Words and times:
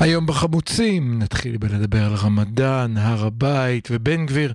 היום 0.00 0.26
בחמוצים 0.26 1.18
נתחיל 1.18 1.56
בלדבר 1.56 2.04
על 2.04 2.14
רמדאן, 2.14 2.96
הר 2.96 3.26
הבית 3.26 3.88
ובן 3.90 4.26
גביר. 4.26 4.52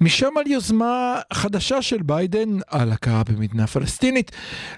משם 0.00 0.28
על 0.36 0.52
יוזמה 0.52 1.20
חדשה 1.32 1.82
של 1.82 2.02
ביידן 2.02 2.48
על 2.68 2.92
הכרה 2.92 3.22
במדינה 3.24 3.66
פלסטינית. 3.66 4.30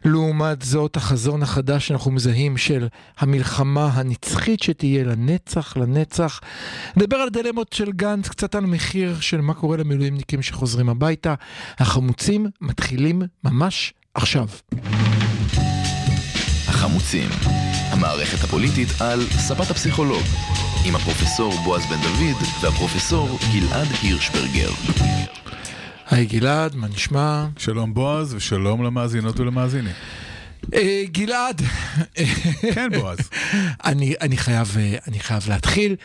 לעומת 0.05 0.63
זאת, 0.63 0.97
החזון 0.97 1.43
החדש 1.43 1.89
שאנחנו 1.89 2.11
מזהים 2.11 2.57
של 2.57 2.89
המלחמה 3.19 3.87
הנצחית 3.87 4.63
שתהיה 4.63 5.05
לנצח, 5.05 5.77
לנצח. 5.77 6.41
נדבר 6.97 7.17
על 7.17 7.29
דילמות 7.29 7.73
של 7.73 7.93
גנץ, 7.93 8.29
קצת 8.29 8.55
על 8.55 8.65
המחיר 8.65 9.21
של 9.21 9.41
מה 9.41 9.55
קורה 9.55 9.77
למילואימניקים 9.77 10.43
שחוזרים 10.43 10.89
הביתה. 10.89 11.35
החמוצים 11.79 12.47
מתחילים 12.61 13.23
ממש 13.45 13.95
עכשיו. 14.15 14.47
החמוצים, 16.69 17.29
המערכת 17.91 18.45
הפוליטית 18.45 18.89
על 19.01 19.21
ספת 19.23 19.71
הפסיכולוג, 19.71 20.23
עם 20.87 20.97
הפרופסור 20.97 21.53
בועז 21.65 21.87
בן 21.87 22.01
דוד 22.03 22.43
והפרופסור 22.63 23.39
גלעד 23.53 23.89
הירשברגר. 24.03 24.71
היי 26.11 26.27
גלעד, 26.27 26.75
מה 26.75 26.89
נשמע? 26.89 27.47
שלום 27.59 27.95
בועז 27.95 28.35
ושלום 28.35 28.85
למאזינות 28.85 29.41
ולמאזינים. 29.41 29.95
אה, 30.75 31.03
גלעד, 31.13 31.63
כן 32.75 32.91
בועז. 33.01 33.19
אני, 33.85 34.15
אני, 34.21 34.37
חייב, 34.37 34.77
אה, 34.79 34.99
אני 35.09 35.21
חייב 35.21 35.49
להתחיל 35.49 35.97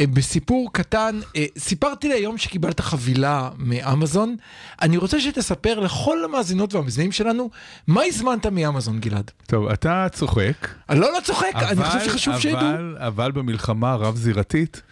אה, 0.00 0.06
בסיפור 0.06 0.72
קטן. 0.72 1.20
סיפרתי 1.58 2.08
לי 2.08 2.14
היום 2.14 2.38
שקיבלת 2.38 2.80
חבילה 2.80 3.50
מאמזון. 3.58 4.36
אני 4.82 4.96
רוצה 4.96 5.20
שתספר 5.20 5.80
לכל 5.80 6.24
המאזינות 6.24 6.74
והמאזינים 6.74 7.12
שלנו 7.12 7.50
מה 7.86 8.02
הזמנת 8.02 8.46
מאמזון, 8.46 9.00
גלעד. 9.00 9.30
טוב, 9.46 9.68
אתה 9.68 10.06
צוחק, 10.12 10.68
לא, 10.90 11.12
לא 11.12 11.18
צוחק, 11.24 11.52
אני 11.54 11.84
חושב 11.84 12.04
שחשוב 12.04 12.32
אבל, 12.34 12.42
שידעו. 12.42 12.68
אבל 12.98 13.32
במלחמה 13.32 13.92
הרב-זירתית, 13.92 14.82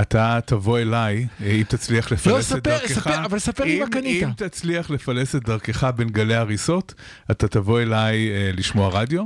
אתה 0.00 0.38
תבוא 0.46 0.78
אליי, 0.78 1.26
אה, 1.42 1.50
אם 1.50 1.62
תצליח 1.62 2.12
לפלס 2.12 2.26
לא, 2.26 2.38
את 2.38 2.42
ספר, 2.42 2.58
דרכך. 2.58 2.92
ספר, 2.92 3.24
אבל 3.24 3.38
ספר 3.38 3.64
לי 3.64 3.80
מה 3.80 3.86
קנית. 3.86 4.22
אם 4.22 4.32
תצליח 4.36 4.90
לפלס 4.90 5.36
את 5.36 5.44
דרכך 5.44 5.90
בין 5.96 6.08
גלי 6.08 6.34
הריסות, 6.34 6.94
אתה 7.30 7.48
תבוא 7.48 7.80
אליי 7.80 8.30
אה, 8.30 8.50
לשמוע 8.54 8.88
רדיו. 8.92 9.24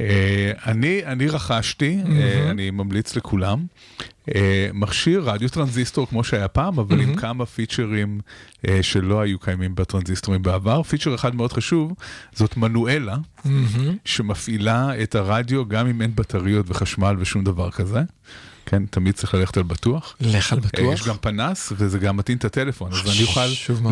אה, 0.00 0.52
אני, 0.66 1.04
אני 1.04 1.28
רכשתי, 1.28 1.98
אה, 2.06 2.50
אני 2.50 2.70
ממליץ 2.70 3.16
לכולם, 3.16 3.66
אה, 4.34 4.68
מכשיר 4.74 5.22
רדיו 5.24 5.48
טרנזיסטור 5.48 6.06
כמו 6.06 6.24
שהיה 6.24 6.48
פעם, 6.48 6.78
אבל 6.78 7.00
עם 7.00 7.16
כמה 7.16 7.46
פיצ'רים 7.46 8.20
אה, 8.68 8.82
שלא 8.82 9.20
היו 9.20 9.38
קיימים 9.38 9.74
בטרנזיסטורים 9.74 10.42
בעבר. 10.42 10.82
פיצ'ר 10.82 11.14
אחד 11.14 11.34
מאוד 11.34 11.52
חשוב, 11.52 11.92
זאת 12.32 12.56
מנואלה, 12.56 13.16
שמפעילה 14.04 15.02
את 15.02 15.14
הרדיו 15.14 15.68
גם 15.68 15.86
אם 15.86 16.02
אין 16.02 16.14
בטריות 16.14 16.66
וחשמל 16.68 17.16
ושום 17.18 17.44
דבר 17.44 17.70
כזה. 17.70 18.02
כן, 18.66 18.86
תמיד 18.86 19.14
צריך 19.14 19.34
ללכת 19.34 19.56
על 19.56 19.62
בטוח. 19.62 20.16
לך 20.20 20.52
על 20.52 20.58
אה, 20.58 20.64
בטוח. 20.64 20.94
יש 20.94 21.08
גם 21.08 21.16
פנס 21.20 21.72
וזה 21.76 21.98
גם 21.98 22.16
מטעין 22.16 22.38
את 22.38 22.44
הטלפון, 22.44 22.92
אז 22.92 23.10
אני 23.10 23.22
אוכל. 23.22 23.40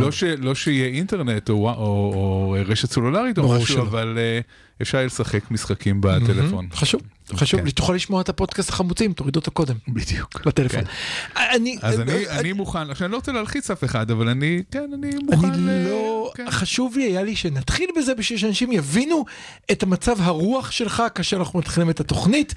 לא, 0.01 0.12
ש, 0.12 0.25
לא 0.25 0.55
שיהיה 0.55 0.87
אינטרנט 0.87 1.51
או, 1.51 1.55
או, 1.55 1.75
או 2.15 2.56
רשת 2.67 2.91
סלולרית 2.91 3.39
או 3.39 3.48
משהו, 3.53 3.67
שלא. 3.67 3.83
אבל 3.83 4.19
אה, 4.19 4.41
אפשר 4.83 5.06
לשחק 5.06 5.50
משחקים 5.50 6.00
בטלפון. 6.00 6.69
חשוב, 6.75 7.00
חשוב, 7.36 7.61
כן. 7.61 7.70
תוכל 7.70 7.92
לשמוע 7.92 8.20
את 8.20 8.28
הפודקאסט 8.28 8.69
החמוצים, 8.69 9.12
תוריד 9.12 9.36
אותו 9.36 9.50
קודם. 9.50 9.75
בדיוק. 9.88 10.47
לטלפון. 10.47 10.84
כן. 10.84 10.91
אני, 11.55 11.78
אז 11.83 12.00
אני, 12.00 12.27
אה, 12.27 12.38
אני 12.38 12.52
מוכן, 12.52 12.91
עכשיו 12.91 13.05
אני 13.06 13.12
לא 13.12 13.16
רוצה 13.16 13.33
להלחיץ 13.33 13.70
אף 13.70 13.84
אחד, 13.84 14.11
אבל 14.11 14.28
אני, 14.28 14.62
כן, 14.70 14.91
אני 14.94 15.12
אני 15.12 15.16
מוכן... 15.22 15.69
אה, 15.69 15.84
לא, 15.88 16.32
כן. 16.34 16.50
חשוב 16.50 16.97
לי 16.97 17.04
היה 17.04 17.22
לי 17.22 17.37
שנתחיל 17.37 17.91
בזה 17.98 18.15
בשביל 18.15 18.38
שאנשים 18.38 18.72
יבינו 18.72 19.25
את 19.72 19.82
המצב 19.82 20.16
הרוח 20.20 20.70
שלך 20.70 21.03
כאשר 21.15 21.37
אנחנו 21.37 21.59
מתחילים 21.59 21.91
את 21.91 22.00
התוכנית, 22.00 22.54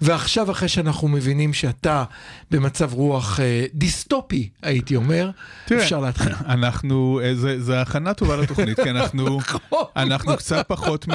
ועכשיו 0.00 0.50
אחרי 0.50 0.68
שאנחנו 0.68 1.08
מבינים 1.08 1.54
שאתה 1.54 2.04
במצב 2.50 2.94
רוח 2.94 3.40
אה, 3.40 3.64
דיסטופי, 3.74 4.48
הייתי 4.62 4.96
אומר, 4.96 5.30
אפשר 5.76 6.00
להתחיל. 6.00 6.32
אנחנו, 6.46 7.20
אה, 7.24 7.34
זה, 7.34 7.62
זה 7.62 7.80
הכנה 7.80 8.14
טובה 8.14 8.36
לתוכנית, 8.36 8.80
כי 8.80 8.90
אנחנו, 8.90 9.38
אנחנו 9.96 10.36
קצת 10.36 10.64
פחות 10.68 11.08
מ... 11.08 11.12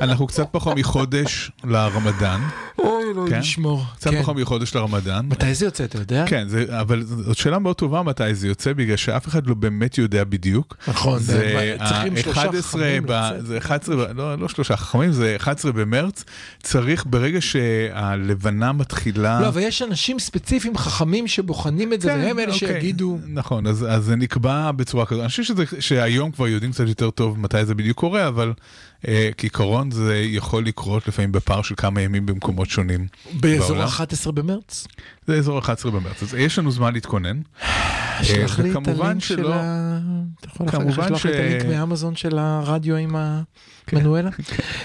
אנחנו 0.00 0.26
קצת 0.26 0.46
פחות 0.50 0.76
מחודש 0.76 1.50
לרמדאן, 1.64 2.40
אוי, 2.78 3.04
אלוהים 3.12 3.32
כן? 3.32 3.40
ישמור. 3.40 3.84
קצת 3.96 4.10
כן. 4.10 4.22
פחות 4.22 4.36
מחודש 4.36 4.74
לרמדאן. 4.74 5.26
מתי 5.26 5.54
זה 5.54 5.64
יוצא, 5.64 5.84
אתה 5.84 5.98
יודע? 5.98 6.24
כן, 6.28 6.48
זה, 6.48 6.80
אבל 6.80 7.02
זאת 7.02 7.36
שאלה 7.36 7.58
מאוד 7.58 7.76
טובה 7.76 8.02
מתי 8.02 8.34
זה 8.34 8.48
יוצא, 8.48 8.72
בגלל 8.72 8.96
שאף 8.96 9.28
אחד 9.28 9.46
לא 9.46 9.54
באמת 9.54 9.98
יודע 9.98 10.24
בדיוק. 10.24 10.76
נכון, 10.88 11.18
זה 11.18 11.76
צריכים 11.88 12.16
שלושה 12.16 12.40
11 12.40 12.62
חכמים. 12.62 13.06
זה 13.38 13.58
11, 13.58 13.96
ב- 13.96 14.16
לא, 14.16 14.38
לא 14.38 14.48
שלושה 14.48 14.76
חכמים, 14.76 15.12
זה 15.12 15.36
11 15.36 15.72
במרץ. 15.72 16.24
צריך 16.62 17.04
ברגע 17.06 17.40
שהלבנה 17.40 18.72
מתחילה... 18.72 19.40
לא, 19.40 19.48
אבל 19.48 19.60
יש 19.60 19.82
אנשים 19.82 20.18
ספציפיים 20.18 20.76
חכמים 20.76 21.28
שבוחנים 21.28 21.92
את 21.92 22.00
זה, 22.00 22.08
כן, 22.08 22.20
והם 22.24 22.38
אלה 22.38 22.52
אוקיי. 22.52 22.68
שיגידו... 22.68 23.18
נכון, 23.26 23.66
אז, 23.66 23.86
אז 23.88 24.04
זה 24.04 24.16
נקבע 24.16 24.70
בצורה 24.72 25.06
כזאת. 25.06 25.20
אני 25.20 25.28
חושב 25.28 25.44
שהיום 25.80 26.30
כבר 26.30 26.48
יודעים 26.48 26.72
קצת 26.72 26.88
יותר 26.88 27.10
טוב 27.10 27.38
מתי 27.38 27.64
זה 27.64 27.74
בדיוק 27.74 27.98
קורה, 27.98 28.28
אבל 28.28 28.52
כעיקרון 29.36 29.90
זה 29.90 30.16
יכול 30.18 30.66
לקרות 30.66 31.08
לפעמים 31.08 31.32
בפער 31.32 31.62
של 31.62 31.74
כמה 31.76 32.00
ימים 32.00 32.26
במקומות 32.26 32.70
שונים. 32.70 33.06
באזור 33.40 33.68
בעולם. 33.68 33.84
11 33.84 34.32
במרץ? 34.32 34.86
זה 35.26 35.34
אזור 35.34 35.58
11 35.58 35.92
במרץ, 35.92 36.22
אז 36.22 36.34
יש 36.34 36.58
לנו 36.58 36.70
זמן 36.70 36.94
להתכונן. 36.94 37.40
שלח 38.22 38.58
לי 38.58 38.70
את 38.70 38.88
הלינק 38.88 39.22
של 39.22 39.52
ה... 39.52 39.98
אתה 40.40 40.48
יכול 40.48 40.68
אחר 40.68 40.78
כך 40.78 40.98
לשלוח 40.98 41.26
לי 41.26 41.32
את 41.32 41.36
הלינק 41.36 41.64
מאמזון 41.64 42.16
של 42.16 42.38
הרדיו 42.38 42.96
עם 42.96 43.16
המנואלה? 43.92 44.30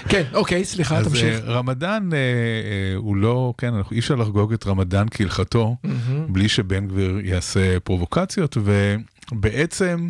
כן, 0.08 0.22
אוקיי, 0.34 0.64
סליחה, 0.64 0.98
אז 0.98 1.06
תמשיך. 1.08 1.40
אה, 1.40 1.52
רמדאן 1.52 2.08
אה, 2.12 2.18
אה, 2.18 2.96
הוא 2.96 3.16
לא, 3.16 3.54
כן, 3.58 3.74
אי 3.92 3.98
אפשר 3.98 4.14
לחגוג 4.14 4.52
את 4.52 4.66
רמדאן 4.66 5.06
כהלכתו 5.10 5.76
בלי 6.28 6.48
שבן 6.48 6.88
גביר 6.88 7.18
יעשה 7.24 7.80
פרובוקציות, 7.80 8.56
ובעצם 9.32 10.08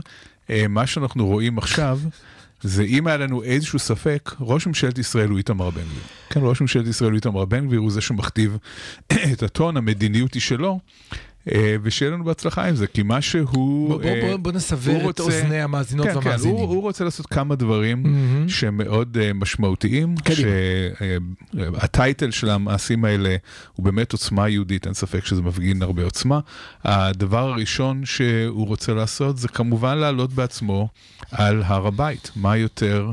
אה, 0.51 0.69
מה 0.69 0.87
שאנחנו 0.87 1.27
רואים 1.27 1.59
עכשיו, 1.59 1.99
זה 2.63 2.83
אם 2.83 3.07
היה 3.07 3.17
לנו 3.17 3.43
איזשהו 3.43 3.79
ספק, 3.79 4.35
ראש 4.41 4.67
ממשלת 4.67 4.99
ישראל 4.99 5.29
הוא 5.29 5.39
איתמר 5.39 5.71
בן 5.71 5.83
גביר. 5.83 6.03
כן, 6.31 6.41
ראש 6.43 6.61
ממשלת 6.61 6.87
ישראל 6.87 7.11
הוא 7.11 7.17
איתמר 7.17 7.45
בן 7.45 7.67
גביר, 7.67 7.81
הוא 7.81 7.91
זה 7.91 8.01
שמכתיב 8.01 8.57
את 9.33 9.43
הטון, 9.43 9.77
המדיניות 9.77 10.35
היא 10.35 10.43
שלו, 10.43 10.81
ושיהיה 11.83 12.11
לנו 12.11 12.25
בהצלחה 12.25 12.69
עם 12.69 12.75
זה, 12.77 12.87
כי 12.87 13.03
מה 13.03 13.21
שהוא... 13.23 13.89
בוא- 13.89 13.99
בוא- 14.03 14.05
אה, 14.11 14.21
בוא- 14.29 14.37
בוא 14.37 14.53
נסבר 14.53 14.97
את 14.97 15.03
רוצה- 15.03 15.23
אוזני 15.23 15.61
המאזינות 15.63 16.07
כן, 16.07 16.13
כן, 16.13 16.19
והמאזינים. 16.19 16.57
הוא, 16.57 16.69
הוא 16.69 16.83
רוצה 16.83 17.05
לעשות 17.05 17.27
כמה 17.27 17.55
דברים 17.55 18.03
מהמם. 18.03 18.49
שהם 18.49 18.77
מאוד 18.77 19.17
uh, 19.21 19.35
משמעותיים, 19.35 20.15
קדימה. 20.17 20.49
שהטייטל 21.81 22.31
של 22.31 22.51
המעשים 22.51 23.05
האלה 23.05 23.37
הוא 23.73 23.85
באמת 23.85 24.13
עוצמה 24.13 24.49
יהודית, 24.49 24.87
אין 24.87 24.95
ספק 24.95 25.25
שזה 25.25 25.43
מפגין 25.43 25.83
הרבה 25.83 26.05
עוצמה. 26.05 26.41
הדבר 26.85 27.49
הראשון 27.49 28.05
שהוא 28.05 28.67
רוצה 28.67 28.95
לעשות 28.95 29.39
זה 29.39 29.49
כמובן 29.49 29.99
לעלות 29.99 30.33
בעצמו 30.33 30.89
על 31.31 31.63
הר 31.67 31.87
הבית, 31.87 32.31
מה 32.37 32.57
יותר 32.57 33.11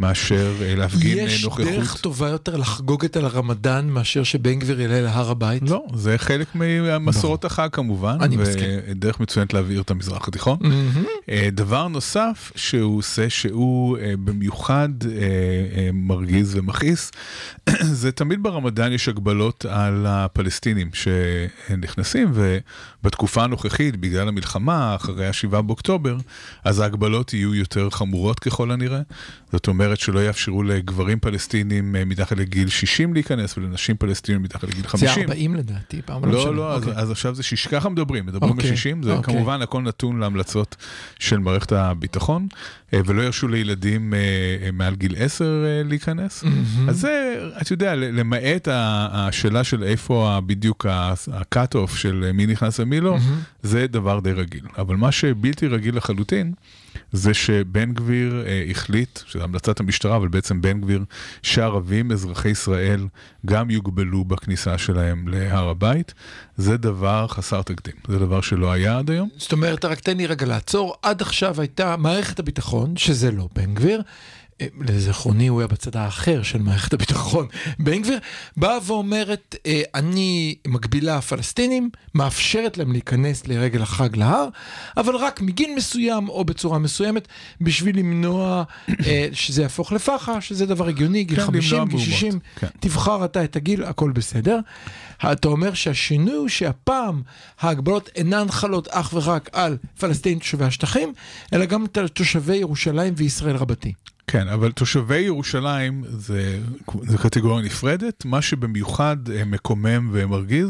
מאשר 0.00 0.52
אה, 0.62 0.74
להפגין 0.74 1.18
אה, 1.18 1.22
יש 1.22 1.44
נוכחות. 1.44 1.66
דרך 1.66 1.96
טובה 2.00 2.28
יותר 2.28 2.56
לחגוג 2.56 3.04
את 3.04 3.16
הרמדאן 3.16 3.88
מאשר 3.88 4.22
שבן 4.22 4.58
גביר 4.58 4.80
יעלה 4.80 5.00
להר 5.00 5.30
הבית? 5.30 5.62
לא, 5.62 5.84
זה 5.94 6.18
חלק 6.18 6.46
ממסורות 6.54 7.44
החג 7.44 7.68
כמובן, 7.72 8.16
אני 8.20 8.36
מסכים. 8.36 8.68
ודרך 8.88 9.20
מצוינת 9.20 9.54
להבעיר 9.54 9.80
את 9.80 9.90
המזרח 9.90 10.28
התיכון. 10.28 10.58
אה, 11.30 11.48
דבר 11.52 11.88
נוסף 11.88 12.52
שהוא 12.56 12.98
עושה 12.98 13.30
שהוא 13.30 13.98
במיוחד 14.24 14.88
מרגיז 15.92 16.56
ומכעיס, 16.56 17.10
זה 18.00 18.12
תמיד 18.12 18.42
ברמדאן 18.42 18.92
יש 18.92 19.08
הגבלות 19.08 19.64
על 19.68 20.06
הפלסטינים 20.08 20.90
שנכנסים 20.92 22.32
ובתקופה 22.34 23.44
הנוכחית 23.44 23.96
בגלל 23.96 24.28
המלחמה 24.28 24.94
אחרי 24.94 25.26
השבעה 25.26 25.62
באוקטובר 25.62 26.16
אז 26.64 26.80
ההגבלות 26.80 27.34
יהיו 27.34 27.54
יותר 27.54 27.90
חמורות 27.90 28.38
ככל 28.38 28.70
הנראה. 28.70 29.00
זאת 29.52 29.68
אומרת 29.68 29.89
שלא 29.98 30.26
יאפשרו 30.26 30.62
לגברים 30.62 31.18
פלסטינים 31.20 31.96
אה, 31.96 32.04
מתחת 32.04 32.36
לגיל 32.36 32.68
60 32.68 33.14
להיכנס 33.14 33.58
ולנשים 33.58 33.96
פלסטינים 33.96 34.42
מתחת 34.42 34.64
לגיל 34.64 34.86
50. 34.86 35.08
זה 35.14 35.20
40 35.20 35.54
לדעתי, 35.54 36.02
פעם 36.02 36.24
לא 36.24 36.32
לא. 36.32 36.54
לא, 36.54 36.74
אז, 36.74 36.82
אוקיי. 36.82 37.02
אז 37.02 37.10
עכשיו 37.10 37.34
זה 37.34 37.42
שיש, 37.42 37.66
ככה 37.66 37.88
מדברים, 37.88 38.26
מדברים 38.26 38.52
אוקיי, 38.52 38.70
ב-60, 38.70 39.04
זה 39.04 39.12
אוקיי. 39.12 39.34
כמובן 39.34 39.62
הכל 39.62 39.82
נתון 39.82 40.20
להמלצות 40.20 40.76
של 41.18 41.38
מערכת 41.38 41.72
הביטחון, 41.72 42.48
אה, 42.94 43.00
ולא 43.06 43.22
ירשו 43.22 43.48
לילדים 43.48 44.14
אה, 44.14 44.70
מעל 44.72 44.94
גיל 44.94 45.14
10 45.18 45.44
אה, 45.44 45.82
להיכנס. 45.84 46.44
אז 46.88 47.00
זה, 47.00 47.44
אתה 47.62 47.72
יודע, 47.72 47.94
למעט 47.94 48.68
השאלה 48.70 49.64
של 49.64 49.84
איפה 49.84 50.38
בדיוק 50.46 50.86
ה-cut-off 50.86 51.96
של 51.96 52.30
מי 52.34 52.46
נכנס 52.46 52.80
ומי 52.80 53.00
לא, 53.00 53.16
זה 53.62 53.86
דבר 53.86 54.20
די 54.20 54.32
רגיל. 54.32 54.64
אבל 54.78 54.96
מה 54.96 55.12
שבלתי 55.12 55.66
רגיל 55.66 55.96
לחלוטין, 55.96 56.52
זה 57.12 57.34
שבן 57.34 57.92
גביר 57.92 58.44
אה, 58.46 58.64
החליט, 58.70 59.20
שזו 59.26 59.44
המלצת 59.44 59.80
המשטרה, 59.80 60.16
אבל 60.16 60.28
בעצם 60.28 60.60
בן 60.62 60.80
גביר, 60.80 61.04
שערבים 61.42 62.12
אזרחי 62.12 62.48
ישראל 62.48 63.06
גם 63.46 63.70
יוגבלו 63.70 64.24
בכניסה 64.24 64.78
שלהם 64.78 65.28
להר 65.28 65.68
הבית. 65.68 66.14
זה 66.56 66.76
דבר 66.76 67.26
חסר 67.28 67.62
תקדים, 67.62 67.94
זה 68.08 68.18
דבר 68.18 68.40
שלא 68.40 68.72
היה 68.72 68.98
עד 68.98 69.10
היום. 69.10 69.28
זאת 69.36 69.52
אומרת, 69.52 69.84
רק 69.84 70.00
תן 70.00 70.16
לי 70.16 70.26
רגע 70.26 70.46
לעצור, 70.46 70.94
עד 71.02 71.22
עכשיו 71.22 71.60
הייתה 71.60 71.96
מערכת 71.96 72.38
הביטחון, 72.38 72.96
שזה 72.96 73.30
לא 73.30 73.48
בן 73.54 73.74
גביר, 73.74 74.02
לזיכרוני 74.80 75.48
הוא 75.48 75.60
היה 75.60 75.68
בצד 75.68 75.96
האחר 75.96 76.42
של 76.42 76.58
מערכת 76.58 76.92
הביטחון, 76.92 77.46
בן 77.78 78.02
גביר, 78.02 78.18
באה 78.56 78.78
ואומרת, 78.86 79.56
אה, 79.66 79.82
אני 79.94 80.54
מגבילה 80.66 81.20
פלסטינים, 81.20 81.90
מאפשרת 82.14 82.78
להם 82.78 82.92
להיכנס 82.92 83.46
לרגל 83.46 83.82
החג 83.82 84.16
להר, 84.16 84.48
אבל 84.96 85.16
רק 85.16 85.40
מגיל 85.40 85.74
מסוים 85.76 86.28
או 86.28 86.44
בצורה 86.44 86.78
מסוימת, 86.78 87.28
בשביל 87.60 87.98
למנוע 87.98 88.64
אה, 89.06 89.28
שזה 89.32 89.62
יהפוך 89.62 89.92
לפח"ע, 89.92 90.40
שזה 90.40 90.66
דבר 90.66 90.88
הגיוני, 90.88 91.24
גיל 91.24 91.36
כן, 91.36 91.46
50, 91.46 91.72
למנוע 91.72 91.84
גיל 91.84 91.98
מהומות, 91.98 92.14
60, 92.14 92.38
כן. 92.56 92.66
תבחר 92.80 93.24
אתה 93.24 93.44
את 93.44 93.56
הגיל, 93.56 93.84
הכל 93.84 94.12
בסדר. 94.12 94.58
אתה 95.24 95.48
אומר 95.48 95.74
שהשינוי 95.74 96.34
הוא 96.34 96.48
שהפעם 96.48 97.22
ההגבלות 97.60 98.10
אינן 98.16 98.50
חלות 98.50 98.88
אך 98.88 99.10
ורק 99.14 99.50
על 99.52 99.76
פלסטינים 100.00 100.38
תושבי 100.38 100.64
השטחים, 100.64 101.12
אלא 101.52 101.64
גם 101.64 101.86
על 101.96 102.08
תושבי 102.08 102.56
ירושלים 102.56 103.14
וישראל 103.16 103.56
רבתי. 103.56 103.92
כן, 104.30 104.48
אבל 104.48 104.72
תושבי 104.72 105.18
ירושלים 105.18 106.04
זה, 106.08 106.58
זה 107.02 107.18
קטגוריה 107.18 107.64
נפרדת. 107.64 108.24
מה 108.24 108.42
שבמיוחד 108.42 109.16
אה, 109.30 109.44
מקומם 109.44 110.10
ומרגיז 110.12 110.68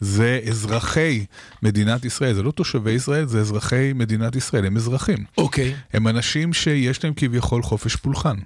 זה 0.00 0.40
אזרחי 0.48 1.24
מדינת 1.62 2.04
ישראל. 2.04 2.34
זה 2.34 2.42
לא 2.42 2.50
תושבי 2.50 2.90
ישראל, 2.90 3.26
זה 3.26 3.40
אזרחי 3.40 3.92
מדינת 3.94 4.36
ישראל, 4.36 4.66
הם 4.66 4.76
אזרחים. 4.76 5.18
אוקיי. 5.38 5.74
הם 5.92 6.08
אנשים 6.08 6.52
שיש 6.52 7.04
להם 7.04 7.12
כביכול 7.16 7.62
חופש 7.62 7.96
פולחן. 7.96 8.36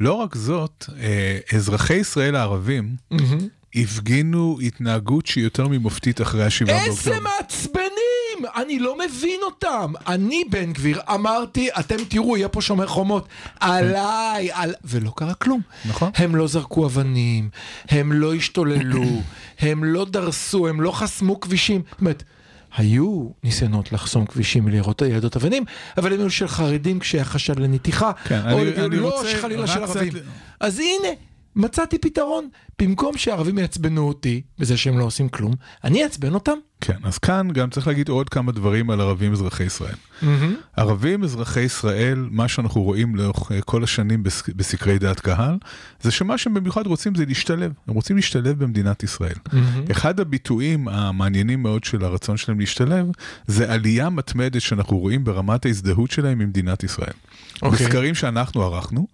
לא 0.00 0.12
רק 0.12 0.34
זאת, 0.34 0.84
אה, 1.00 1.38
אזרחי 1.56 1.94
ישראל 1.94 2.36
הערבים 2.36 2.96
הפגינו 3.74 4.58
התנהגות 4.62 5.26
שהיא 5.26 5.44
יותר 5.44 5.68
ממופתית 5.68 6.20
אחרי 6.20 6.44
השבעה 6.44 6.84
איזה 6.84 7.10
באוקטובר. 7.10 7.28
אני 8.56 8.78
לא 8.78 8.96
מבין 8.98 9.40
אותם. 9.42 9.92
אני, 10.06 10.42
בן 10.50 10.72
גביר, 10.72 11.00
אמרתי, 11.14 11.68
אתם 11.80 11.96
תראו, 12.08 12.36
יהיה 12.36 12.48
פה 12.48 12.60
שומר 12.62 12.86
חומות. 12.86 13.28
עליי, 13.60 14.48
על... 14.52 14.74
ולא 14.84 15.12
קרה 15.16 15.34
כלום. 15.34 15.60
נכון. 15.88 16.10
הם 16.14 16.36
לא 16.36 16.46
זרקו 16.46 16.86
אבנים, 16.86 17.48
הם 17.88 18.12
לא 18.12 18.34
השתוללו, 18.34 19.04
הם 19.60 19.84
לא 19.84 20.04
דרסו, 20.04 20.68
הם 20.68 20.80
לא 20.80 20.92
חסמו 20.92 21.40
כבישים. 21.40 21.82
זאת 21.90 22.00
אומרת, 22.00 22.22
היו 22.76 23.28
ניסיונות 23.44 23.92
לחסום 23.92 24.26
כבישים 24.26 24.64
ולראות 24.66 25.02
ילדות 25.02 25.36
אבנים, 25.36 25.64
אבל 25.98 26.12
הם 26.12 26.20
היו 26.20 26.30
של 26.30 26.48
חרדים 26.48 26.98
כשהיה 26.98 27.24
חשד 27.24 27.58
לנתיחה, 27.58 28.12
כן, 28.24 28.40
או 28.52 28.58
אני- 28.62 28.84
אני 28.84 28.96
לא 28.96 29.16
רוצה 29.16 29.38
חלילה 29.40 29.66
של 29.66 29.72
קצת 29.86 29.96
ערבים. 29.96 30.12
ל- 30.16 30.20
אז 30.60 30.78
הנה, 30.78 31.08
מצאתי 31.56 31.98
פתרון. 31.98 32.48
במקום 32.78 33.16
שהערבים 33.18 33.58
יעצבנו 33.58 34.08
אותי 34.08 34.42
בזה 34.58 34.76
שהם 34.76 34.98
לא 34.98 35.04
עושים 35.04 35.28
כלום, 35.28 35.52
אני 35.84 36.04
אעצבן 36.04 36.34
אותם. 36.34 36.58
כן, 36.80 36.96
אז 37.02 37.18
כאן 37.18 37.48
גם 37.52 37.70
צריך 37.70 37.86
להגיד 37.86 38.08
עוד 38.08 38.28
כמה 38.28 38.52
דברים 38.52 38.90
על 38.90 39.00
ערבים 39.00 39.32
אזרחי 39.32 39.64
ישראל. 39.64 39.94
ערבים 40.76 41.24
אזרחי 41.24 41.60
ישראל, 41.60 42.28
מה 42.30 42.48
שאנחנו 42.48 42.82
רואים 42.82 43.16
לאורך 43.16 43.52
אה, 43.52 43.60
כל 43.62 43.84
השנים 43.84 44.22
בס- 44.22 44.42
בסקרי 44.56 44.98
דעת 44.98 45.20
קהל, 45.20 45.54
זה 46.02 46.10
שמה 46.10 46.38
שהם 46.38 46.54
במיוחד 46.54 46.86
רוצים 46.86 47.14
זה 47.14 47.24
להשתלב. 47.26 47.72
הם 47.88 47.94
רוצים 47.94 48.16
להשתלב 48.16 48.64
במדינת 48.64 49.02
ישראל. 49.02 49.34
אחד 49.90 50.20
הביטויים 50.20 50.88
המעניינים 50.88 51.62
מאוד 51.62 51.84
של 51.84 52.04
הרצון 52.04 52.36
שלהם 52.36 52.60
להשתלב, 52.60 53.06
זה 53.46 53.72
עלייה 53.72 54.10
מתמדת 54.10 54.60
שאנחנו 54.60 54.98
רואים 54.98 55.24
ברמת 55.24 55.66
ההזדהות 55.66 56.10
שלהם 56.10 56.40
עם 56.40 56.48
מדינת 56.48 56.84
ישראל. 56.84 57.12
אוקיי. 57.62 57.86
בסקרים 57.86 58.14
שאנחנו 58.14 58.62
ערכנו, 58.62 59.06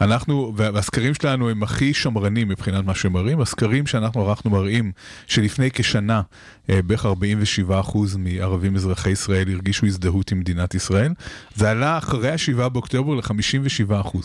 אנחנו, 0.00 0.52
והסקרים 0.56 1.14
שלנו 1.14 1.48
הם 1.50 1.62
הכי 1.62 1.94
שמרנים 1.94 2.48
מבחינת 2.48 2.84
מה 2.84 2.94
שהם 2.94 3.12
מראים, 3.12 3.40
הסקרים 3.40 3.86
שאנחנו 3.86 4.28
ערכנו 4.28 4.50
מראים 4.50 4.92
שלפני 5.26 5.70
כשנה 5.70 6.22
אה, 6.70 6.82
בערך 6.82 7.05
47% 7.12 7.96
מערבים 8.18 8.76
אזרחי 8.76 9.10
ישראל 9.10 9.50
הרגישו 9.52 9.86
הזדהות 9.86 10.32
עם 10.32 10.40
מדינת 10.40 10.74
ישראל. 10.74 11.12
זה 11.54 11.70
עלה 11.70 11.98
אחרי 11.98 12.30
ה-7 12.30 12.68
באוקטובר 12.68 13.14
ל-57%. 13.14 14.16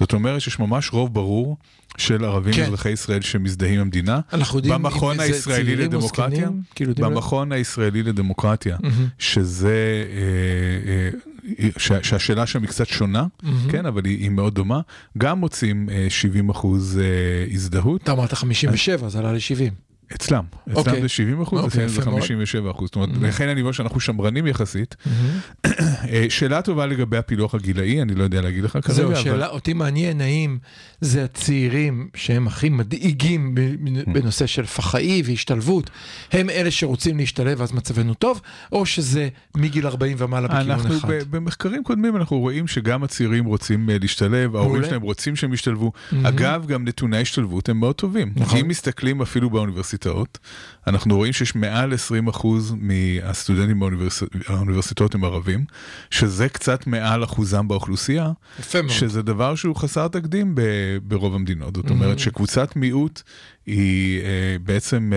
זאת 0.00 0.12
אומרת 0.12 0.40
שיש 0.40 0.58
ממש 0.58 0.92
רוב 0.92 1.14
ברור 1.14 1.56
של 1.98 2.24
ערבים 2.24 2.54
כן. 2.54 2.62
אזרחי 2.62 2.90
ישראל 2.90 3.20
שמזדהים 3.20 3.74
עם 3.74 3.80
המדינה. 3.80 4.20
אנחנו 4.32 4.58
יודעים 4.58 4.74
במכון 4.74 5.16
זה 5.16 5.22
הישראלי 5.22 5.76
לדמוקרטיה? 5.76 6.48
כאילו 6.74 6.94
במכון 6.94 7.52
הישראלי 7.52 8.02
לדמוקרטיה, 8.02 8.76
שזה, 9.18 10.04
אה, 10.12 11.10
אה, 11.64 11.68
שה- 11.78 12.02
שהשאלה 12.02 12.46
שם 12.46 12.60
היא 12.62 12.68
קצת 12.68 12.86
שונה, 12.86 13.26
כן, 13.70 13.86
אבל 13.86 14.04
היא 14.04 14.18
היא 14.18 14.30
מאוד 14.30 14.54
דומה, 14.54 14.80
גם 15.18 15.38
מוצאים 15.40 15.88
אה, 15.90 16.06
70 16.08 16.48
אחוז 16.50 16.98
אה, 17.02 17.54
הזדהות. 17.54 18.02
אתה 18.02 18.12
אמרת 18.12 18.32
57, 18.34 19.08
זה 19.08 19.18
עלה 19.18 19.32
ל-70. 19.32 19.85
אצלם, 20.14 20.44
אצלם 20.64 20.76
אוקיי. 20.76 21.00
זה 21.02 21.08
70 21.08 21.42
אחוז, 21.42 21.60
אוקיי, 21.64 21.68
אצלם 21.68 21.88
זה 21.88 22.00
יפה 22.00 22.10
מאוד. 22.10 22.20
57 22.22 22.70
אחוז. 22.70 22.86
זאת 22.86 22.96
אומרת, 22.96 23.08
לכן 23.20 23.48
אני 23.48 23.60
אומר 23.60 23.72
שאנחנו 23.72 24.00
שמרנים 24.00 24.46
יחסית. 24.46 24.96
אה, 25.64 26.26
שאלה 26.28 26.62
טובה 26.62 26.86
לגבי 26.86 27.16
הפילוח 27.16 27.54
הגילאי, 27.54 28.02
אני 28.02 28.14
לא 28.14 28.24
יודע 28.24 28.40
להגיד 28.40 28.64
לך 28.64 28.72
כרגע, 28.72 28.92
זהו, 28.92 29.06
אבל... 29.06 29.22
שאלה, 29.22 29.46
אותי 29.46 29.72
מעניין 29.72 30.20
האם 30.20 30.58
זה 31.00 31.24
הצעירים 31.24 32.08
שהם 32.14 32.46
הכי 32.46 32.68
מדאיגים 32.68 33.54
ב- 33.54 33.74
בנושא 34.12 34.46
של 34.46 34.66
פח"עי 34.66 35.22
והשתלבות, 35.26 35.90
הם 36.32 36.50
אלה 36.50 36.70
שרוצים 36.70 37.16
להשתלב 37.16 37.60
ואז 37.60 37.72
מצבנו 37.72 38.14
טוב, 38.14 38.40
או 38.72 38.86
שזה 38.86 39.28
מגיל 39.56 39.86
40 39.86 40.16
ומעלה 40.20 40.48
בכיוון 40.48 40.70
אנחנו 40.70 40.96
אחד? 40.96 41.08
ב- 41.10 41.36
במחקרים 41.36 41.84
קודמים 41.84 42.16
אנחנו 42.16 42.38
רואים 42.38 42.66
שגם 42.66 43.02
הצעירים 43.02 43.44
רוצים 43.44 43.90
אה, 43.90 43.96
להשתלב, 44.00 44.56
ההורים. 44.56 44.84
שלהם 44.84 45.02
רוצים 45.02 45.36
שהם 45.36 45.52
ישתלבו. 45.52 45.92
אגב, 46.22 46.66
גם 46.66 46.84
נתוני 46.84 47.16
ההשתלבות 47.16 47.68
הם 47.68 47.80
מאוד 47.80 47.94
טובים. 47.94 48.32
נכון. 48.36 48.58
אם 48.58 48.68
מסתכלים 48.68 49.22
אפילו 49.22 49.50
באוניברסיטאות, 50.04 50.38
אנחנו 50.86 51.16
רואים 51.16 51.32
שיש 51.32 51.54
מעל 51.54 51.92
20% 51.92 52.46
מהסטודנטים 52.76 53.80
באוניברס- 53.80 54.22
באוניברסיטאות 54.48 55.14
הם 55.14 55.24
ערבים, 55.24 55.64
שזה 56.10 56.48
קצת 56.48 56.86
מעל 56.86 57.24
אחוזם 57.24 57.68
באוכלוסייה, 57.68 58.32
יפה 58.60 58.82
מאוד. 58.82 58.92
שזה 58.92 59.22
דבר 59.22 59.54
שהוא 59.54 59.76
חסר 59.76 60.08
תקדים 60.08 60.54
ברוב 61.02 61.34
המדינות. 61.34 61.76
זאת 61.76 61.90
אומרת 61.90 62.18
שקבוצת 62.18 62.76
מיעוט 62.76 63.22
היא 63.66 64.20
אה, 64.20 64.56
בעצם, 64.62 65.12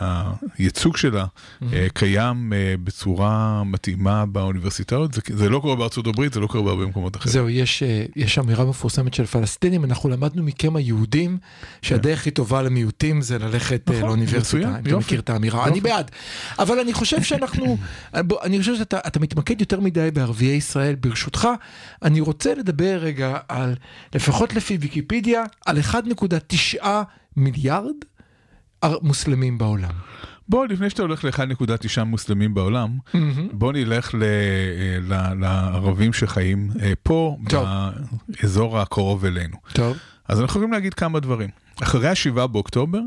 אה, 0.00 0.32
הייצוג 0.58 0.96
שלה 0.96 1.26
אה, 1.72 1.86
קיים 1.94 2.52
אה, 2.52 2.74
בצורה 2.84 3.62
מתאימה 3.64 4.26
באוניברסיטאות. 4.26 5.14
זה, 5.14 5.20
זה 5.28 5.48
לא 5.48 5.58
קורה 5.58 5.76
בארצות 5.76 6.06
הברית, 6.06 6.32
זה 6.32 6.40
לא 6.40 6.46
קורה 6.46 6.62
בהרבה 6.64 6.86
מקומות 6.86 7.16
אחרים. 7.16 7.32
זהו, 7.32 7.48
יש, 7.48 7.82
אה, 7.82 8.04
יש 8.16 8.38
אמירה 8.38 8.64
מפורסמת 8.64 9.14
של 9.14 9.26
פלסטינים, 9.26 9.84
אנחנו 9.84 10.08
למדנו 10.08 10.42
מכם 10.42 10.76
היהודים 10.76 11.38
שהדרך 11.82 12.20
הכי 12.20 12.30
טובה 12.30 12.62
למיעוטים 12.62 13.22
זה 13.22 13.38
ללכת 13.38 13.82
נכון, 13.90 14.02
לאוניברסיטה. 14.02 14.38
מצוין, 14.40 14.74
אתה 14.80 14.90
יופי. 14.90 15.04
מכיר 15.04 15.20
את 15.20 15.30
האמירה, 15.30 15.58
יופי. 15.58 15.70
אני 15.70 15.80
בעד. 15.80 16.10
אבל 16.58 16.78
אני 16.80 16.92
חושב 16.92 17.22
שאנחנו, 17.22 17.78
בוא, 18.18 18.42
אני 18.42 18.58
חושב 18.60 18.76
שאתה 18.76 18.98
אתה 19.06 19.20
מתמקד 19.20 19.60
יותר 19.60 19.80
מדי 19.80 20.08
בערביי 20.12 20.48
ישראל. 20.48 20.94
ברשותך, 20.94 21.48
אני 22.02 22.20
רוצה 22.20 22.54
לדבר 22.54 22.98
רגע 23.00 23.38
על, 23.48 23.74
לפחות 24.14 24.54
לפי 24.54 24.78
ויקיפדיה, 24.80 25.44
על 25.66 25.78
1.9 25.78 26.86
מיליארד 27.36 27.94
מוסלמים 29.02 29.58
בעולם. 29.58 29.90
בוא, 30.48 30.66
לפני 30.66 30.90
שאתה 30.90 31.02
הולך 31.02 31.24
ל-1.9 31.24 32.04
מוסלמים 32.04 32.54
בעולם, 32.54 32.98
בוא 33.52 33.72
נלך 33.72 34.14
ל- 34.14 34.22
ל- 35.12 35.34
לערבים 35.40 36.12
שחיים 36.12 36.70
אה, 36.82 36.92
פה, 37.02 37.36
טוב. 37.48 37.66
באזור 38.28 38.78
הקרוב 38.80 39.24
אלינו. 39.24 39.56
טוב. 39.72 39.96
אז 40.28 40.40
אנחנו 40.40 40.50
יכולים 40.58 40.72
להגיד 40.72 40.94
כמה 40.94 41.20
דברים. 41.20 41.50
אחרי 41.82 42.08
ה-7 42.08 42.46
באוקטובר, 42.46 43.00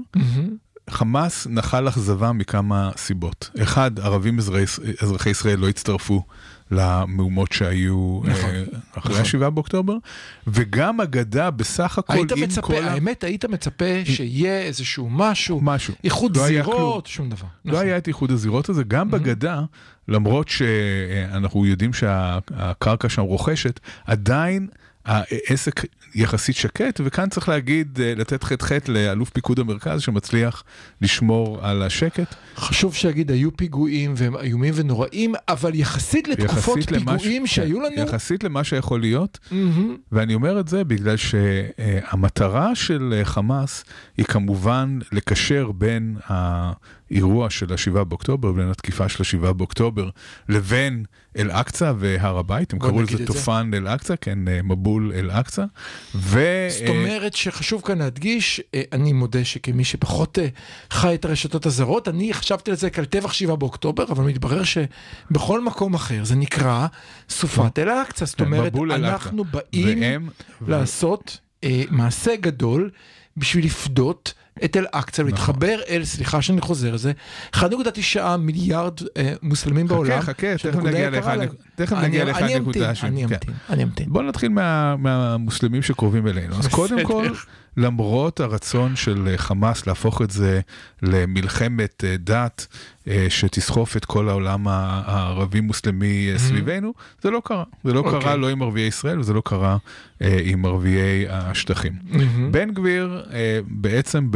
חמאס 0.89 1.47
נחל 1.49 1.87
אכזבה 1.87 2.31
מכמה 2.31 2.91
סיבות. 2.97 3.49
אחד, 3.63 3.99
ערבים 3.99 4.37
אזרחי, 4.39 4.63
אזרחי 5.01 5.29
ישראל 5.29 5.59
לא 5.59 5.69
הצטרפו 5.69 6.23
למהומות 6.71 7.51
שהיו 7.51 8.21
נכון, 8.23 8.49
אה, 8.49 8.63
אחרי 8.97 9.15
נכון. 9.21 9.41
ה-7 9.43 9.49
באוקטובר, 9.49 9.97
וגם 10.47 11.01
אגדה 11.01 11.51
בסך 11.51 11.97
הכל 11.97 12.13
היית 12.13 12.31
עם 12.31 12.39
מצפה, 12.39 12.61
כל. 12.61 12.83
האמת, 12.83 13.23
היית 13.23 13.45
מצפה 13.45 13.85
שיהיה 14.05 14.61
איזשהו 14.61 15.09
משהו, 15.09 15.61
משהו. 15.61 15.93
איחוד 16.03 16.37
לא 16.37 16.47
זירות, 16.47 17.07
שום 17.07 17.29
דבר. 17.29 17.47
לא 17.65 17.73
נכון. 17.73 17.85
היה 17.85 17.97
את 17.97 18.07
איחוד 18.07 18.31
הזירות 18.31 18.69
הזה, 18.69 18.83
גם 18.83 19.11
בגדה, 19.11 19.61
למרות 20.07 20.49
שאנחנו 20.49 21.65
יודעים 21.65 21.93
שהקרקע 21.93 23.09
שם 23.09 23.21
רוכשת, 23.21 23.79
עדיין 24.05 24.67
העסק 25.09 25.85
יחסית 26.15 26.55
שקט, 26.55 27.01
וכאן 27.03 27.29
צריך 27.29 27.49
להגיד, 27.49 27.99
אה, 28.01 28.13
לתת 28.15 28.43
ח"ח 28.43 28.71
לאלוף 28.87 29.29
פיקוד 29.29 29.59
המרכז 29.59 30.01
שמצליח 30.01 30.63
לשמור 31.01 31.59
על 31.61 31.83
השקט. 31.83 32.35
חשוב 32.55 32.95
שיגיד, 32.95 33.31
היו 33.31 33.57
פיגועים 33.57 34.13
והם 34.17 34.37
איומים 34.37 34.73
ונוראים, 34.77 35.33
אבל 35.47 35.75
יחסית 35.75 36.27
לתקופות 36.27 36.77
יחסית 36.77 36.89
פיגועים 36.89 37.41
כן, 37.41 37.47
שהיו 37.47 37.79
לנו, 37.81 38.01
יחסית 38.01 38.43
למה 38.43 38.63
שיכול 38.63 39.01
להיות, 39.01 39.39
מהמם. 39.51 39.97
ואני 40.11 40.33
אומר 40.33 40.59
את 40.59 40.67
זה 40.67 40.83
בגלל 40.83 41.15
שהמטרה 41.17 42.75
של 42.75 43.21
חמאס 43.23 43.85
היא 44.17 44.25
כמובן 44.25 44.99
לקשר 45.11 45.71
בין 45.71 46.17
האירוע 47.11 47.49
של 47.49 47.73
השבעה 47.73 48.03
באוקטובר, 48.03 48.51
בין 48.51 48.69
התקיפה 48.69 49.09
של 49.09 49.21
השבעה 49.21 49.53
באוקטובר, 49.53 50.09
לבין 50.49 51.05
אל-אקצא 51.37 51.93
והר 51.99 52.37
הבית, 52.37 52.73
הם 52.73 52.79
קראו 52.79 53.01
לזה. 53.01 53.25
תופן 53.25 53.71
אל-אקצא, 53.73 54.15
כן, 54.21 54.47
אה, 54.47 54.61
מבול 54.63 55.11
אל-אקצא. 55.15 55.65
ו... 56.15 56.39
זאת 56.69 56.89
אומרת 56.89 57.33
שחשוב 57.33 57.81
כאן 57.81 57.97
להדגיש, 57.97 58.61
אה, 58.73 58.81
אני 58.91 59.13
מודה 59.13 59.45
שכמי 59.45 59.83
שפחות 59.83 60.39
אה, 60.39 60.47
חי 60.91 61.15
את 61.15 61.25
הרשתות 61.25 61.65
הזרות, 61.65 62.07
אני 62.07 62.33
חשבתי 62.33 62.71
על 62.71 62.77
זה 62.77 62.89
כעל 62.89 63.05
טבח 63.05 63.33
שבעה 63.33 63.55
באוקטובר, 63.55 64.03
אבל 64.03 64.23
מתברר 64.23 64.61
שבכל 64.63 65.61
מקום 65.63 65.93
אחר 65.93 66.23
זה 66.23 66.35
נקרא 66.35 66.87
סופת 67.29 67.79
אל-אקצא. 67.79 68.25
זאת 68.25 68.35
כן, 68.35 68.45
אומרת. 68.45 68.73
אנחנו 68.91 69.43
באים 69.43 70.01
והם... 70.01 70.29
לעשות 70.67 71.39
אה, 71.63 71.83
מעשה 71.89 72.35
גדול 72.35 72.89
בשביל 73.37 73.65
לפדות 73.65 74.33
את 74.65 74.77
אל-אקצא, 74.77 75.23
נכון. 75.23 75.33
להתחבר 75.33 75.79
אל, 75.89 76.05
סליחה 76.05 76.41
שאני 76.41 76.61
חוזר 76.61 76.91
על 76.91 76.97
זה, 76.97 77.11
1.9 77.55 77.59
מיליארד 78.39 78.99
אה, 79.17 79.33
מוסלמים 79.41 79.87
בעולם. 79.87 80.21
חכה, 80.21 80.57
חכה, 80.57 80.71
תכף 80.71 80.79
נגיע 80.83 81.09
להם. 81.09 81.49
תכף 81.85 81.97
נגיע 81.97 82.21
אני 82.21 82.29
לאחד 82.29 82.41
אמתין, 82.41 82.61
נקודה 82.61 82.95
שם, 82.95 83.07
אני 83.07 83.27
כן. 83.27 83.33
אמתין, 83.33 83.53
אני 83.69 83.83
אמתין. 83.83 84.09
בוא 84.09 84.23
נתחיל 84.23 84.49
מה, 84.49 84.95
מהמוסלמים 84.95 85.81
שקרובים 85.81 86.27
אלינו. 86.27 86.55
אז 86.59 86.67
קודם. 86.67 87.05
כל, 87.05 87.27
למרות 87.77 88.39
הרצון 88.39 88.95
של 88.95 89.27
אה, 89.27 89.37
חמאס 89.37 89.87
להפוך 89.87 90.21
את 90.21 90.31
זה 90.31 90.59
למלחמת 91.01 92.03
אה, 92.03 92.15
דת 92.17 92.67
אה, 93.07 93.25
שתסחוף 93.29 93.97
את 93.97 94.05
כל 94.05 94.29
העולם 94.29 94.67
הערבי-מוסלמי 94.67 96.29
אה, 96.33 96.39
סביבנו, 96.39 96.93
זה 97.21 97.31
לא 97.31 97.41
קרה. 97.45 97.63
זה 97.83 97.93
לא 97.93 97.99
אוקיי. 97.99 98.21
קרה 98.21 98.35
לא 98.35 98.49
עם 98.49 98.61
ערביי 98.61 98.87
ישראל 98.87 99.19
וזה 99.19 99.33
לא 99.33 99.41
קרה 99.45 99.77
עם 100.21 100.65
ערביי 100.65 101.25
השטחים. 101.29 101.93
מהמם. 102.03 102.51
בן 102.51 102.73
גביר 102.73 103.25
בעצם 103.67 104.27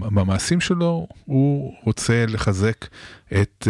במעשים 0.00 0.60
שלו 0.60 1.06
הוא 1.24 1.74
רוצה 1.84 2.24
לחזק 2.28 2.86
את 3.32 3.68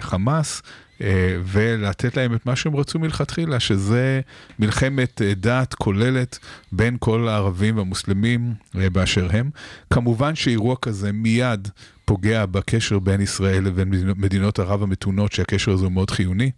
חמאס. 0.00 0.62
אה, 1.02 1.36
ולתת 1.44 2.16
להם 2.16 2.34
את 2.34 2.46
מה 2.46 2.56
שהם 2.56 2.76
רצו 2.76 2.98
מלכתחילה, 2.98 3.60
שזה 3.60 4.20
מלחמת 4.58 5.22
אה, 5.22 5.34
דת 5.34 5.74
כוללת 5.74 6.38
בין 6.72 6.96
כל 7.00 7.28
הערבים 7.28 7.76
והמוסלמים 7.76 8.54
אה, 8.78 8.90
באשר 8.90 9.28
הם. 9.30 9.50
כמובן 9.92 10.34
שאירוע 10.34 10.76
כזה 10.82 11.12
מיד 11.12 11.68
פוגע 12.04 12.46
בקשר 12.46 12.98
בין 12.98 13.20
ישראל 13.20 13.64
לבין 13.64 13.90
מדינות- 14.16 14.58
ערב 14.58 14.82
המתונות, 14.82 15.32
שהקשר 15.32 15.72
הזה 15.72 15.84
הוא 15.84 15.92
מאוד 15.92 16.10
חיוני. 16.10 16.50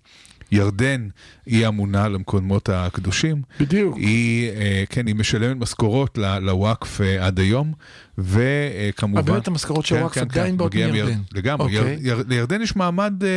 ירדן 0.53 1.09
היא 1.47 1.69
אמונה 1.69 2.05
על 2.05 2.15
המקומות 2.15 2.69
הקדושים. 2.69 3.43
בדיוק. 3.61 3.97
היא, 3.97 4.51
כן, 4.91 5.07
היא 5.07 5.15
משלמת 5.15 5.57
משכורות 5.57 6.19
לוואקף 6.41 7.01
עד 7.21 7.39
היום, 7.39 7.73
וכמובן... 8.19 9.19
אבל 9.19 9.33
באמת 9.33 9.49
המשכורות 9.49 9.87
של 9.87 9.95
וואקף 9.97 10.21
עדיין 10.21 10.57
באות 10.57 10.75
מגיע 10.75 10.93
מירדן. 10.93 11.19
לגמרי, 11.35 11.79
אוקיי. 11.79 11.97
יר- 12.01 12.09
יר- 12.19 12.25
לירדן 12.29 12.63
יש 12.63 12.77
מעמד 12.77 13.25
אה, 13.25 13.29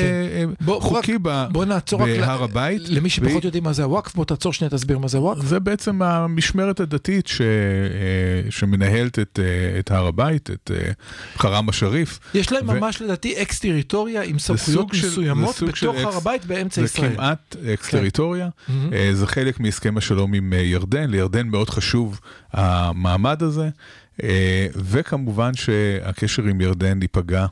אה, 0.67 0.79
חוקי 0.79 1.17
בהר 1.17 2.43
הבית. 2.43 2.81
למי 2.89 3.09
שפחות 3.09 3.43
יודעים 3.43 3.63
מה 3.63 3.73
זה 3.73 3.83
הוואקף, 3.83 4.15
בוא 4.15 4.25
תעצור 4.25 4.53
שנייה, 4.53 4.69
תסביר 4.71 4.97
מה 4.97 5.07
זה 5.07 5.17
הוואקף. 5.17 5.45
זה 5.45 5.59
בעצם 5.59 6.01
המשמרת 6.01 6.79
הדתית 6.79 7.29
אה, 7.39 8.49
שמנהלת 8.51 9.19
את, 9.19 9.39
את 9.79 9.91
הר 9.91 10.07
הבית, 10.07 10.49
את 10.51 10.71
חרם 11.37 11.69
א-שריף. 11.69 12.19
יש 12.33 12.51
להם 12.51 12.67
ממש 12.67 13.01
לדעתי 13.01 13.41
אקס 13.41 13.59
טריטוריה 13.59 14.21
עם 14.23 14.39
סמכויות 14.39 14.93
מסוימות 14.93 15.55
זה 15.55 15.65
בתוך 15.65 15.95
הר 15.95 16.17
הבית 16.17 16.45
באמצע 16.45 16.81
זה 16.81 16.85
ישראל. 16.85 17.13
כמעט 17.15 17.55
אקס 17.73 17.89
טריטוריה, 17.89 18.49
מהמם. 18.67 18.93
אה, 18.93 19.09
זה 19.13 19.27
חלק 19.27 19.59
מהסכם 19.59 19.97
השלום 19.97 20.33
עם 20.33 20.53
ירדן, 20.55 21.09
לירדן 21.09 21.47
מאוד 21.47 21.69
חשוב 21.69 22.19
המעמד 22.53 23.43
הזה, 23.43 23.69
וכמובן 24.75 25.53
שהקשר 25.53 26.43
עם 26.43 26.61
ירדן 26.61 27.01
ייפגע 27.01 27.45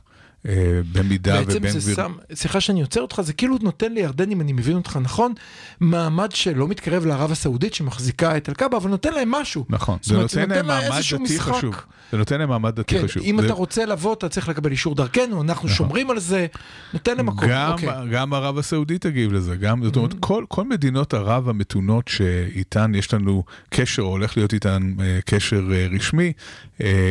אה, 0.48 0.54
במידה 0.92 1.40
בעצם 1.42 1.58
ובן 1.58 1.70
זה 1.70 1.80
גביר... 1.80 1.96
שם, 1.96 2.14
סליחה 2.34 2.62
שאני 2.62 2.82
עוצר 2.82 3.02
אותך, 3.02 3.22
זה 3.22 3.34
כאילו 3.34 3.58
נותן 3.62 3.94
לירדן, 3.94 4.32
אם 4.32 4.42
אני 4.42 4.54
מבין 4.54 4.76
אותך 4.76 5.00
נכון, 5.02 5.34
מעמד 5.80 6.32
שלא 6.32 6.68
מתקרב 6.68 7.06
לערב 7.06 7.32
הסעודית 7.32 7.74
שמחזיקה 7.74 8.38
את 8.38 8.50
אל-קאבה, 8.50 8.78
אבל 8.78 8.90
נותן 8.90 9.14
להם 9.14 9.32
משהו. 9.32 9.66
נכון, 9.70 9.98
זה 10.02 10.18
נותן 10.18 10.50
להם 10.50 10.68
לה 10.68 10.82
מעמד 10.82 11.02
דתי. 11.24 11.40
חשוב. 11.40 11.76
זה 12.12 12.18
נותן 12.18 12.40
להם 12.40 12.50
מעמד 12.50 12.76
דתי 12.76 12.96
כן, 13.00 13.04
חשוב. 13.04 13.24
אם 13.24 13.38
זה- 13.42 13.46
אתה 13.46 13.54
רוצה 13.54 13.86
לבוא, 13.86 14.14
אתה 14.14 14.30
צריך 14.30 14.50
לקבל 14.50 14.72
אישור 14.72 14.96
דרכנו, 14.96 15.42
אנחנו 15.42 15.70
שומרים 15.70 16.10
על 16.10 16.20
זה, 16.20 16.46
נותן 16.94 17.18
להם 17.18 17.26
מקום. 17.26 17.50
גם, 17.50 17.72
אוקיי. 17.72 17.90
גם 18.12 18.34
ערב 18.34 18.58
הסעודית 18.58 19.02
תגיב 19.02 19.34
לזה, 19.34 19.56
גם, 19.56 19.84
זאת 19.86 19.96
אומרת, 19.96 20.14
כל, 20.20 20.46
כל 20.48 20.64
מדינות 20.64 21.14
ערב 21.14 21.50
המתונות 21.50 22.08
שאיתן 22.08 22.96
יש 22.96 23.14
לנו 23.14 23.44
קשר, 23.70 24.02
או 24.02 24.08
הולך 24.08 24.38
להיות 24.38 24.54
איתן 24.54 24.94
אה, 25.02 25.20
קשר 25.26 25.62
אה, 25.74 25.88
רשמי, 25.96 26.34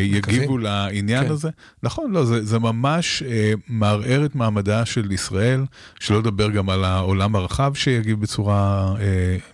יגיבו 0.02 0.58
לעניין 0.58 1.24
כן. 1.24 1.30
הזה. 1.30 1.48
נכון, 1.82 2.10
לא, 2.12 2.24
זה, 2.24 2.44
זה 2.44 2.58
ממש 2.58 3.22
מערער 3.68 4.24
את 4.24 4.34
מעמדה 4.34 4.84
של 4.84 5.12
ישראל, 5.12 5.64
שלא 6.00 6.18
לדבר 6.18 6.50
גם 6.50 6.70
על 6.70 6.84
העולם 6.84 7.36
הרחב 7.36 7.72
שיגיב 7.74 8.20
בצורה 8.20 8.54
אה, 9.00 9.04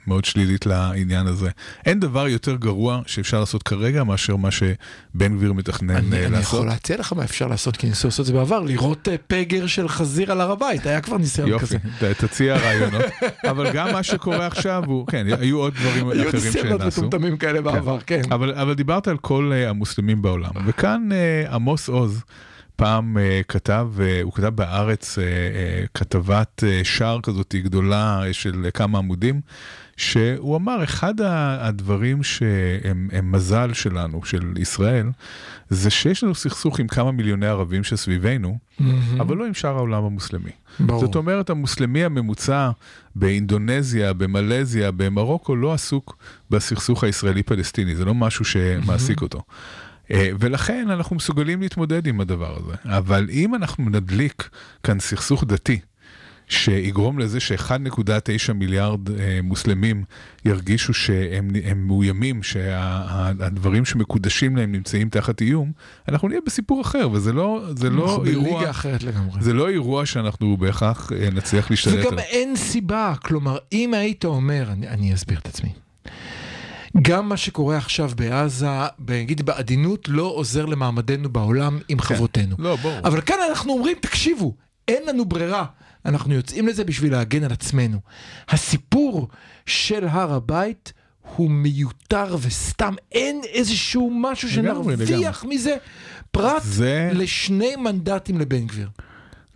מאוד 0.07 0.25
שלילית 0.25 0.67
לעניין 0.67 1.27
הזה. 1.27 1.51
אין 1.87 2.01
דבר 2.01 2.29
יותר 2.29 2.55
גרוע 2.57 3.01
שאפשר 3.07 3.41
לעשות 3.41 3.63
כרגע 3.63 4.05
מאשר 4.05 4.37
מה 4.37 4.49
שבן 4.51 5.37
גביר 5.37 5.53
מתכנן 5.53 5.91
אני, 5.97 6.17
אה, 6.17 6.27
אני 6.27 6.33
לעשות. 6.33 6.55
יכול 6.55 6.67
להציע 6.67 6.97
לך 6.99 7.13
מה 7.13 7.25
אפשר 7.25 7.47
לעשות, 7.47 7.77
כי 7.77 7.87
ניסו 7.87 8.09
לעשות 8.09 8.21
את 8.21 8.27
זה 8.27 8.33
בעבר, 8.33 8.61
לראות 8.61 9.09
אה, 9.09 9.15
פגר 9.27 9.67
של 9.67 9.89
חזיר 9.89 10.33
על 10.33 10.41
הר 10.41 10.51
הבית, 10.51 10.87
היה 10.87 11.01
כבר 11.01 11.17
ניסיון 11.19 11.49
יופי, 11.49 11.67
כזה. 11.67 11.79
ת- 12.01 12.25
תציע 12.25 12.57
רעיונות, 12.57 13.03
אבל 13.51 13.73
גם 13.73 13.93
מה 13.93 14.03
שקורה 14.03 14.47
עכשיו 14.47 14.83
הוא, 14.87 15.07
כן, 15.07 15.27
היו 15.41 15.59
עוד 15.59 15.75
דברים 15.75 16.09
היו 16.09 16.29
אחרים 16.29 16.45
ניסיונות 16.45 16.81
שנעשו. 16.81 17.03
מטומטמים 17.07 17.37
כאלה 17.37 17.61
בעבר, 17.61 17.99
כן. 18.07 18.21
אבל, 18.33 18.55
אבל 18.55 18.75
דיברת 18.75 19.09
על 19.09 19.17
כל 19.17 19.53
uh, 19.53 19.69
המוסלמים 19.71 20.23
בעולם, 20.23 20.51
וכאן 20.67 21.09
uh, 21.11 21.53
עמוס 21.55 21.89
עוז 21.89 22.23
פעם 22.81 23.17
uh, 23.17 23.45
כתב, 23.49 23.89
uh, 23.97 24.03
הוא 24.23 24.33
כתב 24.33 24.49
בארץ 24.49 25.19
uh, 25.19 25.21
uh, 25.21 25.89
כתבת 25.95 26.63
uh, 26.67 26.85
שער 26.85 27.21
כזאת 27.23 27.55
גדולה 27.55 28.23
uh, 28.23 28.33
של 28.33 28.67
uh, 28.69 28.71
כמה 28.71 28.99
עמודים, 28.99 29.41
שהוא 29.97 30.57
אמר, 30.57 30.85
אחד 30.85 31.15
הדברים 31.21 32.23
שהם 32.23 33.09
הם 33.13 33.33
מזל 33.33 33.73
שלנו, 33.73 34.25
של 34.25 34.55
ישראל, 34.59 35.11
זה 35.71 35.91
שיש 35.91 36.25
לנו 36.25 36.35
סכסוך 36.35 36.81
עם 36.81 36.89
כמה 36.89 37.13
מיליוני 37.13 37.47
ערבים 37.47 37.85
שסביבנו, 37.85 38.59
אבל 39.21 39.37
לא 39.37 39.47
עם 39.47 39.55
שאר 39.55 39.77
העולם 39.77 40.05
המוסלמי. 40.05 40.51
ברור. 40.81 41.01
זאת 41.01 41.17
אומרת, 41.17 41.51
המוסלמי 41.51 42.05
הממוצע 42.05 42.71
באינדונזיה, 43.15 44.13
במלזיה, 44.13 44.91
במרוקו, 44.91 45.57
לא 45.57 45.73
עסוק 45.73 46.17
בסכסוך 46.51 47.05
הישראלי-פלסטיני, 47.05 47.95
זה 47.95 48.05
לא 48.05 48.15
משהו 48.15 48.45
שמעסיק 48.45 49.23
אותו. 49.23 49.43
אה, 50.11 50.31
ולכן 50.41 50.91
אנחנו 50.91 51.17
מסוגלים 51.17 51.61
להתמודד 51.61 52.07
עם 52.07 52.21
הדבר 52.21 52.57
הזה. 52.57 52.75
אבל 52.85 53.29
אם 53.31 53.55
אנחנו 53.55 53.91
נדליק 53.91 54.49
כאן 54.83 55.01
סכסוך 55.01 55.45
דתי, 55.45 55.81
שיגרום 56.51 57.19
לזה 57.19 57.41
ש-1.9 57.41 58.53
מיליארד 58.53 59.11
אה, 59.11 59.39
מוסלמים 59.43 60.05
ירגישו 60.45 60.95
שהם 60.95 61.51
הם 61.65 61.87
מאוימים, 61.87 62.43
שהדברים 62.43 63.85
שמקודשים 63.85 64.57
להם 64.57 64.73
נמצאים 64.73 65.09
תחת 65.09 65.41
איום, 65.41 65.73
אנחנו 66.09 66.29
נהיה 66.29 66.41
בסיפור 66.47 66.81
אחר, 66.81 67.09
וזה 67.13 67.33
לא, 67.33 67.65
זה 67.77 67.91
לא 67.91 68.05
אנחנו 68.05 68.25
אירוע... 68.25 68.55
בליגה 68.55 68.71
אחרת 68.71 69.03
לגמרי. 69.03 69.43
זה 69.43 69.53
לא 69.53 69.69
אירוע 69.69 70.07
שאנחנו 70.07 70.57
בהכרח 70.57 71.13
אה, 71.13 71.31
נצליח 71.31 71.71
להשתלט 71.71 71.95
וגם 71.95 72.13
עליו. 72.13 72.25
אין 72.25 72.57
סיבה, 72.57 73.15
כלומר, 73.25 73.59
אם 73.73 73.95
היית 73.95 74.25
אומר, 74.25 74.69
אני, 74.73 74.89
אני 74.89 75.15
אסביר 75.15 75.39
את 75.39 75.47
עצמי. 75.47 75.73
גם 77.03 77.29
מה 77.29 77.37
שקורה 77.37 77.77
עכשיו 77.77 78.11
בעזה, 78.17 78.67
נגיד 79.09 79.43
בעדינות, 79.43 80.09
לא 80.09 80.23
עוזר 80.23 80.67
למעמדנו 80.67 81.29
בעולם 81.29 81.79
עם 81.89 82.01
חברותינו. 82.01 82.57
לא, 82.59 82.77
ברור. 82.77 82.99
אבל 83.05 83.21
כאן 83.21 83.37
אנחנו 83.49 83.73
אומרים, 83.73 83.97
תקשיבו, 84.01 84.55
אין 84.89 85.03
לנו 85.07 85.25
ברירה. 85.25 85.65
אנחנו 86.07 86.35
יוצאים 86.35 86.69
לזה 86.69 86.85
בשביל 86.85 87.13
להגן 87.13 87.45
על 87.45 87.53
עצמנו. 87.53 87.99
הסיפור 88.49 89.29
של 89.67 90.07
הר 90.09 90.33
הבית 90.35 90.93
הוא 91.37 91.51
מיותר 91.51 92.37
וסתם, 92.41 92.95
אין 93.13 93.41
איזשהו 93.53 94.11
משהו 94.23 94.49
שנרוויח 94.51 95.45
מזה, 95.49 95.77
פרט 96.31 96.63
זה- 96.65 97.11
לשני 97.15 97.77
מנדטים 97.77 98.39
לבן 98.39 98.67
גביר. 98.67 98.89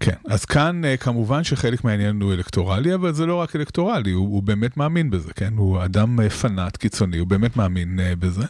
כן, 0.04 0.16
אז 0.28 0.44
כאן 0.44 0.84
אה, 0.84 0.96
כמובן 0.96 1.44
שחלק 1.44 1.84
מהעניין 1.84 2.20
הוא 2.20 2.32
אלקטורלי, 2.32 2.94
אבל 2.94 3.12
זה 3.12 3.26
לא 3.26 3.34
רק 3.34 3.56
אלקטורלי, 3.56 4.10
הוא, 4.10 4.28
הוא 4.28 4.42
באמת 4.42 4.76
מאמין 4.76 5.10
בזה, 5.10 5.32
כן? 5.32 5.52
הוא 5.56 5.84
אדם 5.84 6.20
אה, 6.20 6.30
פנאט 6.30 6.76
קיצוני, 6.76 7.18
הוא 7.18 7.26
באמת 7.26 7.56
מאמין 7.56 8.00
אה, 8.00 8.16
בזה. 8.16 8.44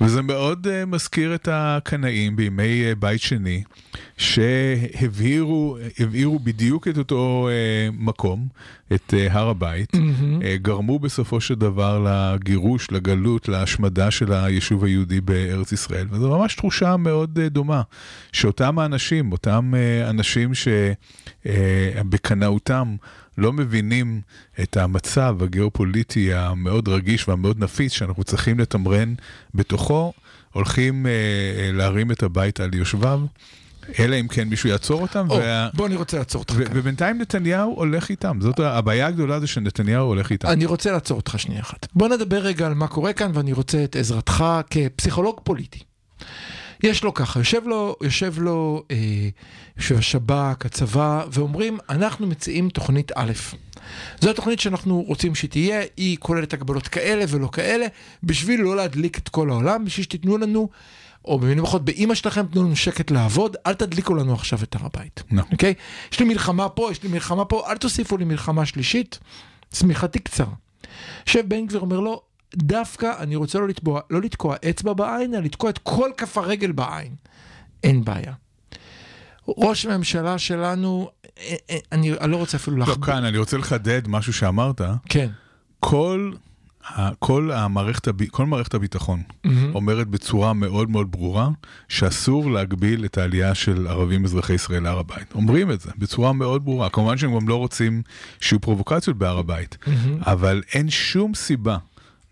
וזה 0.00 0.22
מאוד 0.22 0.84
מזכיר 0.86 1.34
את 1.34 1.48
הקנאים 1.52 2.36
בימי 2.36 2.94
בית 2.94 3.20
שני, 3.20 3.62
שהבהירו 4.16 5.76
הבהירו 5.98 6.38
בדיוק 6.38 6.88
את 6.88 6.98
אותו 6.98 7.48
מקום, 7.92 8.48
את 8.94 9.14
אה, 9.14 9.32
הר 9.32 9.48
הבית, 9.48 9.92
אה, 10.44 10.56
גרמו 10.56 10.98
בסופו 10.98 11.40
של 11.40 11.54
דבר 11.54 12.06
לגירוש, 12.06 12.90
לגלות, 12.90 13.48
להשמדה 13.48 14.10
של 14.10 14.32
היישוב 14.32 14.84
היהודי 14.84 15.20
בארץ 15.20 15.72
ישראל. 15.72 16.06
וזו 16.10 16.38
ממש 16.38 16.54
תחושה 16.54 16.96
מאוד 16.96 17.38
אה, 17.42 17.48
דומה, 17.48 17.82
שאותם 18.32 18.78
האנשים, 18.78 19.32
אותם 19.32 19.72
אנשים 20.08 20.50
שבקנאותם 21.44 22.96
לא 23.38 23.52
מבינים 23.52 24.20
את 24.62 24.76
המצב 24.76 25.36
הגיאופוליטי 25.40 26.34
המאוד 26.34 26.88
רגיש 26.88 27.28
והמאוד 27.28 27.58
נפיץ 27.58 27.92
שאנחנו 27.92 28.24
צריכים 28.24 28.58
לתמרן 28.58 29.14
בתוכו, 29.54 30.12
הולכים 30.52 31.06
להרים 31.72 32.10
את 32.10 32.22
הבית 32.22 32.60
על 32.60 32.74
יושביו. 32.74 33.20
אלא 33.98 34.16
אם 34.20 34.28
כן 34.28 34.48
מישהו 34.48 34.68
יעצור 34.68 35.02
אותם, 35.02 35.26
או, 35.30 35.36
וה- 35.36 35.68
בוא, 35.74 35.86
אני 35.86 35.96
רוצה 35.96 36.18
לעצור 36.18 36.42
אותך 36.42 36.54
ו-. 36.56 36.62
ובינתיים 36.74 37.18
נתניהו 37.18 37.74
הולך 37.76 38.08
איתם. 38.10 38.38
זאת 38.40 38.60
הבעיה 38.60 39.06
הגדולה 39.06 39.40
זה 39.40 39.46
שנתניהו 39.46 40.06
הולך 40.06 40.30
איתם. 40.30 40.48
אני 40.48 40.66
רוצה 40.66 40.92
לעצור 40.92 41.16
אותך 41.16 41.38
שנייה 41.38 41.60
אחת. 41.60 41.86
בוא 41.94 42.08
נדבר 42.08 42.38
רגע 42.38 42.66
על 42.66 42.74
מה 42.74 42.86
קורה 42.86 43.12
כאן, 43.12 43.30
ואני 43.34 43.52
רוצה 43.52 43.84
את 43.84 43.96
עזרתך 43.96 44.44
כפסיכולוג 44.70 45.40
פוליטי. 45.44 45.78
יש 46.82 47.04
לו 47.04 47.14
ככה, 47.14 47.40
יושב 47.40 47.62
לו, 47.66 47.96
יושב 48.02 48.34
לו, 48.38 48.82
אה, 48.90 48.96
יושב 49.76 49.98
השב"כ, 49.98 50.66
הצבא, 50.66 51.24
ואומרים, 51.32 51.78
אנחנו 51.90 52.26
מציעים 52.26 52.68
תוכנית 52.70 53.12
א'. 53.16 53.32
זו 54.20 54.30
התוכנית 54.30 54.60
שאנחנו 54.60 55.02
רוצים 55.06 55.34
שתהיה, 55.34 55.82
היא 55.96 56.16
כוללת 56.20 56.52
הגבלות 56.52 56.88
כאלה 56.88 57.24
ולא 57.28 57.48
כאלה, 57.52 57.86
בשביל 58.22 58.60
לא 58.60 58.76
להדליק 58.76 59.18
את 59.18 59.28
כל 59.28 59.50
העולם, 59.50 59.84
בשביל 59.84 60.04
שתיתנו 60.04 60.38
לנו, 60.38 60.68
או 61.28 61.38
במילים 61.38 61.64
אחרות, 61.64 61.84
באימא 61.84 62.14
שלכם 62.14 62.46
תנו 62.46 62.64
לנו 62.64 62.76
שקט 62.76 63.10
לעבוד, 63.10 63.56
אל 63.66 63.74
תדליקו 63.74 64.14
לנו 64.14 64.34
עכשיו 64.34 64.58
את 64.62 64.74
הר 64.74 64.86
הבית. 64.86 65.22
נכון. 65.30 65.52
אוקיי? 65.52 65.74
יש 66.12 66.20
לי 66.20 66.26
מלחמה 66.26 66.68
פה, 66.68 66.88
יש 66.90 67.02
לי 67.02 67.08
מלחמה 67.08 67.44
פה, 67.44 67.70
אל 67.70 67.76
תוסיפו 67.76 68.16
לי 68.16 68.24
מלחמה 68.24 68.66
שלישית, 68.66 69.18
שמיכתי 69.74 70.18
קצרה. 70.18 70.54
יושב 71.26 71.48
בן 71.48 71.66
גביר 71.66 71.80
אומר 71.80 72.00
לו, 72.00 72.22
דווקא 72.56 73.12
אני 73.18 73.36
רוצה 73.36 73.58
לא 73.58 73.68
לתבוע, 73.68 74.00
לא 74.10 74.20
לתקוע 74.20 74.56
אצבע 74.70 74.92
בעין, 74.92 75.34
אלא 75.34 75.42
לתקוע 75.42 75.70
את 75.70 75.78
כל 75.78 76.10
כף 76.16 76.38
הרגל 76.38 76.72
בעין. 76.72 77.14
אין 77.84 78.04
בעיה. 78.04 78.32
ראש 79.48 79.86
הממשלה 79.86 80.38
שלנו, 80.38 81.10
אה, 81.38 81.54
אה, 81.70 81.76
אני, 81.92 82.12
אני 82.12 82.32
לא 82.32 82.36
רוצה 82.36 82.56
אפילו 82.56 82.76
לא, 82.76 82.86
להכביד. 82.86 83.04
כאן 83.04 83.24
אני 83.24 83.38
רוצה 83.38 83.56
לחדד 83.58 84.08
משהו 84.08 84.32
שאמרת. 84.32 84.80
כן. 85.08 85.28
כל, 85.80 86.32
כל, 87.18 87.50
המערכת, 87.52 88.08
כל 88.30 88.46
מערכת 88.46 88.74
הביטחון 88.74 89.22
אומרת 89.74 90.08
בצורה 90.08 90.52
מאוד 90.52 90.90
מאוד 90.90 91.12
ברורה 91.12 91.48
שאסור 91.88 92.50
להגביל 92.50 93.04
את 93.04 93.18
העלייה 93.18 93.54
של 93.54 93.86
ערבים 93.86 94.24
אזרחי 94.24 94.52
ישראל 94.54 94.82
להר 94.82 94.98
הבית. 94.98 95.34
אומרים 95.34 95.70
את 95.70 95.80
זה 95.80 95.90
בצורה 95.98 96.32
מאוד 96.32 96.64
ברורה. 96.64 96.88
כמובן 96.90 97.18
שהם 97.18 97.38
גם 97.38 97.48
לא 97.48 97.54
רוצים 97.56 98.02
שיהיו 98.40 98.60
פרובוקציות 98.60 99.16
בהר 99.18 99.38
הבית, 99.38 99.78
אבל 100.20 100.62
אין 100.74 100.90
שום 100.90 101.34
סיבה. 101.34 101.76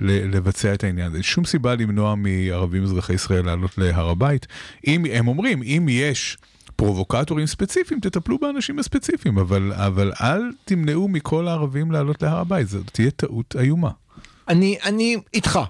ל- 0.00 0.36
לבצע 0.36 0.75
את 0.75 0.84
העניין 0.84 1.06
הזה. 1.06 1.16
אין 1.16 1.22
שום 1.22 1.44
סיבה 1.44 1.75
למנוע 1.75 2.14
מערבים 2.14 2.82
אזרחי 2.82 3.14
ישראל 3.14 3.44
לעלות 3.46 3.78
להר 3.78 4.08
הבית. 4.08 4.46
אם, 4.86 5.04
הם 5.12 5.28
אומרים, 5.28 5.62
אם 5.62 5.86
יש 5.90 6.38
פרובוקטורים 6.76 7.46
ספציפיים, 7.46 8.00
תטפלו 8.00 8.38
באנשים 8.38 8.78
הספציפיים, 8.78 9.38
אבל, 9.38 9.72
אבל 9.72 10.12
אל 10.20 10.40
תמנעו 10.64 11.08
מכל 11.08 11.48
הערבים 11.48 11.90
לעלות 11.90 12.22
להר 12.22 12.38
הבית, 12.38 12.68
זאת 12.68 12.90
תהיה 12.92 13.10
טעות 13.10 13.56
איומה. 13.60 13.90
אני, 14.48 14.76
אני 14.84 15.16
איתך. 15.34 15.60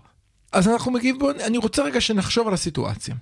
אז 0.53 0.69
אנחנו 0.69 0.93
מגיעים, 0.93 1.19
בוא, 1.19 1.33
אני 1.47 1.59
רוצה 1.59 1.83
רגע 1.83 2.01
שנחשוב 2.01 2.49
על 2.49 2.55
הסיטואציה. 2.55 3.15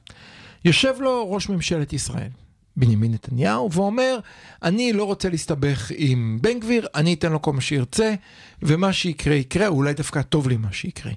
יושב 0.65 0.95
לו 1.01 1.33
ראש 1.33 1.49
ממשלת 1.49 1.93
ישראל, 1.93 2.29
בנימין 2.77 3.13
נתניהו, 3.13 3.73
ואומר, 3.73 4.19
אני 4.63 4.93
לא 4.93 5.05
רוצה 5.05 5.29
להסתבך 5.29 5.93
עם 5.97 6.39
בן 6.41 6.61
גביר, 6.61 6.87
אני 6.95 7.15
אתן 7.15 7.33
לו 7.33 7.43
כל 7.43 7.53
מה 7.53 7.61
שירצה, 7.61 8.15
ומה 8.63 8.93
שיקרה 8.93 9.35
יקרה, 9.35 9.67
או 9.67 9.75
אולי 9.75 9.95
דווקא 9.95 10.23
טוב 10.23 10.49
לי 10.49 10.57
מה 10.57 10.73
שיקרה. 10.73 11.13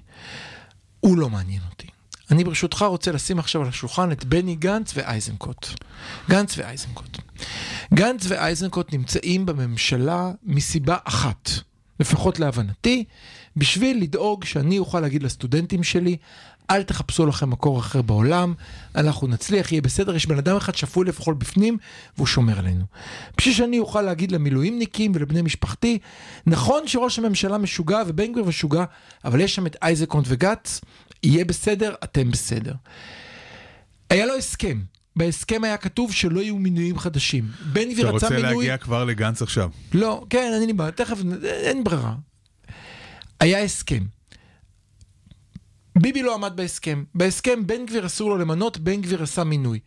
הוא 1.00 1.18
לא 1.18 1.30
מעניין 1.30 1.60
אותי. 1.70 1.86
אני 2.30 2.44
ברשותך 2.44 2.82
רוצה 2.82 3.12
לשים 3.12 3.38
עכשיו 3.38 3.62
על 3.62 3.68
השולחן 3.68 4.12
את 4.12 4.24
בני 4.24 4.54
גנץ 4.54 4.92
ואייזנקוט. 4.96 5.68
גנץ 6.30 6.58
ואייזנקוט. 6.58 7.18
גנץ 7.94 8.22
ואייזנקוט 8.28 8.92
נמצאים 8.92 9.46
בממשלה 9.46 10.30
מסיבה 10.42 10.96
אחת, 11.04 11.50
לפחות 12.00 12.40
להבנתי, 12.40 13.04
בשביל 13.58 14.02
לדאוג 14.02 14.44
שאני 14.44 14.78
אוכל 14.78 15.00
להגיד 15.00 15.22
לסטודנטים 15.22 15.82
שלי, 15.82 16.16
אל 16.70 16.82
תחפשו 16.82 17.26
לכם 17.26 17.50
מקור 17.50 17.78
אחר 17.78 18.02
בעולם, 18.02 18.54
אנחנו 18.94 19.26
נצליח, 19.26 19.72
יהיה 19.72 19.82
בסדר, 19.82 20.16
יש 20.16 20.26
בן 20.26 20.38
אדם 20.38 20.56
אחד 20.56 20.74
שפוי 20.74 21.06
לפחות 21.06 21.38
בפנים, 21.38 21.76
והוא 22.16 22.26
שומר 22.26 22.58
עלינו. 22.58 22.84
בשביל 23.38 23.54
שאני 23.54 23.78
אוכל 23.78 24.02
להגיד 24.02 24.32
למילואימניקים 24.32 25.12
ולבני 25.14 25.42
משפחתי, 25.42 25.98
נכון 26.46 26.88
שראש 26.88 27.18
הממשלה 27.18 27.58
משוגע 27.58 28.02
ובן 28.06 28.32
גביר 28.32 28.44
משוגע, 28.44 28.84
אבל 29.24 29.40
יש 29.40 29.54
שם 29.54 29.66
את 29.66 29.76
אייזקונט 29.82 30.26
וגץ, 30.28 30.80
יהיה 31.22 31.44
בסדר, 31.44 31.94
אתם 32.04 32.30
בסדר. 32.30 32.74
היה 34.10 34.26
לו 34.26 34.34
הסכם. 34.34 34.80
בהסכם 35.16 35.64
היה 35.64 35.76
כתוב 35.76 36.12
שלא 36.12 36.40
יהיו 36.40 36.56
מינויים 36.56 36.98
חדשים. 36.98 37.44
בן 37.72 37.80
אתה 37.82 37.92
גביר 37.92 38.06
רצה 38.06 38.14
רוצה 38.14 38.30
מינוי... 38.30 38.54
להגיע 38.54 38.76
כבר 38.76 39.04
לגנץ 39.04 39.42
עכשיו. 39.42 39.70
לא, 39.94 40.26
כן, 40.30 40.50
אין 40.54 40.66
לי 40.66 40.72
בעיה, 40.72 40.90
תכף, 40.90 41.18
אין 41.42 41.84
ברירה. 41.84 42.14
היה 43.40 43.62
הסכם. 43.62 44.04
ביבי 45.98 46.22
לא 46.22 46.34
עמד 46.34 46.52
בהסכם. 46.56 47.04
בהסכם 47.14 47.66
בן 47.66 47.86
גביר 47.86 48.06
אסור 48.06 48.30
לו 48.30 48.38
למנות, 48.38 48.78
בן 48.78 49.00
גביר 49.00 49.22
עשה 49.22 49.44
מינוי. 49.44 49.78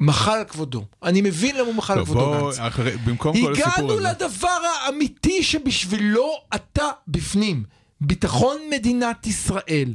מחל 0.00 0.30
על 0.38 0.44
כבודו. 0.44 0.84
אני 1.02 1.20
מבין 1.22 1.56
למה 1.56 1.66
הוא 1.66 1.74
מחל 1.74 1.98
על 1.98 2.04
כבודו 2.04 2.44
גנץ. 2.46 2.58
אחרי- 2.58 2.96
במקום 2.96 3.40
כל 3.42 3.52
הסיפור 3.52 3.72
הגענו 3.72 3.92
הזה. 3.92 4.08
לדבר 4.10 4.48
האמיתי 4.86 5.42
שבשבילו 5.42 6.30
אתה 6.54 6.84
בפנים. 7.08 7.64
ביטחון 8.00 8.56
מדינת 8.70 9.26
ישראל. 9.26 9.94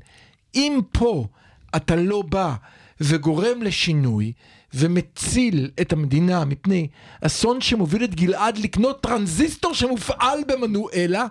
אם 0.55 0.79
פה 0.91 1.27
אתה 1.75 1.95
לא 1.95 2.21
בא 2.21 2.55
וגורם 3.01 3.61
לשינוי 3.61 4.33
ומציל 4.73 5.69
את 5.81 5.93
המדינה 5.93 6.45
מפני 6.45 6.87
אסון 7.21 7.61
שמוביל 7.61 8.03
את 8.03 8.15
גלעד 8.15 8.57
לקנות 8.57 9.01
טרנזיסטור 9.01 9.73
שמופעל 9.73 10.39
במנואלה, 10.47 11.25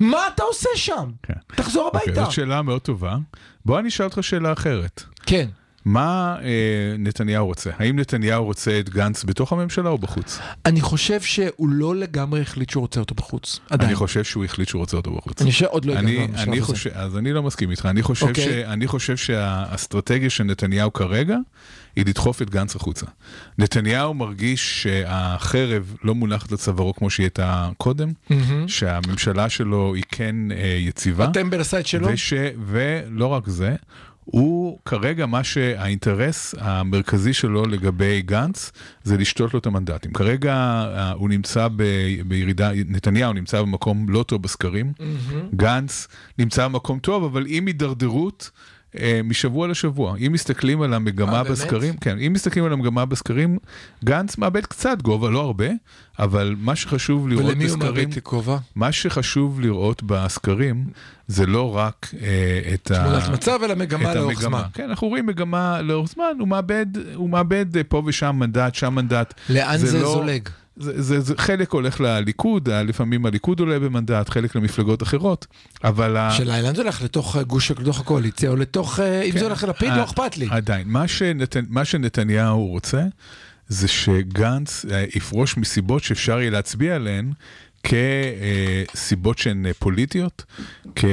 מה 0.00 0.18
אתה 0.34 0.42
עושה 0.42 0.68
שם? 0.74 1.10
כן. 1.22 1.34
תחזור 1.56 1.84
אוקיי, 1.86 2.00
הביתה. 2.02 2.24
זאת 2.24 2.32
שאלה 2.32 2.62
מאוד 2.62 2.80
טובה. 2.80 3.16
בוא 3.64 3.78
אני 3.78 3.88
אשאל 3.88 4.06
אותך 4.06 4.18
שאלה 4.24 4.52
אחרת. 4.52 5.02
כן. 5.26 5.48
מה 5.84 6.36
אה, 6.42 6.48
נתניהו 6.98 7.46
רוצה? 7.46 7.70
האם 7.78 7.98
נתניהו 7.98 8.44
רוצה 8.44 8.80
את 8.80 8.88
גנץ 8.88 9.24
בתוך 9.24 9.52
הממשלה 9.52 9.90
או 9.90 9.98
בחוץ? 9.98 10.38
אני 10.66 10.80
חושב 10.80 11.20
שהוא 11.20 11.68
לא 11.68 11.96
לגמרי 11.96 12.40
החליט 12.40 12.70
שהוא 12.70 12.80
רוצה 12.80 13.00
אותו 13.00 13.14
בחוץ. 13.14 13.60
עדיין. 13.70 13.88
אני 13.88 13.96
חושב 13.96 14.24
שהוא 14.24 14.44
החליט 14.44 14.68
שהוא 14.68 14.80
רוצה 14.80 14.96
אותו 14.96 15.10
בחוץ. 15.10 15.42
אני 15.42 15.52
חושב 15.52 15.66
עוד 15.66 15.84
לא 15.84 15.92
אני, 15.92 16.22
הגענו 16.22 16.42
אני 16.42 16.58
הזה. 16.58 16.66
חושב, 16.66 16.90
אז 16.94 17.16
אני 17.16 17.32
לא 17.32 17.42
מסכים 17.42 17.70
איתך, 17.70 17.86
אני 17.86 18.02
חושב, 18.02 18.26
אוקיי. 18.26 18.44
ש, 18.44 18.48
אני 18.48 18.86
חושב 18.86 19.16
שהאסטרטגיה 19.16 20.30
של 20.30 20.44
נתניהו 20.44 20.92
כרגע 20.92 21.36
היא 22.00 22.06
לדחוף 22.06 22.42
את 22.42 22.50
גנץ 22.50 22.76
החוצה. 22.76 23.06
נתניהו 23.58 24.14
מרגיש 24.14 24.82
שהחרב 24.82 25.94
לא 26.04 26.14
מונחת 26.14 26.52
לצווארו 26.52 26.94
כמו 26.94 27.10
שהיא 27.10 27.24
הייתה 27.24 27.68
קודם, 27.76 28.12
מהמם. 28.30 28.68
שהממשלה 28.68 29.48
שלו 29.48 29.94
היא 29.94 30.04
כן 30.08 30.36
אה, 30.52 30.76
יציבה, 30.78 31.26
עשה 31.60 31.80
את 31.80 31.86
שלו? 31.86 32.08
וש, 32.12 32.32
ולא 32.66 33.26
רק 33.26 33.48
זה, 33.48 33.76
הוא 34.24 34.78
כרגע 34.84 35.26
מה 35.26 35.44
שהאינטרס 35.44 36.54
המרכזי 36.58 37.32
שלו 37.32 37.64
לגבי 37.64 38.22
גנץ 38.22 38.72
זה 39.02 39.16
לשתות 39.16 39.54
לו 39.54 39.60
את 39.60 39.66
המנדטים. 39.66 40.12
כרגע 40.12 40.54
אה, 40.54 41.12
הוא 41.12 41.28
נמצא 41.28 41.68
ב, 41.76 41.82
בירידה, 42.26 42.70
נתניהו 42.88 43.32
נמצא 43.32 43.62
במקום 43.62 44.08
לא 44.08 44.22
טוב 44.22 44.42
בסקרים, 44.42 44.92
גנץ 45.54 46.08
נמצא 46.38 46.68
במקום 46.68 46.98
טוב, 46.98 47.24
אבל 47.24 47.44
עם 47.48 47.66
הידרדרות. 47.66 48.50
אה, 48.98 49.20
משבוע 49.24 49.68
לשבוע, 49.68 50.16
אם 50.26 50.32
מסתכלים 50.32 50.82
על 50.82 50.94
המגמה 50.94 51.38
אה? 51.38 51.44
בסקרים, 51.44 51.96
כן, 51.96 52.18
אם 52.18 52.32
מסתכלים 52.32 52.64
על 52.64 52.72
המגמה 52.72 53.04
בסקרים, 53.04 53.58
גנץ 54.04 54.38
מאבד 54.38 54.66
קצת 54.66 55.02
גובה, 55.02 55.30
לא 55.30 55.40
הרבה, 55.40 55.68
אבל 56.18 56.54
מה 56.58 56.76
שחשוב 56.76 57.28
לראות 57.28 57.44
ולמי 57.44 57.64
הוא 57.64 57.76
בסקרים, 57.78 58.08
מאבד 58.08 58.20
כובע? 58.22 58.58
מה 58.74 58.92
שחשוב 58.92 59.60
לראות 59.60 60.02
בסקרים 60.02 60.84
זה 61.28 61.46
לא 61.46 61.76
רק 61.76 62.10
אה, 62.22 62.60
את 62.74 62.90
ה... 62.90 62.94
תמונת 62.94 63.28
מצב, 63.28 63.58
אלא 63.64 63.74
מגמה 63.74 64.14
לאורך 64.14 64.36
המגמה. 64.38 64.58
זמן. 64.58 64.68
כן, 64.74 64.88
אנחנו 64.90 65.08
רואים 65.08 65.26
מגמה 65.26 65.80
לאורך 65.82 66.10
זמן, 66.10 66.32
הוא 66.38 66.48
מאבד, 66.48 66.86
הוא 67.14 67.30
מאבד 67.30 67.76
אה, 67.76 67.84
פה 67.84 68.02
ושם 68.06 68.36
מנדט, 68.38 68.74
שם 68.74 68.94
מנדט. 68.94 69.34
לאן 69.48 69.76
זה 69.78 69.98
לא- 70.00 70.12
זולג? 70.12 70.48
זה, 70.80 71.02
זה, 71.02 71.20
זה, 71.20 71.34
חלק 71.36 71.70
הולך 71.72 72.00
לליכוד, 72.00 72.68
לפעמים 72.68 73.26
הליכוד 73.26 73.60
עולה 73.60 73.78
במנדט, 73.78 74.28
חלק 74.28 74.54
למפלגות 74.54 75.02
אחרות, 75.02 75.46
אבל... 75.84 76.16
ה- 76.16 76.28
השאלה 76.28 76.62
לאן 76.62 76.74
זה 76.74 76.82
הולך? 76.82 77.02
לתוך 77.02 77.36
אה, 77.36 77.42
גוש, 77.42 77.70
לתוך 77.70 78.00
הקואליציה, 78.00 78.50
או 78.50 78.56
לתוך... 78.56 79.00
אה, 79.00 79.22
אם 79.22 79.32
כן. 79.32 79.38
זה 79.38 79.44
הולך 79.44 79.64
ללפיד, 79.64 79.92
לא 79.96 80.04
אכפת 80.04 80.36
לי. 80.36 80.48
עדיין, 80.50 80.88
מה, 80.88 81.08
שנת, 81.08 81.56
מה 81.68 81.84
שנתניהו 81.84 82.66
רוצה, 82.66 83.02
זה 83.68 83.88
שגנץ 83.88 84.84
אה, 84.90 85.04
יפרוש 85.14 85.56
מסיבות 85.56 86.02
שאפשר 86.02 86.40
יהיה 86.40 86.50
להצביע 86.50 86.94
עליהן. 86.94 87.32
כסיבות 87.82 89.38
שהן 89.38 89.66
פוליטיות, 89.78 90.44
כ- 90.96 91.04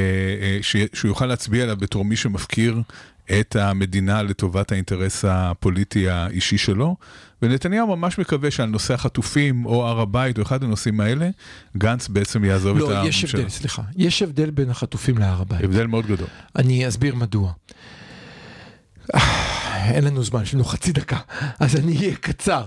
שהוא 0.61 1.09
יוכל 1.09 1.25
להצביע 1.25 1.63
עליו 1.63 1.77
בתור 1.77 2.05
מי 2.05 2.15
שמפקיר 2.15 2.81
את 3.39 3.55
המדינה 3.55 4.23
לטובת 4.23 4.71
האינטרס 4.71 5.25
הפוליטי 5.27 6.09
האישי 6.09 6.57
שלו, 6.57 6.95
ונתניהו 7.41 7.87
ממש 7.87 8.17
מקווה 8.19 8.51
שעל 8.51 8.69
נושא 8.69 8.93
החטופים 8.93 9.65
או 9.65 9.87
הר 9.87 9.99
הבית 9.99 10.37
או 10.37 10.43
אחד 10.43 10.63
הנושאים 10.63 10.99
האלה, 10.99 11.29
גנץ 11.77 12.07
בעצם 12.07 12.45
יעזוב 12.45 12.77
את 12.77 12.83
לא, 12.83 12.97
הממשלה. 12.97 13.09
יש 13.09 13.35
הבדל, 13.35 13.49
סליחה. 13.49 13.81
יש 13.95 14.21
הבדל 14.21 14.49
בין 14.49 14.69
החטופים 14.69 15.17
להר 15.17 15.41
הבית. 15.41 15.63
הבדל 15.63 15.87
מאוד 15.87 16.05
גדול. 16.05 16.27
אני 16.55 16.87
אסביר 16.87 17.15
מדוע. 17.15 17.51
אין 19.93 20.03
לנו 20.03 20.23
זמן, 20.23 20.43
יש 20.43 20.53
לנו 20.53 20.63
חצי 20.63 20.91
דקה, 20.91 21.19
אז 21.59 21.75
אני 21.75 21.97
אהיה 21.97 22.15
קצר. 22.15 22.63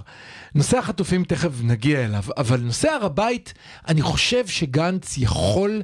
נושא 0.55 0.79
החטופים 0.79 1.25
תכף 1.25 1.51
נגיע 1.63 2.05
אליו, 2.05 2.23
אבל 2.37 2.61
נושא 2.61 2.89
הר 2.91 3.05
הבית, 3.05 3.55
אני 3.89 4.03
חושב 4.03 4.47
שגנץ 4.47 5.19
יכול 5.19 5.83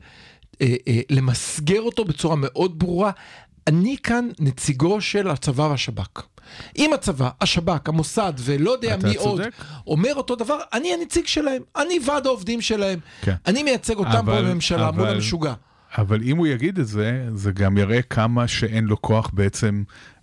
אה, 0.62 0.74
אה, 0.88 1.00
למסגר 1.10 1.80
אותו 1.80 2.04
בצורה 2.04 2.36
מאוד 2.38 2.78
ברורה. 2.78 3.10
אני 3.66 3.96
כאן 4.02 4.28
נציגו 4.40 5.00
של 5.00 5.28
הצבא 5.30 5.62
והשב"כ. 5.62 6.22
אם 6.78 6.92
הצבא, 6.92 7.30
השב"כ, 7.40 7.88
המוסד 7.88 8.32
ולא 8.38 8.70
יודע 8.70 8.96
מי 8.96 9.14
צודק. 9.14 9.20
עוד 9.24 9.40
אומר 9.86 10.14
אותו 10.14 10.36
דבר, 10.36 10.58
אני 10.72 10.92
הנציג 10.94 11.26
שלהם, 11.26 11.62
אני 11.76 11.98
ועד 12.06 12.26
העובדים 12.26 12.60
שלהם, 12.60 12.98
כן. 13.22 13.34
אני 13.46 13.62
מייצג 13.62 13.96
אותם 13.96 14.10
פה 14.12 14.18
אבל- 14.18 14.44
בממשלה 14.44 14.90
מול 14.90 15.04
אבל- 15.06 15.14
המשוגע. 15.14 15.52
אבל 15.98 16.22
אם 16.22 16.36
הוא 16.36 16.46
יגיד 16.46 16.78
את 16.78 16.86
זה, 16.86 17.28
זה 17.34 17.52
גם 17.52 17.78
יראה 17.78 18.02
כמה 18.02 18.48
שאין 18.48 18.84
לו 18.84 19.02
כוח 19.02 19.30
בעצם 19.32 19.82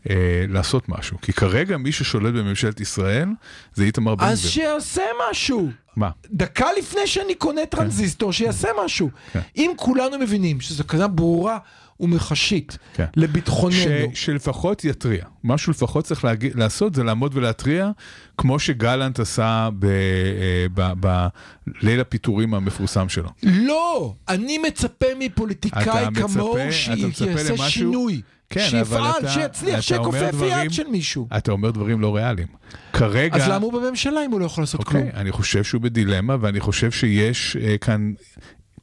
אה, 0.10 0.16
לעשות 0.50 0.90
משהו. 0.90 1.18
כי 1.22 1.34
כרגע 1.34 1.78
מי 1.78 1.92
ששולט 1.92 2.34
בממשלת 2.34 2.80
ישראל 2.82 3.30
זה 3.74 3.84
איתמר 3.84 4.16
בן 4.16 4.26
אז 4.26 4.40
גביר. 4.40 4.52
שיעשה 4.52 5.02
משהו. 5.32 5.70
מה? 5.96 6.10
דקה 6.32 6.68
לפני 6.78 7.08
שאני 7.08 7.36
קונה 7.36 7.66
טרנזיסטור, 7.66 8.34
שיעשה 8.34 8.68
משהו. 8.86 9.10
כן. 9.34 9.40
אם 9.58 9.72
כולנו 9.76 10.20
מבינים 10.20 10.62
שזו 10.62 10.84
כזה 10.88 11.08
ברורה 11.08 11.58
ומחשית 12.00 12.78
כן. 12.94 13.06
לביטחוננו, 13.16 13.76
ש, 14.14 14.26
שלפחות 14.26 14.86
יתריע. 14.86 15.26
מה 15.44 15.58
שהוא 15.58 15.74
לפחות 15.74 16.06
צריך 16.06 16.26
להגיד, 16.26 16.56
לעשות 16.56 16.96
זה 16.96 17.04
לעמוד 17.04 17.38
ולהתריע, 17.38 17.92
כמו 18.38 18.60
שגלנט 18.60 19.20
עשה 19.20 19.70
ב, 19.80 19.86
אה, 19.86 20.66
ב, 20.74 21.28
בליל 21.66 22.00
הפיטורים 22.00 22.54
המפורסם 22.54 23.10
שלו. 23.10 23.30
לא, 23.44 24.14
אני 24.30 24.58
מצפה 24.58 25.06
מפוליטיקאי 25.20 26.06
כמוהו 26.16 26.58
שיעשה 26.72 27.58
שינוי. 27.70 28.22
כן, 28.50 28.68
אבל 28.82 28.84
שיפעל, 28.84 29.20
אתה- 29.20 29.30
שיצליח, 29.32 29.82
שיכופף 29.82 30.36
יד 30.46 30.74
של 30.74 30.88
מישהו. 30.88 31.28
אתה 31.38 31.52
אומר 31.52 31.72
דברים 31.72 32.02
לא 32.02 32.16
ריאליים. 32.16 32.48
כרגע... 32.94 33.36
אז 33.36 33.50
למה 33.50 33.66
הוא 33.66 33.74
בממשלה 33.74 34.26
אם 34.26 34.32
הוא 34.32 34.40
לא 34.40 34.46
יכול 34.46 34.62
לעשות 34.62 34.80
אוקיי, 34.80 35.02
כלום? 35.02 35.12
אני 35.16 35.32
חושב 35.32 35.64
שהוא 35.64 35.82
בדילמה, 35.82 36.36
ואני 36.42 36.60
חושב 36.60 36.92
שיש 36.92 37.58
אה, 37.62 37.78
כאן, 37.78 38.14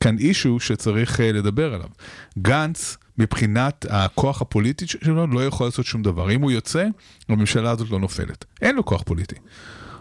כאן 0.01 0.19
אישו 0.19 0.61
שצריך 0.61 1.21
אה, 1.21 1.33
לדבר 1.33 1.75
עליו. 1.75 1.89
גנץ, 2.39 2.97
מבחינת 3.19 3.87
הכוח 3.89 4.43
הפוליטי 4.43 4.87
שלו, 4.87 5.27
לא 5.27 5.47
יכול 5.47 5.67
לעשות 5.67 5.87
שום 5.87 6.03
דבר. 6.03 6.31
אם 6.31 6.43
הוא 6.43 6.51
יוצא, 6.51 6.87
הממשלה 7.29 7.71
הזאת 7.71 7.91
לא 7.91 7.99
נופלת. 7.99 8.45
אין 8.63 8.77
לו 8.77 8.85
כוח 8.85 9.03
פוליטי. 9.03 9.35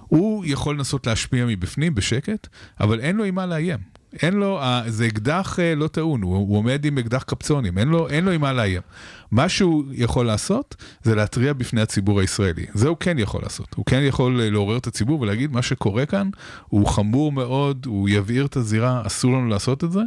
הוא 0.07 0.43
יכול 0.47 0.75
לנסות 0.75 1.07
להשפיע 1.07 1.45
מבפנים 1.45 1.95
בשקט, 1.95 2.47
אבל 2.79 2.99
אין 2.99 3.15
לו 3.15 3.23
עם 3.23 3.35
מה 3.35 3.45
לאיים. 3.45 3.79
אין 4.21 4.33
לו, 4.33 4.59
זה 4.87 5.07
אקדח 5.07 5.59
אה, 5.59 5.75
לא 5.75 5.87
טעון, 5.87 6.21
הוא 6.21 6.57
עומד 6.57 6.85
עם 6.85 6.97
אקדח 6.97 7.23
קפצונים, 7.23 7.77
אין 7.77 7.87
לו, 7.87 8.09
אין 8.09 8.25
לו 8.25 8.31
עם 8.31 8.41
מה 8.41 8.53
לאיים. 8.53 8.81
מה 9.31 9.49
שהוא 9.49 9.83
יכול 9.91 10.25
לעשות 10.25 10.75
זה 11.03 11.15
להתריע 11.15 11.53
בפני 11.53 11.81
הציבור 11.81 12.19
הישראלי. 12.19 12.65
זה 12.73 12.87
הוא 12.87 12.97
כן 12.99 13.19
יכול 13.19 13.41
לעשות. 13.43 13.67
הוא 13.75 13.85
כן 13.85 14.01
יכול 14.03 14.41
אה, 14.41 14.49
לעורר 14.49 14.77
את 14.77 14.87
הציבור 14.87 15.21
ולהגיד 15.21 15.51
מה 15.51 15.61
שקורה 15.61 16.05
כאן 16.05 16.29
הוא 16.67 16.87
חמור 16.87 17.31
מאוד, 17.31 17.85
הוא 17.85 18.09
יבעיר 18.09 18.45
את 18.45 18.55
הזירה, 18.55 19.01
אסור 19.05 19.31
לנו 19.31 19.47
לעשות 19.47 19.83
את 19.83 19.91
זה, 19.91 20.01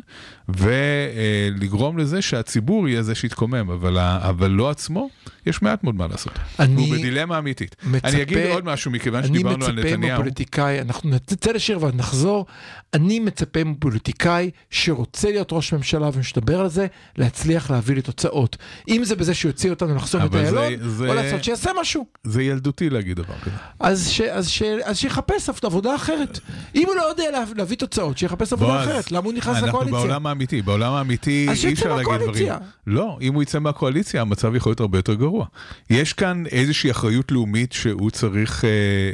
ולגרום 0.48 1.98
לזה 1.98 2.22
שהציבור 2.22 2.88
יהיה 2.88 3.02
זה 3.02 3.14
שיתקומם, 3.14 3.70
אבל, 3.70 3.98
אבל 3.98 4.50
לא 4.50 4.70
עצמו, 4.70 5.08
יש 5.46 5.62
מעט 5.62 5.84
מאוד 5.84 5.94
מה 5.94 6.06
לעשות. 6.06 6.32
אני 6.58 6.86
הוא 6.86 6.96
בדילמה 6.96 7.38
אמיתית. 7.38 7.76
מצפה- 7.84 8.08
אני 8.08 8.22
אגיד 8.22 8.38
עוד 8.50 8.64
משהו, 8.64 8.90
מכיוון 8.90 9.18
אני 9.24 9.28
שדיברנו 9.28 9.64
על 9.66 9.72
מצפה 9.72 9.88
נתניהו. 9.90 10.14
מפוליטיקאי, 10.18 10.80
אנחנו 10.80 11.10
נצא 11.10 11.50
לשיר 11.52 11.84
ונחזור, 11.84 12.46
אני 12.94 13.20
מצפה 13.20 13.64
מפוליטיקאי 13.64 14.50
שרוצה 14.70 15.30
להיות 15.30 15.48
ראש 15.52 15.72
ממשלה 15.74 16.10
ונשתבר 16.14 16.60
על 16.60 16.68
זה, 16.68 16.86
להצליח 17.16 17.70
להביא 17.70 17.94
לי 17.94 18.02
תוצאות. 18.02 18.56
אם 18.88 19.04
זה 19.04 19.11
בזה 19.14 19.34
שיוציא 19.34 19.70
אותנו 19.70 19.94
לחסום 19.94 20.22
את 20.24 20.32
זה- 20.32 20.38
איילון, 20.40 20.88
זה- 20.88 21.08
או 21.08 21.14
לעשות 21.14 21.44
שיעשה 21.44 21.70
משהו. 21.80 22.06
זה 22.24 22.42
ילדותי 22.42 22.90
להגיד 22.90 23.16
דבר 23.16 23.34
כזה. 23.42 23.56
אז, 23.80 24.08
ש, 24.08 24.20
אז, 24.20 24.48
ש, 24.48 24.62
אז 24.62 24.98
שיחפש 24.98 25.48
עבודה 25.64 25.94
אחרת. 25.94 26.38
אם 26.74 26.84
הוא 26.86 26.94
לא 26.96 27.02
יודע 27.02 27.24
לה, 27.32 27.44
להביא 27.56 27.76
תוצאות, 27.76 28.18
שיחפש 28.18 28.52
עבודה 28.52 28.82
אחרת. 28.84 29.12
למה 29.12 29.24
הוא 29.24 29.32
נכנס 29.32 29.56
אנחנו 29.56 29.68
לקואליציה? 29.68 29.98
בעולם 30.00 30.26
האמיתי, 30.26 30.62
בעולם 30.62 30.92
האמיתי 30.92 31.46
אי 31.64 31.72
אפשר 31.72 31.96
להגיד 31.96 32.14
דברים. 32.22 32.48
לא, 32.86 33.18
אם 33.20 33.34
הוא 33.34 33.42
יצא 33.42 33.58
מהקואליציה 33.58 34.20
המצב 34.20 34.54
יכול 34.54 34.70
להיות 34.70 34.80
הרבה 34.80 34.98
יותר 34.98 35.14
גרוע. 35.14 35.46
יש 35.90 36.12
כאן 36.12 36.46
איזושהי 36.46 36.90
אחריות 36.90 37.32
לאומית 37.32 37.72
שהוא 37.72 38.10
צריך 38.10 38.64
אה, 38.64 38.68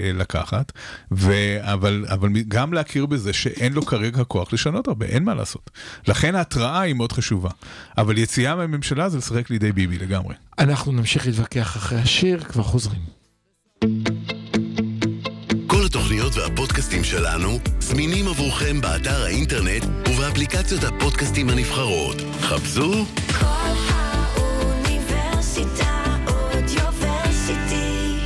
אה, 0.07 0.13
לקחת, 0.13 0.73
ו... 1.13 1.33
אבל, 1.61 2.05
אבל 2.09 2.29
גם 2.49 2.73
להכיר 2.73 3.07
בזה 3.07 3.33
שאין 3.33 3.73
לו 3.73 3.83
כרגע 3.87 4.25
כוח 4.25 4.53
לשנות 4.53 4.89
הרבה, 4.89 5.07
אין 5.07 5.25
מה 5.25 5.35
לעשות. 5.35 5.71
לכן 6.09 6.35
ההתראה 6.35 6.81
היא 6.81 6.95
מאוד 6.95 7.13
חשובה. 7.13 7.51
אבל 7.99 8.19
יציאה 8.19 8.57
מהממשלה 8.57 9.09
זה 9.09 9.19
לשחק 9.19 9.51
לידי 9.51 9.73
ביבי 9.73 9.88
לגמרי. 9.97 10.35
אנחנו 10.59 10.93
נמשיך 10.93 11.27
להתווכח 11.27 11.77
אחרי 11.77 11.99
השיר, 11.99 12.41
כבר 12.41 12.63
חוזרים. 12.63 13.01
כל 15.67 15.87
התוכניות 15.87 16.37
והפודקאסטים 16.37 17.05
שלנו 17.05 17.59
זמינים 17.81 18.29
עבורכם 18.29 18.81
באתר 18.81 19.23
האינטרנט 19.25 19.85
ובאפליקציות 20.09 20.85
הפודקאסטים 20.85 21.51
הנבחרות. 21.51 22.17
חפשו 22.41 23.05
כל 23.41 23.47
האוניברסיטה 24.37 26.05
אודיוורסיטי. 26.27 28.19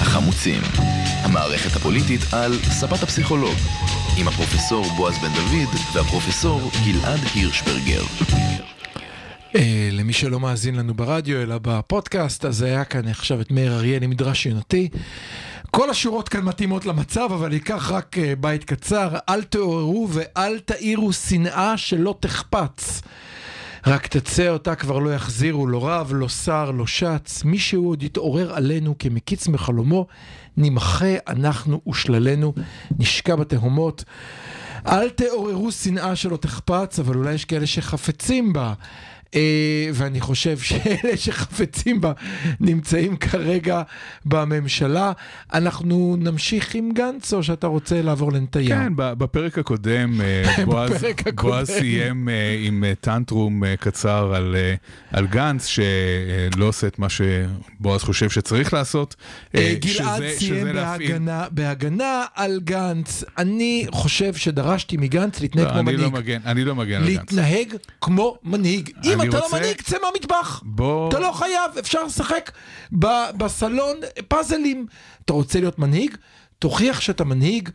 החמוצים, 0.00 0.62
המערכת 1.22 1.76
הפוליטית 1.76 2.20
על 2.32 2.58
ספת 2.62 3.02
הפסיכולוג, 3.02 3.56
עם 4.20 4.28
הפרופסור 4.28 4.84
בועז 4.96 5.18
בן 5.18 5.28
דוד 5.28 5.74
והפרופסור 5.94 6.60
גלעד 6.84 7.20
הירשברגר. 7.34 8.02
אה, 9.56 9.88
למי 9.92 10.12
שלא 10.12 10.40
מאזין 10.40 10.74
לנו 10.76 10.94
ברדיו 10.94 11.42
אלא 11.42 11.58
בפודקאסט, 11.62 12.44
אז 12.44 12.62
היה 12.62 12.84
כאן 12.84 13.08
עכשיו 13.08 13.40
את 13.40 13.50
מאיר 13.50 13.74
אריאל 13.74 14.02
עם 14.02 14.10
מדרש 14.10 14.46
יונתי. 14.46 14.88
כל 15.70 15.90
השורות 15.90 16.28
כאן 16.28 16.40
מתאימות 16.40 16.86
למצב, 16.86 17.28
אבל 17.32 17.52
ייקח 17.52 17.90
רק 17.90 18.18
אה, 18.18 18.36
בית 18.40 18.64
קצר. 18.64 19.16
אל 19.28 19.42
תעוררו 19.42 20.08
ואל 20.10 20.58
תאירו 20.58 21.12
שנאה 21.12 21.76
שלא 21.76 22.14
תחפץ. 22.20 23.02
רק 23.86 24.06
תצא 24.06 24.48
אותה 24.48 24.74
כבר 24.74 24.98
לא 24.98 25.14
יחזירו, 25.14 25.66
לא 25.66 25.88
רב, 25.88 26.12
לא 26.14 26.28
שר, 26.28 26.70
לא 26.70 26.86
שץ. 26.86 27.44
מי 27.44 27.58
שהוא 27.58 27.90
עוד 27.90 28.02
יתעורר 28.02 28.54
עלינו 28.54 28.94
כמקיץ 28.98 29.48
מחלומו, 29.48 30.06
נמחה 30.58 31.14
אנחנו 31.28 31.80
ושללנו, 31.88 32.52
נשקע 32.98 33.36
בתהומות. 33.36 34.04
אל 34.86 35.08
תעוררו 35.08 35.72
שנאה 35.72 36.16
שלא 36.16 36.36
תחפץ, 36.36 36.98
אבל 36.98 37.16
אולי 37.16 37.32
יש 37.34 37.44
כאלה 37.44 37.66
שחפצים 37.66 38.52
בה. 38.52 38.72
אה, 39.34 39.40
ואני 39.94 40.20
חושב 40.20 40.58
שאלה 40.58 41.16
שחפצים 41.16 42.00
בה 42.00 42.12
נמצאים 42.60 43.16
כרגע 43.16 43.82
בממשלה. 44.24 45.12
אנחנו 45.54 46.16
נמשיך 46.18 46.74
עם 46.74 46.90
גנץ, 46.94 47.32
או 47.32 47.42
שאתה 47.42 47.66
רוצה 47.66 48.02
לעבור 48.02 48.32
לנתניהו? 48.32 48.68
כן, 48.78 48.92
בפרק 48.96 49.58
הקודם, 49.58 50.20
אה, 50.20 50.44
בועז, 50.66 51.04
הקודם. 51.04 51.36
בועז 51.36 51.66
סיים 51.70 52.28
אה, 52.28 52.34
עם 52.62 52.84
טנטרום 53.00 53.62
קצר 53.80 54.34
על, 54.34 54.56
על 55.12 55.26
גנץ, 55.26 55.66
שלא 55.66 56.64
עושה 56.64 56.86
את 56.86 56.98
מה 56.98 57.06
שבועז 57.08 58.02
חושב 58.02 58.30
שצריך 58.30 58.72
לעשות. 58.74 59.16
גלעד 59.56 59.78
שזה- 59.80 60.34
סיים 60.38 60.66
בהגנה, 60.74 61.44
בהגנה 61.50 62.24
על 62.34 62.60
גנץ. 62.64 63.24
אני 63.38 63.86
חושב 63.90 64.34
שדרשתי 64.34 64.96
מגנץ 64.96 65.40
להתנהג 65.40 65.66
לא, 65.66 65.70
כמו 65.72 65.80
אני 65.80 65.96
לא 65.96 66.10
מנהיג. 66.10 66.14
מגן, 66.24 66.38
אני 66.46 66.64
לא 66.64 66.74
מגן 66.74 66.94
על 66.96 67.02
גנץ. 67.02 67.10
להתנהג 67.18 67.74
כמו 68.00 68.36
מנהיג. 68.44 68.90
אם 69.04 69.17
אני 69.20 69.28
אתה 69.28 69.38
רוצה- 69.38 69.56
לא 69.56 69.62
מנהיג, 69.62 69.80
צא 69.82 69.96
מהמטבח. 70.02 70.62
בוא... 70.64 71.08
אתה 71.08 71.18
לא 71.18 71.32
חייב, 71.32 71.78
אפשר 71.78 72.04
לשחק 72.04 72.50
ב- 72.98 73.30
בסלון 73.36 73.96
פאזלים. 74.28 74.86
אתה 75.24 75.32
רוצה 75.32 75.60
להיות 75.60 75.78
מנהיג? 75.78 76.16
תוכיח 76.58 77.00
שאתה 77.00 77.24
מנהיג, 77.24 77.68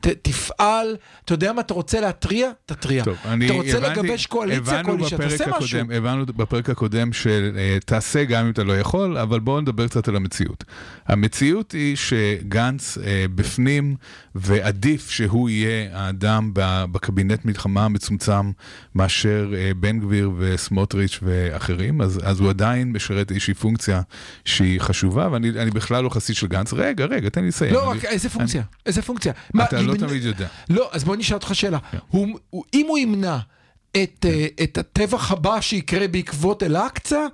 ת, 0.00 0.06
תפעל, 0.06 0.96
אתה 1.24 1.34
יודע 1.34 1.52
מה, 1.52 1.60
אתה 1.60 1.74
רוצה 1.74 2.00
להתריע? 2.00 2.50
תתריע. 2.66 3.04
טוב, 3.04 3.16
אני 3.24 3.46
אתה 3.46 3.54
רוצה 3.54 3.78
הבנתי- 3.78 4.00
לגבש 4.00 4.26
קואליציה, 4.26 4.60
בפרק 4.82 5.10
תעשה 5.20 5.44
משהו. 5.58 5.78
הקודם, 5.78 5.96
הבנו 5.96 6.26
בפרק 6.26 6.70
הקודם 6.70 7.10
שתעשה 7.12 8.24
גם 8.24 8.44
אם 8.44 8.50
אתה 8.50 8.64
לא 8.64 8.78
יכול, 8.78 9.18
אבל 9.18 9.40
בואו 9.40 9.60
נדבר 9.60 9.88
קצת 9.88 10.08
על 10.08 10.16
המציאות. 10.16 10.64
המציאות 11.06 11.72
היא 11.72 11.96
שגנץ 11.96 12.98
אה, 12.98 13.24
בפנים, 13.34 13.96
ועדיף 14.34 15.10
שהוא 15.10 15.48
יהיה 15.50 15.88
האדם 15.98 16.50
בקבינט 16.54 17.44
מלחמה 17.44 17.84
המצומצם 17.84 18.50
מאשר 18.94 19.52
אה, 19.56 19.70
בן 19.76 20.00
גביר 20.00 20.30
וסמוטריץ' 20.38 21.18
ואחרים, 21.22 22.00
אז, 22.00 22.20
אז 22.24 22.40
הוא 22.40 22.50
עדיין 22.50 22.92
משרת 22.92 23.30
איזושהי 23.30 23.54
פונקציה 23.54 24.00
שהיא 24.44 24.80
חשובה, 24.80 25.28
ואני 25.32 25.50
אני 25.50 25.70
בכלל 25.70 26.04
לא 26.04 26.08
חסיד 26.08 26.36
של 26.36 26.46
גנץ. 26.46 26.72
רגע, 26.72 27.04
רגע, 27.04 27.28
תן 27.28 27.42
לי 27.42 27.48
לסיים. 27.48 27.74
לא, 27.74 27.92
אני- 27.92 27.98
רק 27.98 28.04
איזה 28.24 28.28
פונקציה? 28.28 28.62
איזה 28.86 29.02
פונקציה? 29.02 29.32
מה, 29.54 29.64
אתה 29.64 29.82
לא 29.82 29.92
אם- 29.92 29.98
תמיד 29.98 30.24
יודע. 30.24 30.46
לא, 30.70 30.88
אז 30.92 31.04
בוא 31.04 31.16
נשאל 31.16 31.34
אותך 31.36 31.54
שאלה. 31.54 31.78
הוא, 32.08 32.38
הוא, 32.50 32.64
אם 32.74 32.86
הוא 32.88 32.98
ימנע 32.98 33.38
את, 34.02 34.26
אה, 34.28 34.46
את 34.62 34.78
הטבח 34.78 35.32
הבא 35.32 35.60
שיקרה 35.60 36.08
בעקבות 36.08 36.62
אל-אקצא, 36.62 37.26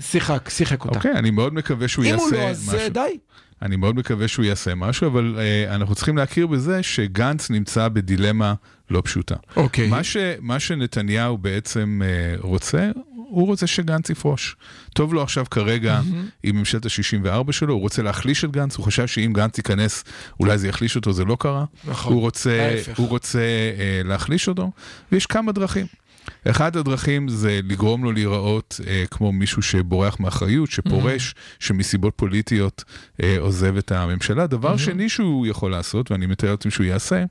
שיחק, 0.00 0.48
שיחק 0.48 0.84
אותה. 0.84 0.96
אוקיי, 0.98 1.12
אני 1.12 1.30
מאוד 1.30 1.54
מקווה 1.54 1.88
שהוא 1.88 2.04
אם 2.04 2.10
יעשה 2.10 2.22
הוא 2.24 2.30
משהו. 2.30 2.42
לא, 2.42 2.50
אז 2.50 2.74
אה, 2.74 2.88
די. 2.88 3.18
אני 3.62 3.76
מאוד 3.76 3.96
מקווה 3.96 4.28
שהוא 4.28 4.44
יעשה 4.44 4.74
משהו, 4.74 5.06
אבל 5.06 5.36
uh, 5.36 5.74
אנחנו 5.74 5.94
צריכים 5.94 6.16
להכיר 6.16 6.46
בזה 6.46 6.82
שגנץ 6.82 7.50
נמצא 7.50 7.88
בדילמה 7.88 8.54
לא 8.90 9.02
פשוטה. 9.04 9.34
אוקיי. 9.56 9.88
מה, 9.88 10.04
ש, 10.04 10.16
מה 10.40 10.60
שנתניהו 10.60 11.38
בעצם 11.38 12.00
uh, 12.04 12.40
רוצה, 12.46 12.90
הוא 13.28 13.46
רוצה 13.46 13.66
שגנץ 13.66 14.10
יפרוש. 14.10 14.56
טוב 14.94 15.14
לו 15.14 15.22
עכשיו 15.22 15.46
כרגע 15.50 16.00
עם 16.42 16.56
ממשלת 16.56 16.86
ה-64 16.86 17.52
שלו, 17.52 17.74
הוא 17.74 17.80
רוצה 17.80 18.02
להחליש 18.02 18.44
את 18.44 18.50
גנץ, 18.50 18.76
הוא 18.76 18.86
חשב 18.86 19.06
שאם 19.06 19.32
גנץ 19.34 19.58
ייכנס, 19.58 20.04
אולי 20.40 20.58
זה 20.58 20.68
יחליש 20.68 20.96
אותו, 20.96 21.12
זה 21.12 21.24
לא 21.24 21.36
קרה. 21.40 21.64
נכון, 21.84 22.12
הוא 22.12 22.20
רוצה. 22.20 22.80
הוא 22.96 23.08
רוצה 23.08 23.38
uh, 23.38 24.08
להחליש 24.08 24.48
אותו, 24.48 24.70
ויש 25.12 25.26
כמה 25.26 25.52
דרכים. 25.52 25.86
אחת 26.50 26.76
הדרכים 26.76 27.28
זה 27.28 27.60
לגרום 27.64 28.04
לו 28.04 28.12
להיראות 28.12 28.80
אה, 28.86 29.04
כמו 29.10 29.32
מישהו 29.32 29.62
שבורח 29.62 30.20
מאחריות, 30.20 30.70
שפורש, 30.70 31.34
שמסיבות 31.58 32.12
פוליטיות 32.16 32.84
אה, 33.22 33.36
עוזב 33.38 33.76
את 33.76 33.92
הממשלה. 33.92 34.46
דבר 34.46 34.76
שני 34.76 35.08
שהוא 35.08 35.46
יכול 35.46 35.70
לעשות, 35.70 36.10
ואני 36.10 36.26
מתאר 36.26 36.50
לעצמי 36.50 36.70
שהוא 36.70 36.86
יעשה, 36.86 37.24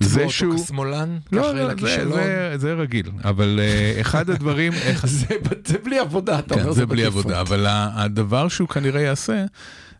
זה 0.00 0.20
אותו 0.20 0.32
שהוא... 0.32 0.64
כשמאלן, 0.64 1.18
לא, 1.32 1.42
כאחראי 1.42 2.04
לא, 2.04 2.16
זה. 2.16 2.22
זה, 2.22 2.52
זה 2.58 2.74
רגיל, 2.74 3.10
אבל 3.24 3.60
אה, 3.62 4.00
אחד 4.00 4.30
הדברים... 4.30 4.72
איך- 4.86 5.06
זה 5.06 5.26
זה 5.66 5.78
בלי 5.84 5.98
עבודה, 5.98 6.38
אתה 6.38 6.54
כן, 6.54 6.60
אומר, 6.60 6.72
זה 6.72 6.86
בלי 6.86 7.02
בדיפולט. 7.02 7.24
עבודה, 7.26 7.40
אבל 7.40 7.66
הדבר 7.68 8.48
שהוא 8.48 8.68
כנראה 8.68 9.00
יעשה, 9.00 9.44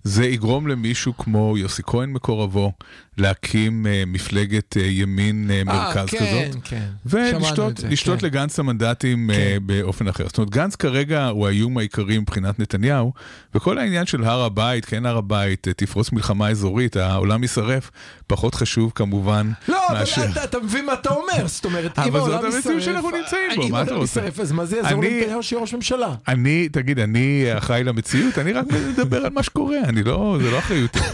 זה 0.04 0.26
יגרום 0.26 0.66
למישהו 0.68 1.16
כמו 1.16 1.54
יוסי 1.58 1.82
כהן 1.86 2.10
מקורבו, 2.12 2.72
להקים 3.18 3.86
אה, 3.86 4.02
מפלגת 4.06 4.76
אה, 4.76 4.82
ימין 4.82 5.50
אה, 5.50 5.64
מרכז 5.64 6.08
כן, 6.08 6.18
כזאת. 6.18 6.62
כן. 6.64 6.86
ולשתות 7.06 8.20
כן. 8.20 8.26
לגנץ 8.26 8.58
המנדטים 8.58 9.30
אה, 9.30 9.56
באופן 9.62 10.08
אחר. 10.08 10.24
זאת 10.26 10.38
אומרת, 10.38 10.50
גנץ 10.50 10.76
כרגע 10.76 11.26
הוא 11.26 11.46
האיום 11.46 11.78
העיקרי 11.78 12.18
מבחינת 12.18 12.58
נתניהו, 12.58 13.12
וכל 13.54 13.78
העניין 13.78 14.06
של 14.06 14.24
הר 14.24 14.40
הבית, 14.42 14.84
כן 14.84 15.06
הר 15.06 15.16
הבית, 15.16 15.66
תפרוץ 15.76 16.12
מלחמה 16.12 16.48
אזורית, 16.48 16.96
העולם 16.96 17.42
יישרף, 17.42 17.90
פחות 18.26 18.54
חשוב 18.54 18.92
כמובן 18.94 19.50
לא, 19.68 19.78
מאשר... 19.92 20.22
אבל 20.22 20.30
אתה- 20.30 20.44
אתה 20.44 20.58
מבין 20.60 20.86
מה 20.86 20.92
אתה 20.92 21.10
אומר, 21.10 21.46
זאת 21.46 21.64
אומרת, 21.64 21.98
אם 21.98 22.04
אבל 22.04 22.20
זאת 22.20 22.28
העולם 22.32 22.44
המציאות 22.44 22.64
יישרף, 22.76 22.84
שאנחנו 22.94 23.10
נמצאים 23.10 23.50
בו, 23.56 23.62
אם 23.62 23.72
מה 23.72 23.82
אתה 23.82 23.90
העולם 23.90 24.00
רוצה? 24.02 24.20
יישרף, 24.20 24.40
אז 24.40 24.52
מה 24.52 24.64
זה 24.64 24.76
יעזור 24.76 25.02
לנתניהו 25.04 25.42
שיהיה 25.42 25.60
ראש 25.62 25.74
ממשלה? 25.74 26.14
אני, 26.28 26.68
תגיד, 26.68 26.98
אני 26.98 27.44
אחראי 27.58 27.84
למציאות, 27.84 28.38
אני 28.38 28.52
רק 28.52 28.64
מדבר 28.90 29.24
על 29.26 29.30
מה 29.32 29.42
שקורה, 29.42 29.78
אני 29.84 30.02
לא, 30.02 30.38
זה 30.42 30.50
לא 30.50 30.58
אחריותי. 30.58 30.98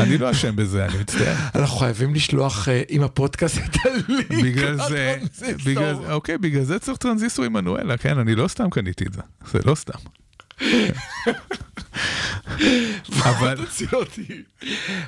אני 0.00 0.18
לא 0.18 0.30
אשם 0.30 0.56
בזה, 0.56 0.84
אני 0.86 0.98
מצטער. 0.98 1.34
אנחנו 1.54 1.76
חייבים 1.78 2.14
לשלוח 2.14 2.68
אה, 2.68 2.82
עם 2.88 3.02
הפודקאסט 3.02 3.58
את 3.58 3.76
הלינק. 3.84 4.30
בגלל 4.44 4.76
זה, 4.88 5.16
זה, 5.32 5.54
אוקיי, 6.12 6.38
בגלל 6.38 6.62
זה 6.64 6.78
צריך 6.78 6.98
טרנזיסטור 6.98 7.44
עם 7.44 7.52
מנואלה, 7.52 7.96
כן, 7.96 8.18
אני 8.18 8.34
לא 8.34 8.48
סתם 8.48 8.70
קניתי 8.70 9.04
את 9.04 9.12
זה, 9.12 9.20
זה 9.52 9.58
לא 9.64 9.74
סתם. 9.74 9.98
אבל. 13.22 13.64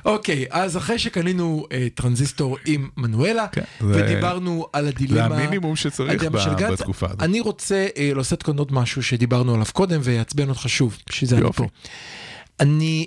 אוקיי, 0.05 0.45
אז 0.51 0.77
אחרי 0.77 0.99
שקנינו 0.99 1.67
אה, 1.73 1.89
טרנזיסטור 1.95 2.59
עם 2.67 2.89
מנואלה, 2.97 3.47
כן, 3.53 3.63
זה- 3.81 3.87
ודיברנו 4.05 4.67
על 4.73 4.85
זה 4.85 4.89
הדילמה... 4.91 5.25
המינימום 5.37 5.77
שצריך. 5.77 6.23
בתקופה 6.71 7.07
הזאת. 7.07 7.23
אני 7.23 7.41
רוצה 7.41 7.87
אה, 7.97 8.11
להוסיף 8.15 8.43
כאן 8.43 8.59
עוד 8.59 8.73
משהו 8.73 9.03
שדיברנו 9.03 9.55
עליו 9.55 9.67
קודם 9.73 10.01
ויעצבן 10.05 10.49
אותך 10.49 10.65
שוב, 10.69 10.99
בשביל 11.11 11.31
זה 11.31 11.37
אני. 11.39 11.53
פה. 11.53 11.67
אני 12.61 13.07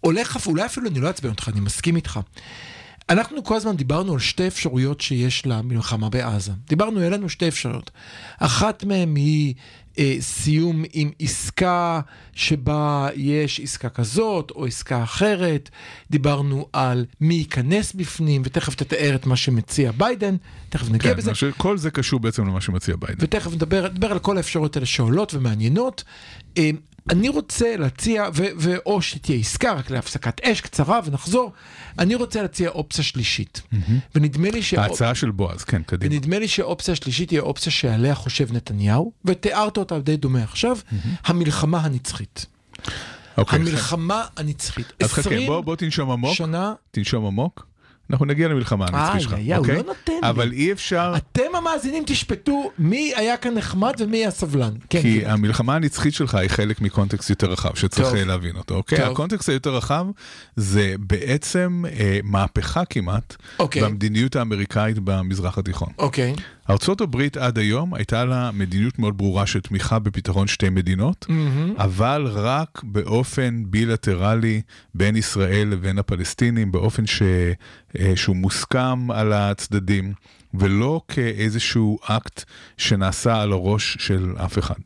הולך, 0.00 0.46
אולי 0.46 0.66
אפילו 0.66 0.88
אני 0.88 1.00
לא 1.00 1.08
אעצבן 1.08 1.28
אותך, 1.28 1.48
אני 1.52 1.60
מסכים 1.60 1.96
איתך. 1.96 2.20
אנחנו 3.08 3.44
כל 3.44 3.56
הזמן 3.56 3.76
דיברנו 3.76 4.12
על 4.12 4.18
שתי 4.18 4.46
אפשרויות 4.46 5.00
שיש 5.00 5.46
למלחמה 5.46 6.08
בעזה. 6.08 6.52
דיברנו, 6.68 7.00
היה 7.00 7.10
לנו 7.10 7.28
שתי 7.28 7.48
אפשרויות. 7.48 7.90
אחת 8.38 8.84
מהן 8.84 9.16
היא 9.16 9.54
אה, 9.98 10.16
סיום 10.20 10.84
עם 10.92 11.10
עסקה 11.20 12.00
שבה 12.32 13.08
יש 13.14 13.60
עסקה 13.60 13.88
כזאת 13.88 14.50
או 14.50 14.66
עסקה 14.66 15.02
אחרת. 15.02 15.70
דיברנו 16.10 16.66
על 16.72 17.04
מי 17.20 17.34
ייכנס 17.34 17.92
בפנים, 17.92 18.42
ותכף 18.44 18.74
תתאר 18.74 19.14
את 19.14 19.26
מה 19.26 19.36
שמציע 19.36 19.92
ביידן, 19.92 20.36
תכף 20.68 20.90
נגיע 20.90 21.10
כן, 21.10 21.16
בזה. 21.16 21.34
חושב 21.34 21.50
שכל 21.50 21.78
זה 21.78 21.90
קשור 21.90 22.20
בעצם 22.20 22.46
למה 22.46 22.60
שמציע 22.60 22.96
ביידן. 22.96 23.24
ותכף 23.24 23.52
נדבר, 23.52 23.88
נדבר 23.88 24.12
על 24.12 24.18
כל 24.18 24.36
האפשרויות 24.36 24.76
האלה 24.76 24.86
שעולות 24.86 25.34
ומעניינות. 25.34 26.04
אה, 26.58 26.70
אני 27.10 27.28
רוצה 27.28 27.76
להציע, 27.76 28.28
ו- 28.34 28.46
ואו 28.58 29.02
שתהיה 29.02 29.38
עסקה 29.38 29.72
רק 29.72 29.90
להפסקת 29.90 30.40
אש 30.40 30.60
קצרה 30.60 31.00
ונחזור, 31.04 31.52
אני 31.98 32.14
רוצה 32.14 32.42
להציע 32.42 32.68
אופציה 32.68 33.04
שלישית. 33.04 33.62
ונדמה 34.14 34.50
לי, 34.50 34.62
שאופ... 34.62 34.80
ההצעה 34.80 35.14
של 35.14 35.30
בועז, 35.30 35.64
כן, 35.64 35.82
קדימה. 35.82 36.14
ונדמה 36.14 36.38
לי 36.38 36.48
שאופציה 36.48 36.96
שלישית 36.96 37.30
היא 37.30 37.38
האופציה 37.38 37.72
שעליה 37.72 38.14
חושב 38.14 38.52
נתניהו, 38.52 39.12
ותיארת 39.24 39.76
אותה 39.76 39.98
די 39.98 40.16
דומה 40.16 40.42
עכשיו, 40.42 40.78
המלחמה 41.24 41.78
הנצחית. 41.78 42.46
אוקיי, 43.38 43.58
המלחמה 43.58 44.24
הנצחית. 44.36 44.92
אז 45.02 45.12
חכה, 45.12 45.20
20 45.20 45.46
בוא 45.46 45.60
בוא 45.60 45.76
תנשום 45.76 46.10
עמוק, 46.10 46.34
שנה, 46.34 46.74
תנשום 46.90 47.26
עמוק, 47.26 47.66
אנחנו 48.10 48.26
נגיע 48.26 48.48
למלחמה 48.48 48.86
איי, 48.86 49.00
הנצחית 49.00 49.20
שלך, 49.22 49.32
איי, 49.32 49.54
הוא 49.54 49.60
אוקיי? 49.60 49.76
לא 49.76 49.82
נותן 49.82 50.12
לי. 50.22 50.28
אבל 50.30 50.52
אי 50.52 50.72
אפשר... 50.72 51.14
אתם 51.16 51.54
המאזינים 51.54 52.02
תשפטו 52.06 52.70
מי 52.78 53.12
היה 53.16 53.36
כאן 53.36 53.54
נחמד 53.54 53.94
ומי 53.98 54.16
היה 54.16 54.30
סבלן. 54.30 54.72
כן, 54.90 55.02
כי 55.02 55.20
כן. 55.20 55.30
המלחמה 55.30 55.74
הנצחית 55.74 56.14
שלך 56.14 56.34
היא 56.34 56.48
חלק 56.48 56.80
מקונטקסט 56.80 57.30
יותר 57.30 57.50
רחב 57.50 57.74
שצריך 57.74 58.08
טוב. 58.08 58.16
אה, 58.16 58.24
להבין 58.24 58.56
אותו, 58.56 58.74
אוקיי? 58.74 58.98
טוב. 58.98 59.10
הקונטקסט 59.10 59.48
היותר 59.48 59.76
רחב 59.76 60.06
זה 60.56 60.94
בעצם 60.98 61.84
אה, 61.98 62.18
מהפכה 62.24 62.84
כמעט 62.84 63.36
אוקיי. 63.58 63.82
במדיניות 63.82 64.36
האמריקאית 64.36 64.98
במזרח 64.98 65.58
התיכון. 65.58 65.88
אוקיי. 65.98 66.34
ארצות 66.70 67.00
הברית 67.00 67.36
עד 67.36 67.58
היום 67.58 67.94
הייתה 67.94 68.24
לה 68.24 68.50
מדיניות 68.52 68.98
מאוד 68.98 69.18
ברורה 69.18 69.46
של 69.46 69.60
תמיכה 69.60 69.98
בפתרון 69.98 70.46
שתי 70.46 70.68
מדינות, 70.68 71.26
אבל 71.78 72.26
רק 72.26 72.80
באופן 72.84 73.62
בילטרלי 73.66 74.62
בין 74.94 75.16
ישראל 75.16 75.68
לבין 75.68 75.98
הפלסטינים, 75.98 76.72
באופן 76.72 77.06
ש... 77.06 77.22
אה, 77.98 78.12
שהוא 78.16 78.36
מוסכם 78.36 79.10
על 79.10 79.32
הצדדים, 79.32 80.12
ולא 80.54 81.00
כאיזשהו 81.08 81.98
אקט 82.02 82.44
שנעשה 82.76 83.42
על 83.42 83.52
הראש 83.52 83.96
של 84.00 84.34
אף 84.44 84.58
אחד. 84.58 84.80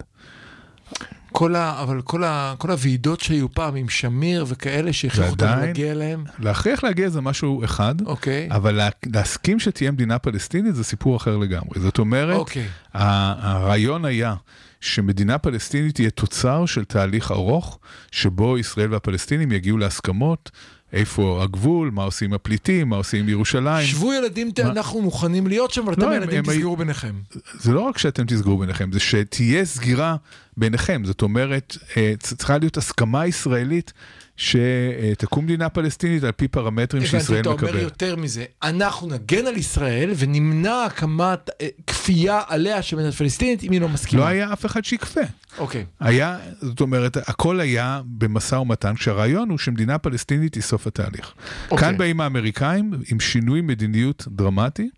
כל 1.32 1.54
ה... 1.56 1.82
אבל 1.82 2.02
כל, 2.02 2.24
ה... 2.24 2.54
כל 2.58 2.70
הוועידות 2.70 3.20
שהיו 3.20 3.52
פעם 3.54 3.76
עם 3.76 3.88
שמיר 3.88 4.44
וכאלה 4.48 4.92
שהכריחו 4.92 5.30
אותנו 5.30 5.60
להגיע 5.60 5.92
אליהם, 5.92 6.24
להכריח 6.38 6.84
להגיע 6.84 7.08
זה 7.08 7.20
משהו 7.20 7.64
אחד, 7.64 7.94
אוקיי. 8.06 8.48
אבל 8.50 8.74
לה, 8.74 8.88
להסכים 9.06 9.60
שתהיה 9.60 9.90
מדינה 9.90 10.18
פלסטינית 10.18 10.74
זה 10.74 10.84
סיפור 10.84 11.16
אחר 11.16 11.36
לגמרי. 11.36 11.80
זאת 11.80 11.98
אומרת, 11.98 12.36
אוקיי. 12.36 12.66
ה- 12.94 13.50
הרעיון 13.50 14.04
היה 14.04 14.34
שמדינה 14.80 15.38
פלסטינית 15.38 15.94
תהיה 15.94 16.10
תוצר 16.10 16.66
של 16.66 16.84
תהליך 16.84 17.30
ארוך, 17.30 17.78
שבו 18.10 18.58
ישראל 18.58 18.92
והפלסטינים 18.92 19.52
יגיעו 19.52 19.78
להסכמות, 19.78 20.50
איפה 20.92 21.40
הגבול, 21.42 21.90
מה 21.90 22.02
עושים 22.04 22.32
הפליטים, 22.32 22.88
מה 22.88 22.96
עושים 22.96 23.20
עם 23.20 23.28
ירושלים. 23.28 23.86
שבו 23.86 24.12
ילדים, 24.12 24.50
מה? 24.64 24.70
אנחנו 24.70 25.02
מוכנים 25.02 25.46
להיות 25.46 25.70
שם, 25.70 25.82
אבל 25.82 25.92
אתם 25.92 26.02
לא, 26.02 26.06
הם- 26.06 26.22
ילדים 26.22 26.38
הם- 26.38 26.44
תסגרו 26.44 26.76
ביניכם. 26.76 27.14
זה 27.60 27.72
לא 27.72 27.80
רק 27.80 27.98
שאתם 27.98 28.26
תסגרו 28.26 28.58
ביניכם, 28.58 28.92
זה 28.92 29.00
שתהיה 29.00 29.64
סגירה 29.64 30.16
ביניכם. 30.56 31.02
זאת 31.04 31.22
אומרת, 31.22 31.76
אה, 31.96 32.12
צריכה 32.18 32.58
להיות 32.58 32.76
הסכמה 32.76 33.26
ישראלית 33.26 33.92
שתקום 34.40 35.44
מדינה 35.44 35.68
פלסטינית 35.68 36.24
על 36.24 36.32
פי 36.32 36.48
פרמטרים 36.48 37.02
הבנתי, 37.02 37.18
שישראל 37.20 37.40
אתה 37.40 37.48
אומר 37.48 37.64
מקבלת. 37.64 37.82
יותר 37.82 38.16
מזה, 38.16 38.44
אנחנו 38.62 39.08
נגן 39.08 39.46
על 39.46 39.56
ישראל 39.56 40.10
ונמנע 40.16 40.84
הקמת 40.84 41.50
אה, 41.60 41.68
כפייה 41.86 42.42
עליה 42.46 42.82
של 42.82 42.96
מדינה 42.96 43.12
פלסטינית 43.12 43.62
אם 43.62 43.72
היא 43.72 43.80
לא 43.80 43.88
מסכימה. 43.88 44.22
לא 44.22 44.28
היה 44.28 44.52
אף 44.52 44.66
אחד 44.66 44.84
שיכפה. 44.84 45.20
אוקיי. 45.58 45.84
היה, 46.00 46.38
זאת 46.60 46.80
אומרת, 46.80 47.16
הכל 47.16 47.60
היה 47.60 48.00
במשא 48.04 48.54
ומתן, 48.54 48.94
כשהרעיון 48.94 49.50
הוא 49.50 49.58
שמדינה 49.58 49.98
פלסטינית 49.98 50.54
היא 50.54 50.62
סוף 50.62 50.86
התהליך. 50.86 51.32
אוקיי. 51.70 51.88
כאן 51.88 51.98
באים 51.98 52.20
האמריקאים 52.20 52.92
עם 53.10 53.20
שינוי 53.20 53.60
מדיניות 53.60 54.24
דרמטי, 54.28 54.88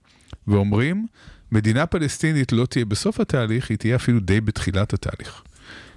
ואומרים, 0.49 1.07
מדינה 1.53 1.87
פלסטינית 1.87 2.53
לא 2.53 2.67
תהיה 2.67 2.85
בסוף 2.85 3.21
התהליך, 3.21 3.71
היא 3.71 3.79
תהיה 3.79 3.97
אפילו 3.97 4.21
די 4.21 4.41
בתחילת 4.41 4.93
התהליך. 4.93 5.43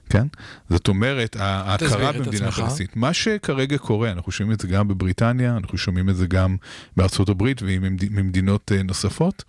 כן? 0.09 0.27
זאת 0.69 0.87
אומרת, 0.87 1.35
ההכרה 1.39 2.11
במדינה. 2.11 2.51
פלסטינית. 2.51 2.95
מה 2.95 3.13
שכרגע 3.13 3.77
קורה, 3.77 4.11
אנחנו 4.11 4.31
שומעים 4.31 4.53
את 4.53 4.59
זה 4.59 4.67
גם 4.67 4.87
בבריטניה, 4.87 5.57
אנחנו 5.57 5.77
שומעים 5.77 6.09
את 6.09 6.15
זה 6.15 6.27
גם 6.27 6.57
בארצות 6.97 7.29
הברית 7.29 7.61
וממדינות 7.61 8.71
אה, 8.71 8.83
נוספות, 8.83 9.43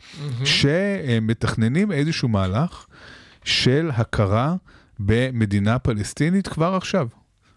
שמתכננים 0.45 1.93
איזשהו 1.93 2.29
מהלך 2.29 2.87
של 3.45 3.91
הכרה 3.95 4.55
במדינה 4.99 5.79
פלסטינית 5.79 6.49
כבר 6.49 6.75
עכשיו, 6.75 7.09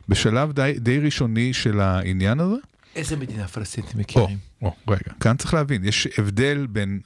בשלב 0.09 0.51
די, 0.51 0.73
די 0.77 0.99
ראשוני 0.99 1.53
של 1.53 1.79
העניין 1.79 2.39
הזה. 2.39 2.55
איזה 2.95 3.17
מדינה 3.17 3.47
פלסטינית 3.47 3.93
או, 3.95 3.99
מכירים? 3.99 4.37
או, 4.61 4.73
רגע, 4.87 5.11
כאן 5.19 5.37
צריך 5.37 5.53
להבין, 5.53 5.85
יש 5.85 6.07
הבדל 6.17 6.67
בין 6.69 6.99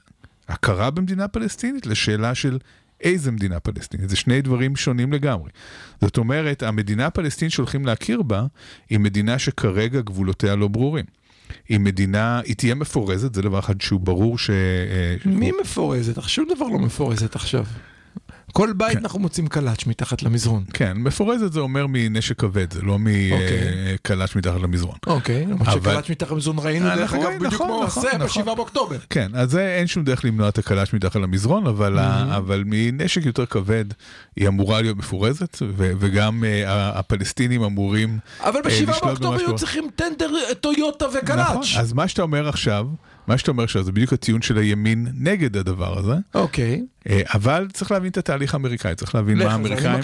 הכרה 0.48 0.90
במדינה 0.92 1.28
פלסטינית 1.28 1.86
לשאלה 1.86 2.36
של 2.36 2.58
איזה 3.04 3.32
מדינה 3.32 3.60
פלסטינית. 3.60 4.10
זה 4.10 4.16
שני 4.16 4.42
דברים 4.42 4.76
שונים 4.76 5.14
לגמרי. 5.14 5.50
זאת 6.02 6.18
אומרת, 6.18 6.64
המדינה 6.64 7.06
הפלסטינית 7.06 7.52
שהולכים 7.52 7.86
להכיר 7.86 8.22
בה, 8.22 8.46
היא 8.90 9.00
מדינה 9.00 9.40
שכרגע 9.40 10.02
גבולותיה 10.02 10.56
לא 10.56 10.68
ברורים. 10.68 11.06
היא 11.70 11.80
מדינה, 11.80 12.40
היא 12.46 12.56
תהיה 12.56 12.76
מפורזת, 12.76 13.34
זה 13.34 13.42
דבר 13.42 13.60
אחד 13.60 13.82
שהוא 13.82 14.00
ברור 14.00 14.38
ש... 14.38 14.50
אה, 14.50 15.16
מי 15.26 15.52
מפורזת? 15.62 16.22
שום 16.22 16.46
דבר 16.56 16.68
לא 16.68 16.80
מפורזת 16.80 17.36
עכשיו. 17.36 17.66
כל 18.54 18.74
בית 18.78 18.92
כן. 18.92 18.98
אנחנו 18.98 19.20
מוצאים 19.20 19.48
קלאץ' 19.48 19.86
מתחת 19.86 20.24
למזרון. 20.24 20.64
כן, 20.74 20.94
מפורזת 20.98 21.52
זה 21.54 21.60
אומר 21.60 21.86
מנשק 21.90 22.40
כבד, 22.40 22.74
זה 22.74 22.82
לא 22.82 22.94
אוקיי. 22.94 23.94
מקלאץ' 23.94 24.36
מתחת 24.36 24.62
למזרון. 24.62 24.96
אוקיי, 25.08 25.46
למרות 25.46 25.68
אבל- 25.68 25.80
שקלאץ' 25.92 26.10
מתחת 26.10 26.32
למזרון 26.32 26.56
ראינו 26.60 26.86
דרך 26.86 27.00
אנחנו 27.14 27.22
אגב 27.24 27.38
בדיוק 27.38 27.54
נכון, 27.54 27.68
כמו 27.68 27.84
נכון, 27.86 28.04
עושה 28.06 28.18
נכון. 28.18 28.44
ב-7 28.44 28.56
באוקטובר. 28.56 28.98
כן, 29.10 29.32
אז 29.34 29.52
זה 29.52 29.68
אין 29.78 29.88
שום 29.88 30.04
דרך 30.04 30.26
למנוע 30.26 30.50
את 30.50 30.58
הקלאץ' 30.58 30.94
מתחת 30.94 31.16
למזרון, 31.16 31.68
אבל, 31.68 32.00
ה, 32.00 32.38
אבל 32.38 32.64
מנשק 32.66 33.26
יותר 33.26 33.46
כבד 33.46 33.86
היא 34.36 34.48
אמורה 34.48 34.82
להיות 34.82 34.98
מפורזת, 34.98 35.58
וגם 35.78 36.44
אה, 36.44 36.72
ה- 36.74 37.00
הפלסטינים 37.00 37.64
אמורים... 37.64 38.20
אבל 38.40 38.56
אה, 38.56 38.62
ב-7 38.62 38.68
לשלוט 38.70 38.90
במה 38.90 39.08
באוקטובר 39.10 39.38
היו. 39.40 39.56
צריכים 39.56 39.84
טנדר 39.96 40.30
אה, 40.50 40.56
טויוטה 40.56 41.06
וקלאץ'. 41.14 41.40
נכון, 41.50 41.62
אז 41.80 41.94
מה 41.94 42.08
שאתה 42.08 42.22
אומר 42.22 42.50
עכשיו, 42.50 42.86
מה 43.28 43.38
שאתה 43.38 43.52
אומר 43.52 43.64
עכשיו 43.64 43.84
זה 43.84 43.92
בדיוק 43.92 44.14
הטיעון 44.14 44.42
של 44.42 44.58
הימין 44.58 45.08
נגד 45.14 45.58
הדבר 45.58 46.00
הזה. 46.00 46.14
אוקיי. 46.36 46.72
אה, 46.74 46.78
אבל 47.10 47.68
צריך 47.74 47.92
להבין 47.92 48.12
את 48.12 48.18
התהליך 48.18 48.54
האמריקאי, 48.54 48.96
צריך 48.96 49.16
להבין 49.16 49.38
מה 49.38 49.52
האמריקאים. 49.52 50.00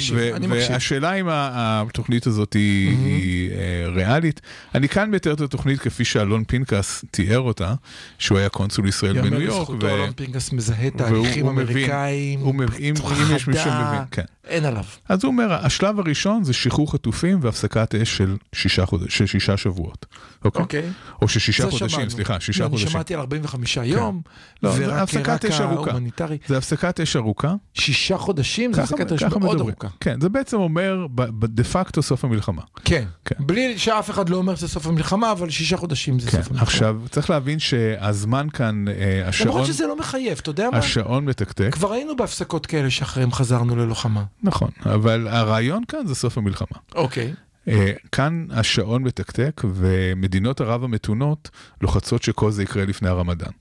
והשאלה 0.50 1.14
אם 1.14 1.26
התוכנית 1.30 2.28
הזאת 2.28 2.54
היא, 2.54 3.52
אה, 3.52 3.90
ריאלית. 3.96 4.42
אני 4.76 4.90
כאן 4.90 5.12
מתאר 5.12 5.34
את 5.34 5.42
התוכנית 5.42 5.80
כפי 5.80 6.06
שאלון 6.06 6.44
פנקס 6.48 7.06
תיאר 7.12 7.40
אותה, 7.40 7.74
שהוא 8.18 8.38
היה 8.38 8.50
קונסול 8.50 8.88
ישראל 8.88 9.14
בניו 9.14 9.26
יאמר 9.26 9.42
יורק. 9.42 9.62
לזכותו 9.62 9.86
ו- 9.86 9.90
אלון 9.90 10.12
פנקס 10.12 10.52
מזהה 10.52 10.90
תהליכים 10.90 11.48
אמריקאים, 11.48 12.62
חדה, 13.06 14.04
כן. 14.12 14.24
אין 14.48 14.66
עליו. 14.66 14.84
אז 15.10 15.24
הוא 15.24 15.32
אומר, 15.32 15.54
השלב 15.66 16.00
הראשון 16.00 16.44
זה 16.44 16.54
שחרור 16.54 16.92
חטופים 16.92 17.40
והפסקת 17.42 17.96
אש 17.96 18.18
של 18.18 19.26
שישה, 19.26 19.58
שבועות. 19.58 20.06
אוקיי? 20.46 20.62
אוקיי. 20.62 20.90
או 21.22 21.28
של 21.28 21.40
שישה 21.40 21.70
חודשים. 21.70 22.10
סליחה, 22.10 22.40
שישה 22.40 22.64
לא, 22.64 22.70
חודשים. 22.70 22.88
אני 22.88 22.92
שמעתי 22.92 23.14
על 23.14 23.20
45 23.20 23.78
יום, 23.78 24.22
לא, 24.64 24.72
ורק 24.78 25.02
הפסקת 25.02 25.46
אש 25.46 25.54
רקע 25.54 25.64
ארוכה. 25.64 25.92
הומניטרי. 25.92 26.38
זה 26.48 26.58
הפסקת 26.58 26.89
אש 27.00 27.16
ארוכה. 27.16 27.54
שישה 27.74 28.18
חודשים 28.18 28.74
זה 28.74 28.84
הפסקת 28.84 29.12
אש 29.12 29.24
מאוד 29.24 29.38
מדברים. 29.38 29.60
ארוכה. 29.60 29.88
כן, 30.00 30.22
זה 30.22 30.30
בעצם 30.30 30.58
אומר 30.58 31.06
דה 31.44 31.64
פקטו 31.64 32.02
סוף 32.02 32.24
המלחמה. 32.24 32.62
כן. 32.86 33.06
כן. 33.26 33.36
בלי 33.40 33.78
שאף 33.78 34.10
אחד 34.10 34.30
לא 34.30 34.38
אומר 34.38 34.56
שזה 34.56 34.68
סוף 34.68 34.88
המלחמה, 34.88 35.32
אבל 35.32 35.50
שישה 35.50 35.78
חודשים 35.78 36.20
זה 36.20 36.32
כן, 36.32 36.38
סוף 36.38 36.48
המלחמה. 36.48 36.68
עכשיו 36.68 37.02
צריך 37.10 37.30
להבין 37.30 37.60
שהזמן 37.60 38.48
כאן, 38.54 38.86
אה, 38.88 39.28
השעון, 39.28 39.48
למרות 39.50 39.68
שזה 39.68 39.88
לא 39.88 39.98
מחייב, 39.98 40.38
אתה 40.42 40.50
יודע 40.50 40.70
מה? 40.72 40.78
השעון 40.78 41.26
מתקתק, 41.26 41.70
כבר 41.72 41.94
היינו 41.94 42.16
בהפסקות 42.16 42.66
כאלה 42.66 42.90
שאחריהם 42.90 43.32
חזרנו 43.32 43.76
ללוחמה. 43.76 44.24
נכון, 44.44 44.70
אבל 44.86 45.28
הרעיון 45.28 45.84
כאן 45.88 46.08
זה 46.08 46.16
סוף 46.16 46.38
המלחמה. 46.38 46.78
אוקיי. 46.96 47.34
אה, 47.68 47.92
כאן 48.12 48.46
השעון 48.52 49.04
מתקתק 49.04 49.62
ומדינות 49.74 50.62
ערב 50.62 50.84
המתונות 50.84 51.50
לוחצות 51.82 52.24
שכל 52.24 52.52
זה 52.52 52.64
יקרה 52.64 52.86
לפני 52.86 53.10
הרמדאן. 53.10 53.52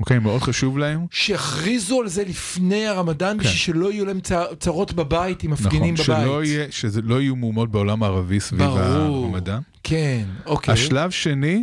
אוקיי, 0.00 0.18
מאוד 0.18 0.42
חשוב 0.42 0.78
להם. 0.78 1.06
שיכריזו 1.10 2.00
על 2.00 2.08
זה 2.08 2.24
לפני 2.24 2.86
הרמדאן, 2.86 3.30
כן. 3.36 3.38
בשביל 3.38 3.56
שלא 3.56 3.92
יהיו 3.92 4.04
להם 4.06 4.20
צ- 4.20 4.32
צרות 4.60 4.92
בבית 4.92 5.42
עם 5.42 5.50
נכון, 5.52 5.66
מפגינים 5.66 5.94
בבית. 5.94 6.06
שלא 6.06 6.44
יהיה, 6.44 6.66
שזה 6.70 7.00
לא 7.02 7.20
יהיו 7.20 7.36
מהומות 7.36 7.70
בעולם 7.70 8.02
הערבי 8.02 8.40
סביב 8.40 8.62
ברור. 8.64 9.24
הרמדאן. 9.24 9.60
כן, 9.84 10.24
אוקיי. 10.46 10.74
השלב 10.74 11.10
שני 11.10 11.62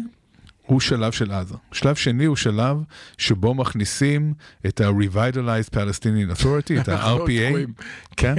הוא 0.68 0.80
שלב 0.80 1.12
של 1.12 1.32
עזה. 1.32 1.56
שלב 1.72 1.96
שני 1.96 2.26
הוא 2.26 2.36
שלב 2.36 2.78
שבו 3.18 3.54
מכניסים 3.54 4.34
את 4.68 4.82
ל-Revitalized 4.82 5.76
Palestinian 5.76 6.40
Authority, 6.40 6.82
את 6.82 6.90
ה-RPA. 6.90 7.72
כן? 8.18 8.36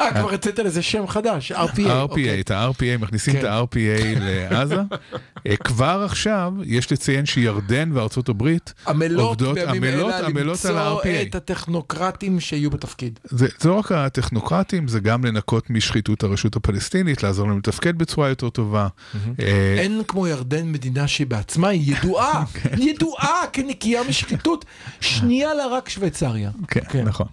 אה, 0.00 0.10
כבר 0.14 0.30
רצית 0.30 0.58
לזה 0.58 0.82
שם 0.82 1.06
חדש, 1.06 1.52
RPA. 1.52 1.56
RPA, 1.56 1.90
אוקיי. 1.90 2.40
את 2.40 2.50
ה-RPA, 2.50 2.98
מכניסים 3.00 3.34
כן. 3.34 3.40
את 3.40 3.44
ה-RPA 3.44 4.20
לעזה. 4.50 4.76
אה, 5.46 5.56
כבר 5.56 6.02
עכשיו 6.04 6.52
יש 6.64 6.92
לציין 6.92 7.26
שירדן 7.26 7.90
וארצות 7.92 8.28
הברית 8.28 8.74
עמלות 8.86 9.40
עובדות, 9.40 9.54
בימים 9.54 9.84
עמלות, 9.84 10.14
אלה 10.14 10.26
עמלות 10.26 10.64
על 10.64 10.74
למצוא. 10.74 11.02
את 11.22 11.34
הטכנוקרטים 11.34 12.40
שיהיו 12.40 12.70
בתפקיד. 12.70 13.18
זה, 13.24 13.46
זה 13.58 13.68
לא 13.68 13.74
רק 13.74 13.92
הטכנוקרטים, 13.92 14.88
זה 14.88 15.00
גם 15.00 15.24
לנקות 15.24 15.70
משחיתות 15.70 16.22
הרשות 16.22 16.56
הפלסטינית, 16.56 17.22
לעזור 17.22 17.48
להם 17.48 17.58
לתפקד 17.58 17.98
בצורה 17.98 18.28
יותר 18.28 18.50
טובה. 18.50 18.88
אה, 19.40 19.76
אין 19.78 20.02
כמו 20.08 20.26
ירדן 20.26 20.72
מדינה 20.72 21.08
שהיא 21.08 21.26
בעצמה 21.26 21.65
היא 21.68 21.94
ידועה, 21.96 22.44
כן. 22.54 22.68
ידועה 22.82 23.40
כנקייה 23.52 24.00
משחיתות, 24.08 24.64
שנייה 25.00 25.54
לה 25.54 25.66
רק 25.66 25.88
שוויצריה. 25.88 26.50
כן, 26.68 27.04
נכון. 27.04 27.26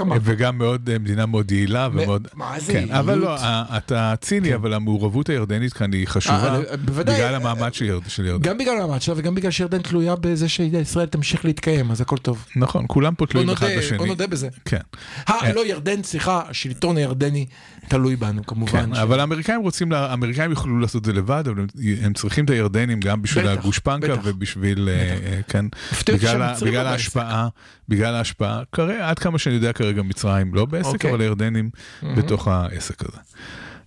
אמרתי. 0.00 0.20
וגם 0.24 0.58
מאוד, 0.58 0.90
אה, 0.90 0.98
מדינה 0.98 1.26
מאוד 1.26 1.52
יעילה 1.52 1.88
ומאוד... 1.92 2.28
מה 2.34 2.60
זה 2.60 2.72
כן, 2.72 2.78
יעילות? 2.78 2.94
אבל 2.96 3.18
לא, 3.18 3.36
ה- 3.38 3.76
אתה 3.76 4.14
ציני, 4.20 4.54
אבל 4.54 4.74
המעורבות 4.74 5.28
הירדנית 5.28 5.72
כאן 5.72 5.92
היא 5.92 6.06
חשובה, 6.08 6.54
אה, 6.70 6.76
בוודאי. 6.76 7.14
בגלל 7.14 7.34
המעמד 7.34 7.74
של 7.74 7.84
ירד- 7.84 8.08
של 8.08 8.26
ירדן. 8.26 8.50
גם 8.50 8.58
בגלל 8.58 8.76
המעמד 8.80 9.02
שלה 9.02 9.14
וגם 9.18 9.34
בגלל 9.34 9.50
שירדן 9.50 9.78
תלויה 9.82 10.14
בזה 10.16 10.48
שישראל 10.48 11.06
תמשיך 11.06 11.44
להתקיים, 11.44 11.90
אז 11.90 12.00
הכל 12.00 12.16
טוב. 12.16 12.44
נכון, 12.56 12.84
כולם 12.88 13.14
פה 13.14 13.26
תלויים 13.26 13.50
אחד 13.50 13.66
בשני. 13.78 13.98
בוא 13.98 14.06
נודה 14.06 14.26
בזה. 14.26 14.48
כן. 14.64 14.80
אה, 15.28 15.52
לא, 15.52 15.66
ירדן, 15.66 16.02
סליחה, 16.02 16.42
השלטון 16.48 16.96
הירדני 16.96 17.46
תלוי 17.88 18.16
בנו 18.16 18.46
כמובן. 18.46 18.72
כן, 18.72 18.94
ש- 18.94 18.98
אבל 18.98 19.20
האמריקאים 19.20 19.60
רוצים, 19.60 19.92
האמריקאים 19.92 20.50
יוכלו 20.50 20.78
לעשות 20.78 21.00
את 21.00 21.04
זה 21.04 21.12
לבד, 21.12 21.44
אבל 21.48 21.60
הם- 21.60 21.66
הם 22.02 22.12
צריכים 22.12 22.44
את 22.44 22.50
הירדנים 22.50 23.00
גם 23.00 23.22
בשביל 23.22 23.44
בטח, 23.44 23.64
הגושפנקה 23.86 24.16
בטח. 24.16 24.22
ובשביל, 24.24 24.88
אה, 24.88 24.94
אה, 24.94 25.40
כן, 25.48 25.64
בגלל. 26.08 26.86
ההשפעה, 26.86 27.48
בגלל 27.88 28.14
ההשפעה, 28.14 28.62
עד 29.00 29.18
כמה 29.18 29.38
שאני 29.38 29.54
יודע 29.54 29.72
כרגע 29.72 30.02
מצרים 30.02 30.54
לא 30.54 30.64
בעסק, 30.64 30.86
אוקיי. 30.86 31.10
אבל 31.10 31.20
הירדנים 31.20 31.70
בתוך 32.02 32.48
העסק 32.48 33.02
הזה. 33.08 33.18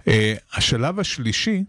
אה, 0.08 0.34
השלב 0.54 1.00
השלישי, 1.00 1.64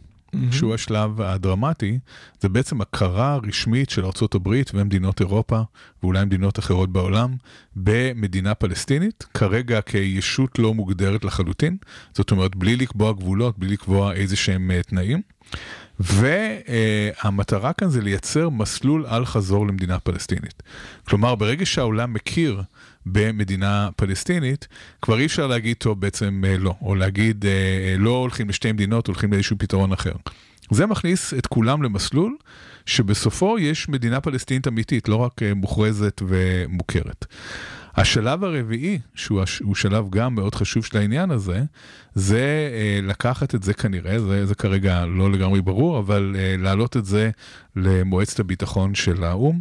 שהוא 0.50 0.74
השלב 0.74 1.20
הדרמטי, 1.20 1.98
זה 2.40 2.48
בעצם 2.48 2.80
הכרה 2.80 3.38
רשמית 3.48 3.90
של 3.90 4.04
הברית 4.34 4.70
ומדינות 4.74 5.20
אירופה, 5.20 5.60
ואולי 6.02 6.24
מדינות 6.24 6.58
אחרות 6.58 6.92
בעולם, 6.92 7.34
במדינה 7.76 8.54
פלסטינית, 8.54 9.26
כרגע 9.34 9.80
כישות 9.80 10.58
לא 10.58 10.74
מוגדרת 10.74 11.24
לחלוטין, 11.24 11.76
זאת 12.14 12.30
אומרת 12.30 12.56
בלי 12.56 12.76
לקבוע 12.76 13.12
גבולות, 13.12 13.58
בלי 13.58 13.72
לקבוע 13.72 14.12
איזה 14.12 14.36
שהם 14.36 14.70
תנאים. 14.82 15.22
והמטרה 16.02 17.72
כאן 17.72 17.88
זה 17.88 18.00
לייצר 18.00 18.48
מסלול 18.48 19.06
אל 19.06 19.24
חזור 19.24 19.66
למדינה 19.66 20.00
פלסטינית. 20.00 20.62
כלומר, 21.08 21.34
ברגע 21.34 21.66
שהעולם 21.66 22.12
מכיר 22.12 22.62
במדינה 23.06 23.88
פלסטינית, 23.96 24.68
כבר 25.02 25.18
אי 25.18 25.26
אפשר 25.26 25.46
להגיד, 25.46 25.76
טוב, 25.76 26.00
בעצם 26.00 26.42
אה, 26.46 26.58
לא, 26.58 26.74
או 26.82 26.94
להגיד, 26.94 27.46
אה, 27.46 27.50
אה, 27.50 27.96
לא 27.98 28.10
הולכים 28.10 28.48
לשתי 28.48 28.72
מדינות, 28.72 29.06
הולכים 29.06 29.32
לאיזשהו 29.32 29.58
פתרון 29.58 29.92
אחר. 29.92 30.12
זה 30.70 30.86
מכניס 30.86 31.34
את 31.34 31.46
כולם 31.46 31.82
למסלול 31.82 32.36
שבסופו 32.86 33.58
יש 33.58 33.88
מדינה 33.88 34.20
פלסטינית 34.20 34.68
אמיתית, 34.68 35.08
לא 35.08 35.16
רק 35.16 35.40
מוכרזת 35.56 36.22
ומוכרת. 36.26 37.26
השלב 37.96 38.44
הרביעי, 38.44 38.98
שהוא 39.14 39.42
הש- 39.42 39.62
שלב 39.74 40.10
גם 40.10 40.34
מאוד 40.34 40.54
חשוב 40.54 40.84
של 40.84 40.98
העניין 40.98 41.30
הזה, 41.30 41.62
זה 42.14 42.40
אה, 42.72 43.00
לקחת 43.02 43.54
את 43.54 43.62
זה 43.62 43.74
כנראה, 43.74 44.20
זה, 44.20 44.46
זה 44.46 44.54
כרגע 44.54 45.04
לא 45.06 45.32
לגמרי 45.32 45.62
ברור, 45.62 45.98
אבל 45.98 46.36
אה, 46.38 46.54
להעלות 46.58 46.96
את 46.96 47.04
זה 47.04 47.30
למועצת 47.76 48.40
הביטחון 48.40 48.94
של 48.94 49.24
האו"ם. 49.24 49.60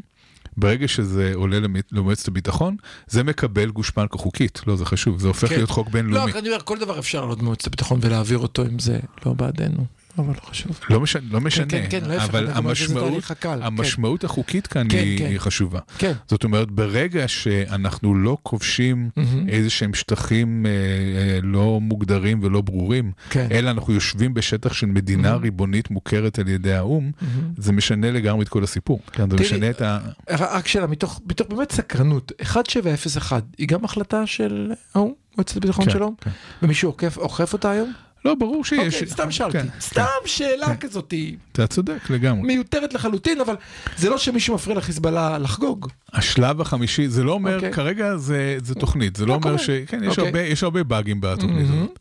ברגע 0.58 0.88
שזה 0.88 1.32
עולה 1.36 1.60
למ- 1.60 1.76
למועצת 1.92 2.28
הביטחון, 2.28 2.76
זה 3.08 3.24
מקבל 3.24 3.70
גושפנקה 3.70 4.18
חוקית, 4.18 4.62
לא, 4.68 4.76
זה 4.76 4.86
חשוב, 4.86 5.20
זה 5.20 5.28
הופך 5.28 5.50
כן. 5.50 5.56
להיות 5.56 5.70
חוק 5.70 5.90
בינלאומי. 5.90 6.16
לא, 6.26 6.30
רק 6.30 6.36
אני 6.36 6.50
אומר, 6.50 6.62
כל 6.64 6.78
דבר 6.80 7.00
אפשר 7.00 7.22
לעלות 7.22 7.40
במועצת 7.40 7.68
הביטחון 7.68 8.00
ולהעביר 8.04 8.38
אותו 8.38 8.64
אם 8.66 8.80
זה 8.80 9.00
לא 9.26 9.34
בעדנו, 9.34 9.86
אבל 10.18 10.34
לא 10.34 10.50
חשוב. 10.50 10.80
לא 10.90 11.00
משנה, 11.00 11.22
לא 11.32 11.42
משנה, 11.42 11.66
כן, 11.66 11.86
כן, 11.90 12.00
להפך, 12.06 12.24
אבל 12.24 12.48
המשמעות, 12.54 13.32
הקל, 13.32 13.60
כן. 13.60 13.66
המשמעות 13.66 14.24
החוקית 14.24 14.68
כאן 14.68 14.88
כן, 14.90 14.98
היא, 14.98 15.20
כן. 15.20 15.26
היא 15.26 15.40
חשובה. 15.40 15.80
כן. 15.98 16.14
זאת 16.28 16.44
אומרת, 16.44 16.72
ברגע 16.72 17.28
שאנחנו 17.28 18.16
לא 18.16 18.38
כובשים 18.44 19.10
מהמם. 19.18 19.50
איזה 19.50 19.70
שהם 19.70 19.94
שטחים 19.94 20.66
אה, 20.66 20.72
אה, 20.72 21.40
לא 21.44 21.80
מוגדרים 21.82 22.40
ולא 22.44 22.62
ברורים, 22.62 23.12
כן. 23.30 23.48
אלא 23.52 23.70
אנחנו 23.70 23.94
יושבים 23.94 24.34
בשטח 24.34 24.74
של 24.74 24.88
מדינה 24.88 25.36
ריבונית 25.36 25.92
מוכרת 25.92 26.40
על 26.40 26.48
ידי 26.48 26.74
האו"ם, 26.74 27.12
זה 27.58 27.72
משנה 27.72 28.12
לגמרי 28.12 28.44
את 28.44 28.50
כל 28.50 28.64
הסיפור. 28.64 29.00
כן, 29.12 29.30
זה 29.30 29.38
משנה 29.38 29.70
את 29.70 29.82
ה... 29.82 30.00
רק 30.30 30.68
שאלה, 30.68 30.88
מתוך, 30.88 31.22
מתוך 31.26 31.48
באמת 31.48 31.72
סקרנות, 31.72 32.32
1701 32.40 33.44
היא 33.58 33.68
גם 33.68 33.86
החלטה 33.86 34.28
של 34.28 34.72
האו"ם, 34.96 35.12
מועצת 35.38 35.58
הביטחון 35.58 35.86
כן, 35.86 35.92
של 35.92 36.02
האו"ם? 36.02 36.14
כן. 36.22 36.30
ומישהו 36.64 36.96
אוכף 37.18 37.54
אותה 37.54 37.72
היום? 37.72 37.94
לא, 38.26 38.36
ברור 38.36 38.66
שיש. 38.66 38.94
אוקיי, 38.94 39.08
סתם 39.08 39.32
שאלתי. 39.32 39.58
כן, 39.58 39.68
סתם 39.80 40.02
כן. 40.02 40.28
שאלה 40.28 40.66
כן. 40.68 40.76
כזאת, 40.76 41.14
אתה 41.52 41.68
צודק 41.68 42.10
לגמרי. 42.10 42.42
מיותרת 42.42 42.94
לחלוטין, 42.94 43.42
אבל 43.42 43.56
זה 43.98 44.10
לא 44.10 44.18
שמישהו 44.18 44.56
מפריע 44.56 44.78
לחיזבאללה 44.78 45.38
לחגוג. 45.38 45.88
השלב 46.14 46.62
החמישי, 46.62 47.08
זה 47.08 47.24
לא 47.24 47.32
אומר, 47.32 47.56
אוקיי. 47.56 47.74
כרגע 47.74 48.18
זה, 48.18 48.58
זה 48.64 48.76
תוכנית, 48.76 49.16
זה 49.16 49.26
לא 49.26 49.34
אומר. 49.34 49.58
ש... 49.58 49.70
כן, 49.88 50.04
יש, 50.04 50.10
אוקיי. 50.10 50.26
הרבה, 50.26 50.42
יש 50.42 50.64
הרבה 50.64 50.84
באגים 50.84 51.22
בתוכנית 51.22 51.68
מהמם. 51.68 51.84
הזאת. 51.84 52.00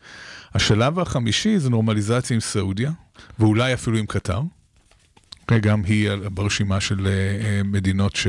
השלב 0.55 0.99
החמישי 0.99 1.59
זה 1.59 1.71
נורמליזציה 1.71 2.35
עם 2.35 2.41
סעודיה, 2.41 2.91
ואולי 3.39 3.75
אפילו 3.75 3.99
עם 3.99 4.07
קטר. 4.07 4.41
גם 5.61 5.83
היא 5.85 6.11
ברשימה 6.35 6.81
של 6.81 7.07
אה, 7.07 7.13
אה, 7.13 7.63
מדינות 7.65 8.17
ש... 8.17 8.27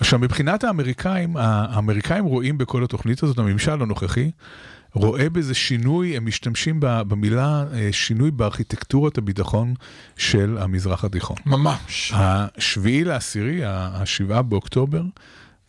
עכשיו, 0.00 0.18
מבחינת 0.18 0.64
האמריקאים, 0.64 1.36
האמריקאים 1.36 2.24
רואים 2.24 2.58
בכל 2.58 2.84
התוכנית 2.84 3.22
הזאת, 3.22 3.38
הממשל 3.38 3.82
הנוכחי, 3.82 4.30
רואה 4.96 5.30
בזה 5.30 5.54
שינוי, 5.54 6.16
הם 6.16 6.26
משתמשים 6.26 6.76
במילה 6.80 7.64
אה, 7.74 7.88
שינוי 7.92 8.30
בארכיטקטורת 8.30 9.18
הביטחון 9.18 9.74
של 10.16 10.58
המזרח 10.60 11.04
התיכון. 11.04 11.36
ממש. 11.46 12.12
השביעי 12.14 13.04
לעשירי, 13.04 13.60
השבעה 13.64 14.42
באוקטובר, 14.42 15.02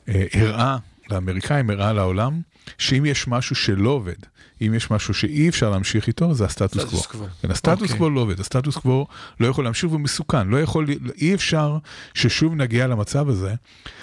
אה, 0.10 0.26
הראה 0.34 0.78
לאמריקאים, 1.10 1.70
הראה 1.70 1.94
לעולם, 1.94 2.42
שאם 2.78 3.06
יש 3.06 3.28
משהו 3.28 3.56
שלא 3.56 3.90
עובד, 3.90 4.16
אם 4.62 4.74
יש 4.74 4.92
משהו 4.92 5.14
שאי 5.14 5.50
אפשר 5.50 5.70
להמשיך 5.70 6.08
איתו, 6.08 6.34
זה 6.34 6.46
הסטטוס 6.46 6.82
סטטוס 6.82 7.06
קוו. 7.06 7.20
קוו. 7.20 7.28
כן, 7.42 7.52
הסטטוס 7.52 7.82
אוקיי. 7.82 7.98
קוו 7.98 8.10
לא 8.10 8.22
עובד, 8.22 8.40
הסטטוס 8.40 8.78
קוו 8.78 9.08
לא 9.40 9.48
יכול 9.48 9.64
להמשיך 9.64 9.90
והוא 9.90 10.00
מסוכן, 10.00 10.48
לא 10.48 10.62
יכול, 10.62 10.88
אי 11.22 11.34
אפשר 11.34 11.78
ששוב 12.14 12.56
נגיע 12.56 12.88
למצב 12.88 13.30
הזה. 13.30 13.54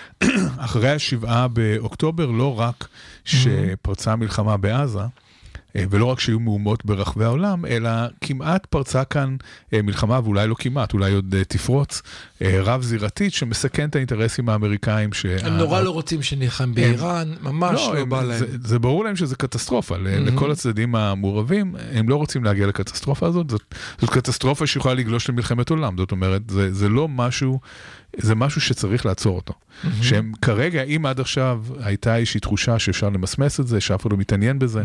אחרי 0.57 0.91
השבעה 0.91 1.49
באוקטובר, 1.49 2.27
לא 2.27 2.61
רק 2.61 2.89
שפרצה 3.25 4.13
המלחמה 4.13 4.57
בעזה, 4.57 4.99
אה, 4.99 5.07
ולא 5.91 6.05
רק 6.07 6.21
שהיו 6.21 6.41
מהומות 6.41 6.85
ברחבי 6.85 7.25
העולם, 7.25 7.67
אלא 7.67 7.91
כמעט 8.21 8.67
פרצה 8.67 9.05
כאן 9.05 9.37
אה, 9.73 9.83
מלחמה, 9.83 10.21
ואולי 10.25 10.49
לא 10.49 10.55
כמעט, 10.59 10.93
אולי 10.93 11.13
עוד 11.15 11.35
אה, 11.39 11.45
תפרוץ, 11.45 12.03
אה, 12.43 12.59
רב-זירתית, 12.63 13.33
שמסכן 13.35 13.89
את 13.89 13.97
האינטרסים 13.97 14.49
האמריקאים. 14.49 15.13
שה- 15.13 15.47
הם 15.47 15.53
נורא 15.57 15.81
לא 15.81 15.91
רוצים 15.91 16.23
שנלחם 16.23 16.75
באיראן, 16.75 17.35
ממש 17.43 17.81
לא 17.93 17.99
הם- 17.99 18.09
בא 18.11 18.23
להם. 18.23 18.39
זה, 18.39 18.47
זה 18.65 18.79
ברור 18.79 19.05
להם 19.05 19.17
שזה 19.17 19.37
קטסטרופה, 19.37 19.97
ל- 19.97 20.29
לכל 20.29 20.51
הצדדים 20.51 20.95
המעורבים, 20.95 21.75
הם 21.93 22.09
לא 22.09 22.17
רוצים 22.17 22.45
להגיע 22.45 22.67
לקטסטרופה 22.67 23.27
הזאת, 23.27 23.51
זאת, 23.51 23.75
זאת 24.01 24.11
קטסטרופה 24.11 24.67
שיכולה 24.67 24.95
לגלוש 24.95 25.29
למלחמת 25.31 25.71
עולם, 25.71 25.97
זאת 25.99 26.13
אומרת, 26.13 26.43
זה, 26.51 26.73
זה 26.73 26.89
לא 26.89 27.09
משהו, 27.09 27.61
זה 28.19 28.35
משהו 28.35 28.61
שצריך 28.61 29.07
לעצור 29.07 29.37
אותו. 29.37 29.55
שהם 30.03 30.33
כרגע, 30.43 30.83
אם 30.83 31.07
עד 31.07 31.21
עכשיו 31.21 31.63
הייתה 31.81 32.17
איזושהי 32.17 32.41
תחושה 32.41 32.79
שאפשר 32.79 33.09
למסמס 33.09 33.61
את 33.61 33.67
זה, 33.67 33.81
שאף 33.81 34.03
אחד 34.03 34.13
לא 34.13 34.19
מתעניין 34.19 34.59
בזה, 34.59 34.83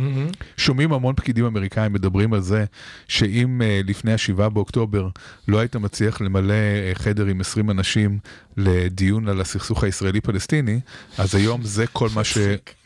שומעים 0.57 0.93
המון 0.93 1.15
פקידים 1.15 1.45
אמריקאים 1.45 1.93
מדברים 1.93 2.33
על 2.33 2.41
זה, 2.41 2.65
שאם 3.07 3.61
uh, 3.61 3.87
לפני 3.89 4.13
השבעה 4.13 4.49
באוקטובר 4.49 5.09
לא 5.47 5.59
היית 5.59 5.75
מצליח 5.75 6.21
למלא 6.21 6.53
uh, 6.93 6.99
חדר 6.99 7.25
עם 7.25 7.41
20 7.41 7.69
אנשים 7.69 8.19
לדיון 8.57 9.27
על 9.27 9.41
הסכסוך 9.41 9.83
הישראלי-פלסטיני, 9.83 10.79
אז 11.17 11.35
היום 11.35 11.63
זה 11.63 11.87
כל 11.87 12.09
מה, 12.15 12.23
ש, 12.23 12.37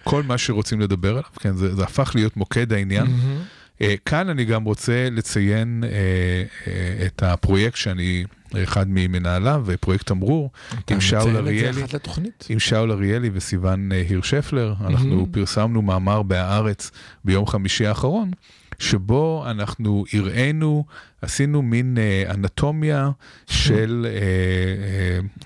כל 0.04 0.24
מה 0.24 0.38
שרוצים 0.38 0.82
לדבר 0.82 1.10
עליו, 1.10 1.24
כן, 1.40 1.56
זה, 1.56 1.76
זה 1.76 1.84
הפך 1.84 2.12
להיות 2.16 2.38
מוקד 2.38 2.74
העניין. 2.74 3.06
Uh, 3.06 3.10
כאן 4.06 4.30
אני 4.30 4.46
גם 4.46 4.64
רוצה 4.64 5.08
לציין 5.12 5.84
uh, 5.84 5.88
uh, 5.88 6.70
את 7.06 7.24
הפרויקט 7.24 7.76
שאני 7.76 8.26
אחד 8.64 8.86
ממנהליו, 8.90 9.66
פרויקט 9.80 10.08
תמרור, 10.08 10.52
אתה 10.86 10.94
עם 10.94 11.02
שאול 11.02 11.38
אריאלי. 11.38 11.82
עם 12.50 12.60
שאול 12.60 12.92
אריאלי 12.92 13.30
וסיון 13.34 13.92
אה, 13.92 14.04
הירשפלר, 14.10 14.74
אנחנו 14.88 15.28
פרסמנו 15.32 15.82
מאמר 15.82 16.24
בהארץ 16.24 16.92
ביום 17.26 17.48
חמישי 17.48 17.86
האחרון, 17.86 18.32
שבו 18.80 19.44
אנחנו 19.48 20.04
הראינו, 20.14 20.86
עשינו 21.22 21.62
מין 21.62 21.98
אה, 21.98 22.34
אנטומיה 22.34 23.10
של 23.48 24.08
אה, 24.10 24.14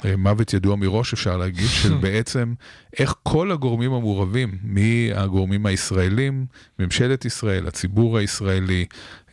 אה, 0.06 0.10
אה, 0.12 0.16
מוות 0.18 0.54
ידוע 0.54 0.76
מראש, 0.76 1.14
אפשר 1.14 1.38
להגיד, 1.38 1.68
של 1.68 1.98
בעצם 2.04 2.54
איך 3.00 3.16
כל 3.24 3.52
הגורמים 3.52 3.94
המעורבים, 3.94 4.58
מהגורמים 4.64 5.66
הישראלים, 5.66 6.46
ממשלת 6.80 7.26
ישראל, 7.26 7.68
הציבור 7.68 8.18
הישראלי, 8.18 8.86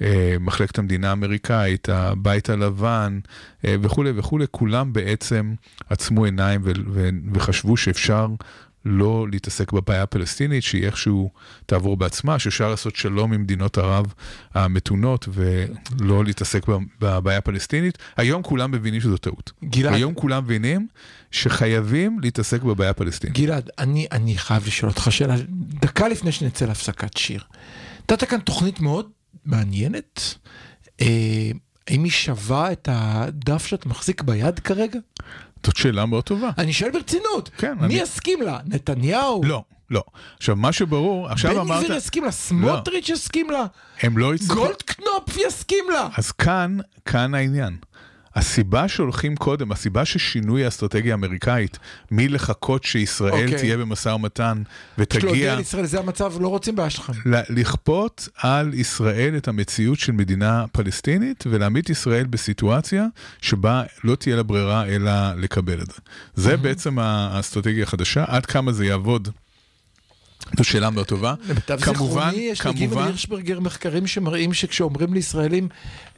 אה, 0.02 0.36
מחלקת 0.40 0.78
המדינה 0.78 1.10
האמריקאית, 1.10 1.88
הבית 1.88 2.50
הלבן 2.50 3.18
אה, 3.64 3.76
וכולי 3.80 4.10
וכולי, 4.16 4.44
כולם 4.50 4.92
בעצם 4.92 5.54
עצמו 5.88 6.24
עיניים 6.24 6.60
ו- 6.64 6.72
ו- 6.86 7.08
וחשבו 7.34 7.76
שאפשר 7.76 8.26
לא 8.84 9.26
להתעסק 9.30 9.72
בבעיה 9.72 10.02
הפלסטינית, 10.02 10.62
שהיא 10.62 10.86
איכשהו 10.86 11.30
תעבור 11.66 11.96
בעצמה, 11.96 12.38
שאפשר 12.38 12.70
לעשות 12.70 12.96
שלום 12.96 13.32
עם 13.32 13.42
מדינות 13.42 13.78
ערב 13.78 14.14
המתונות 14.54 15.28
ולא 15.32 16.24
להתעסק 16.24 16.66
בבעיה 17.00 17.38
הפלסטינית. 17.38 17.98
היום 18.16 18.42
כולם 18.42 18.70
מבינים 18.70 19.00
שזו 19.00 19.16
טעות. 19.16 19.52
גלעד. 19.64 19.94
היום 19.94 20.14
כולם 20.14 20.44
מבינים 20.44 20.86
שחייבים 21.30 22.20
להתעסק 22.22 22.62
בבעיה 22.62 22.90
הפלסטינית. 22.90 23.36
גלעד, 23.36 23.70
אני, 23.78 24.06
אני 24.12 24.38
חייב 24.38 24.66
לשאול 24.66 24.90
אותך 24.90 25.06
שאלה, 25.10 25.34
דקה 25.82 26.08
לפני 26.08 26.32
שנצא 26.32 26.66
להפסקת 26.66 27.16
שיר. 27.16 27.44
נתת 28.02 28.24
כאן 28.24 28.40
תוכנית 28.40 28.80
מאוד 28.80 29.08
מעניינת. 29.44 30.34
אה, 31.00 31.50
האם 31.88 32.04
היא 32.04 32.12
שווה 32.12 32.72
את 32.72 32.88
הדף 32.92 33.66
שאת 33.66 33.86
מחזיק 33.86 34.22
ביד 34.22 34.58
כרגע? 34.58 34.98
זאת 35.66 35.76
שאלה 35.76 36.06
מאוד 36.06 36.24
טובה. 36.24 36.50
אני 36.58 36.72
שואל 36.72 36.90
ברצינות, 36.90 37.50
כן, 37.58 37.74
מי 37.80 37.84
אני- 37.86 37.94
יסכים 37.94 38.42
לה? 38.42 38.58
נתניהו? 38.66 39.40
לא, 39.44 39.62
לא. 39.90 40.02
עכשיו, 40.36 40.56
מה 40.56 40.72
שברור, 40.72 41.28
עכשיו 41.28 41.54
בן 41.54 41.60
אמרת, 41.60 41.84
גביר 41.84 41.96
יסכים 41.96 42.24
לה? 42.24 42.30
סמוטריץ' 42.30 43.08
יסכים 43.08 43.50
לה? 43.50 43.64
הם 44.02 44.18
לא 44.18 44.34
יצטרכו... 44.34 44.54
גולדקנופ 44.60 45.36
יסכים 45.46 45.84
לה? 45.92 46.08
אז 46.16 46.32
כאן, 46.32 46.76
כאן 47.04 47.34
העניין. 47.34 47.76
הסיבה 48.34 48.88
שהולכים 48.88 49.36
קודם, 49.36 49.72
הסיבה 49.72 50.04
ששינוי 50.04 50.64
האסטרטגיה 50.64 51.14
האמריקאית 51.14 51.78
מלחכות 52.10 52.84
שישראל 52.84 53.32
אוקיי. 53.32 53.58
תהיה 53.58 53.76
במשא 53.76 54.08
ומתן 54.08 54.62
יש 54.62 54.98
לו 54.98 55.02
ותגיע 55.04 55.28
הודיע 55.28 55.56
לישראל, 55.56 55.86
זה 55.86 55.98
המצב, 55.98 56.32
לא 56.40 56.48
רוצים 56.48 56.76
בעיה 56.76 56.90
שלכם. 56.90 57.12
לכפות 57.48 58.28
על 58.36 58.74
ישראל 58.74 59.36
את 59.36 59.48
המציאות 59.48 59.98
של 59.98 60.12
מדינה 60.12 60.64
פלסטינית 60.72 61.44
ולהעמיד 61.50 61.90
ישראל 61.90 62.26
בסיטואציה 62.26 63.06
שבה 63.40 63.82
לא 64.04 64.14
תהיה 64.14 64.36
לה 64.36 64.42
ברירה 64.42 64.86
אלא 64.86 65.12
לקבל 65.36 65.82
את 65.82 65.86
זה. 65.86 65.98
זה 66.34 66.56
בעצם 66.56 66.98
האסטרטגיה 66.98 67.82
החדשה, 67.82 68.24
עד 68.28 68.46
כמה 68.46 68.72
זה 68.72 68.86
יעבוד. 68.86 69.28
זו 70.58 70.64
שאלה 70.64 70.90
מאוד 70.90 71.06
טובה. 71.06 71.34
למיטב 71.48 71.78
זיכרוני, 71.84 72.36
יש 72.36 72.66
לגימל 72.66 72.98
הירשברגר 73.02 73.60
מחקרים 73.60 74.06
שמראים 74.06 74.52
שכשאומרים 74.52 75.14
לישראלים, 75.14 75.68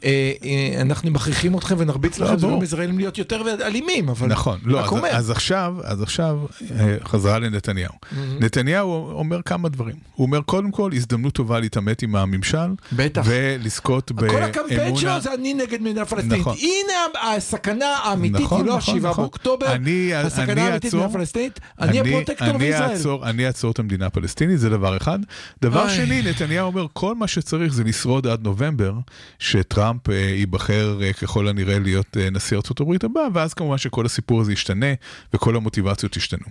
אה, 0.03 0.31
אה, 0.43 0.81
אנחנו 0.81 1.11
מכריחים 1.11 1.57
אתכם 1.57 1.75
ונרביץ 1.77 2.19
לא, 2.19 2.25
לכם, 2.25 2.37
זה. 2.39 2.47
גורם 2.47 2.61
לישראלים 2.61 2.97
להיות 2.97 3.17
יותר 3.17 3.41
אלימים, 3.65 4.09
אבל... 4.09 4.27
נכון, 4.27 4.59
לא, 4.63 4.79
אז. 4.79 5.03
אז 5.11 5.31
עכשיו, 5.31 5.75
אז 5.83 6.01
עכשיו 6.01 6.39
אה, 6.79 6.95
חזרה 7.03 7.39
לנתניהו. 7.39 7.93
נתניהו 8.39 9.11
אומר 9.11 9.41
כמה 9.41 9.69
דברים. 9.69 9.95
הוא 10.15 10.25
אומר, 10.25 10.41
קודם 10.41 10.71
כל, 10.71 10.91
הזדמנות 10.93 11.33
טובה 11.33 11.59
להתעמת 11.59 12.01
עם 12.01 12.15
הממשל, 12.15 12.57
בטח. 12.91 13.21
ולזכות 13.25 14.11
באמונה. 14.11 14.39
כל 14.39 14.43
הקמפיין 14.43 14.95
שלו 14.95 15.21
זה 15.21 15.33
אני 15.33 15.53
נגד 15.53 15.81
מדינה 15.81 16.05
פלסטינית. 16.05 16.39
נכון. 16.39 16.55
הנה 16.59 17.33
הסכנה 17.35 17.85
האמיתית 18.03 18.41
נכון, 18.41 18.61
היא 18.61 18.67
לא 18.67 18.77
נכון, 18.77 18.95
השבעה 18.95 19.11
נכון. 19.11 19.23
באוקטובר, 19.23 19.71
אני- 19.71 20.15
הסכנה 20.15 20.65
האמיתית 20.67 20.93
מדינה 20.93 21.09
פלסטינית, 21.09 21.59
אני 21.81 21.99
הפרוטקטור 21.99 22.57
בישראל. 22.57 23.17
אני 23.23 23.47
אעצור 23.47 23.71
את 23.71 23.79
המדינה 23.79 24.09
הפלסטינית, 24.17 24.59
זה 24.59 24.69
דבר 24.69 24.97
אחד. 24.97 25.19
דבר 25.61 25.81
אוי. 25.83 25.95
שני, 25.95 26.21
נתניהו 26.21 26.67
אומר, 26.67 26.85
כל 26.93 27.15
מה 27.15 27.27
שצריך 27.27 27.73
זה 27.73 27.83
לשרוד 27.83 28.27
עד 28.27 28.43
נובמבר, 28.43 28.93
שטראמפ 29.39 30.09
אה, 30.09 30.15
ייבחר 30.15 30.99
אה, 31.03 31.13
ככל 31.13 31.47
הנראה 31.47 31.79
להיות 31.79 32.17
אה, 32.19 32.29
נשיא 32.29 32.57
ארצות 32.57 32.79
הברית 32.79 33.03
הבא, 33.03 33.19
ואז 33.33 33.53
כמובן 33.53 33.77
שכל 33.77 34.05
הסיפור 34.05 34.41
הזה 34.41 34.53
ישתנה, 34.53 34.85
וכל 35.33 35.55
המוטיבציות 35.55 36.17
ישתנו. 36.17 36.45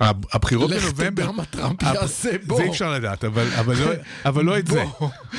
הב- 0.00 0.24
הבחירות 0.32 0.70
לך 0.70 0.84
בנובמבר... 0.84 1.22
תדע 1.22 1.32
מה 1.32 1.44
טראמפ 1.44 1.82
הב- 1.82 1.94
יעשה, 1.94 2.30
בוא. 2.46 2.56
זה 2.56 2.62
אי 2.62 2.68
אפשר 2.70 2.92
לדעת, 2.92 3.24
אבל, 3.24 3.46
אבל, 3.58 3.76
לא, 3.78 3.90
אבל 4.26 4.44
לא 4.44 4.58
את 4.58 4.66
זה. 4.66 4.84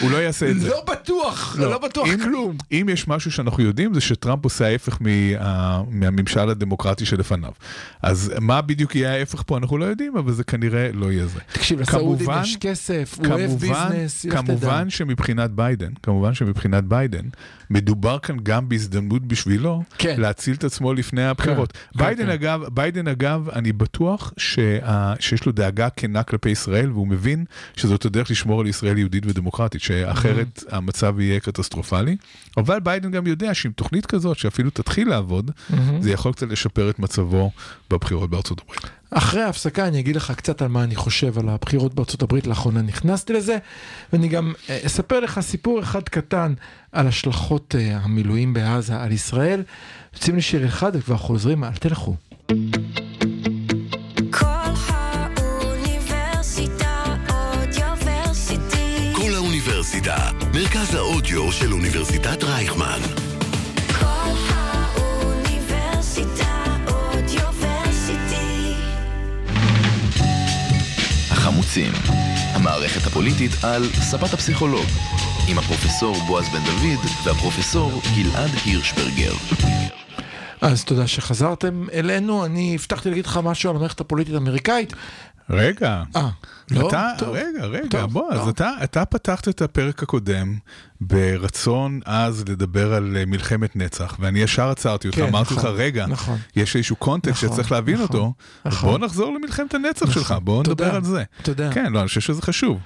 הוא 0.01 0.11
לא 0.11 0.17
יעשה 0.17 0.49
את 0.51 0.59
זה. 0.59 0.69
לא 0.69 0.83
בטוח, 0.91 1.55
לא 1.59 1.77
בטוח 1.77 2.07
אם, 2.07 2.19
כלום. 2.23 2.57
אם 2.71 2.87
יש 2.91 3.07
משהו 3.07 3.31
שאנחנו 3.31 3.63
יודעים 3.63 3.93
זה 3.93 4.01
שטראמפ 4.01 4.43
עושה 4.43 4.65
ההפך 4.65 4.97
מה, 5.01 5.09
מהממשל 5.89 6.49
הדמוקרטי 6.49 7.05
שלפניו. 7.05 7.51
אז 8.01 8.33
מה 8.41 8.61
בדיוק 8.61 8.95
יהיה 8.95 9.13
ההפך 9.13 9.43
פה 9.45 9.57
אנחנו 9.57 9.77
לא 9.77 9.85
יודעים, 9.85 10.17
אבל 10.17 10.33
זה 10.33 10.43
כנראה 10.43 10.89
לא 10.93 11.11
יהיה 11.11 11.25
זה. 11.27 11.39
תקשיב, 11.53 11.72
לסעודים 11.75 12.25
כמובן- 12.25 12.41
יש 12.43 12.57
כסף, 12.57 13.15
הוא 13.17 13.27
אוהב 13.27 13.51
ביזנס, 13.51 14.25
תדע. 14.25 14.41
כמובן 14.41 14.89
שמבחינת 14.89 15.51
ביידן, 15.51 15.91
כמובן 16.03 16.33
שמבחינת 16.33 16.83
ביידן, 16.83 17.25
מדובר 17.69 18.19
כאן 18.19 18.37
גם 18.43 18.69
בהזדמנות 18.69 19.25
בשבילו 19.27 19.83
כן. 19.97 20.15
להציל 20.21 20.55
את 20.55 20.63
עצמו 20.63 20.93
לפני 20.93 21.23
הבחירות. 21.25 21.71
כן, 21.71 21.79
ביידן 21.99 22.23
כן. 22.25 22.29
אגב, 22.29 22.61
ביידן 22.73 23.07
אגב, 23.07 23.49
אני 23.49 23.71
בטוח 23.71 24.33
שה, 24.37 24.79
שיש 25.19 25.45
לו 25.45 25.51
דאגה 25.51 25.89
כנה 25.89 26.23
כלפי 26.23 26.49
ישראל, 26.49 26.91
והוא 26.91 27.07
מבין 27.07 27.45
שזאת 27.75 28.05
הדרך 28.05 28.31
לשמור 28.31 28.61
על 28.61 28.67
ישראל 28.67 28.97
יהודית 28.97 29.25
ודמוקרטית, 29.25 29.81
שאחרת 29.81 30.63
Mm-hmm. 30.67 30.75
המצב 30.75 31.19
יהיה 31.19 31.39
קטסטרופלי. 31.39 32.17
אבל 32.57 32.79
ביידן 32.79 33.11
גם 33.11 33.27
יודע 33.27 33.53
שעם 33.53 33.71
תוכנית 33.71 34.05
כזאת, 34.05 34.37
שאפילו 34.37 34.69
תתחיל 34.69 35.09
לעבוד, 35.09 35.51
Mm-hmm. 35.53 35.75
זה 35.99 36.11
יכול 36.11 36.33
קצת 36.33 36.47
לשפר 36.47 36.89
את 36.89 36.99
מצבו 36.99 37.51
בבחירות 37.89 38.29
בארצות 38.29 38.61
הברית. 38.61 38.81
אחרי 39.11 39.41
ההפסקה 39.41 39.87
אני 39.87 39.99
אגיד 39.99 40.15
לך 40.15 40.31
קצת 40.31 40.61
על 40.61 40.67
מה 40.67 40.83
אני 40.83 40.95
חושב 40.95 41.39
על 41.39 41.49
הבחירות 41.49 41.93
בארצות 41.93 42.21
הברית, 42.21 42.47
לאחרונה 42.47 42.81
נכנסתי 42.81 43.33
לזה, 43.33 43.57
ואני 44.13 44.27
גם 44.27 44.53
אה, 44.69 44.79
אספר 44.85 45.19
לך 45.19 45.39
סיפור 45.39 45.79
אחד 45.79 46.03
קטן 46.03 46.53
על 46.91 47.07
השלכות 47.07 47.75
אה, 47.77 47.97
המילואים 47.97 48.53
בעזה 48.53 49.01
על 49.01 49.11
ישראל. 49.11 49.63
יוצאים 50.13 50.35
לשיר 50.37 50.65
אחד 50.65 50.91
וכבר 50.95 51.17
חוזרים, 51.17 51.63
אל 51.63 51.73
תלכו. 51.73 52.15
האוניברסיטה, 60.07 60.45
מרכז 60.53 60.95
האודיו 60.95 61.51
של 61.51 61.73
אוניברסיטת 61.73 62.43
רייכמן. 62.43 62.99
כל 63.99 64.05
האוניברסיטה 64.49 66.63
אודיוורסיטי. 66.87 68.73
החמוצים, 71.31 71.91
המערכת 72.53 73.07
הפוליטית 73.07 73.51
על 73.63 73.83
ספת 73.93 74.33
הפסיכולוג, 74.33 74.85
עם 75.49 75.57
הפרופסור 75.57 76.15
בועז 76.27 76.49
בן 76.49 76.63
דוד 76.63 76.99
והפרופסור 77.25 78.01
גלעד 78.15 78.51
הירשברגר. 78.65 79.33
אז 80.61 80.83
תודה 80.83 81.07
שחזרתם 81.07 81.85
אלינו, 81.93 82.45
אני 82.45 82.75
הבטחתי 82.75 83.09
להגיד 83.09 83.25
לך 83.25 83.39
משהו 83.43 83.69
על 83.69 83.75
המערכת 83.75 84.01
הפוליטית 84.01 84.33
האמריקאית. 84.33 84.93
רגע, 85.49 86.03
אה, 86.15 86.29
לא? 86.71 86.87
אתה, 86.87 87.11
טוב. 87.17 87.35
רגע, 87.35 87.65
רגע, 87.65 87.87
טוב, 87.89 88.11
בוא, 88.11 88.31
אז 88.33 88.45
לא. 88.45 88.49
אתה, 88.49 88.71
אתה 88.83 89.05
פתחת 89.05 89.47
את 89.47 89.61
הפרק 89.61 90.03
הקודם 90.03 90.57
ברצון 91.01 91.99
עז 92.05 92.43
לדבר 92.49 92.93
על 92.93 93.17
אה, 93.17 93.25
מלחמת 93.25 93.75
נצח, 93.75 94.17
ואני 94.19 94.39
ישר 94.39 94.69
עצרתי 94.69 95.07
אותך, 95.07 95.19
כן, 95.19 95.27
אמרתי 95.27 95.53
לך, 95.53 95.59
נכון, 95.59 95.75
רגע, 95.75 96.05
נכון. 96.05 96.37
יש 96.55 96.75
איזשהו 96.75 96.95
קונטקסט 96.95 97.43
נכון, 97.43 97.55
שצריך 97.55 97.71
להבין 97.71 97.95
נכון, 97.95 98.07
אותו, 98.07 98.33
אז 98.63 98.73
נכון. 98.73 98.89
בוא 98.89 99.05
נחזור 99.05 99.33
למלחמת 99.33 99.73
הנצח 99.73 100.03
נכון, 100.03 100.13
שלך, 100.13 100.35
בוא 100.43 100.63
תודה, 100.63 100.85
נדבר 100.85 100.95
על 100.95 101.03
זה. 101.03 101.23
תודה. 101.41 101.71
כן, 101.71 101.93
לא, 101.93 101.99
אני 101.99 102.07
חושב 102.07 102.21
שזה 102.21 102.41
חשוב. 102.41 102.79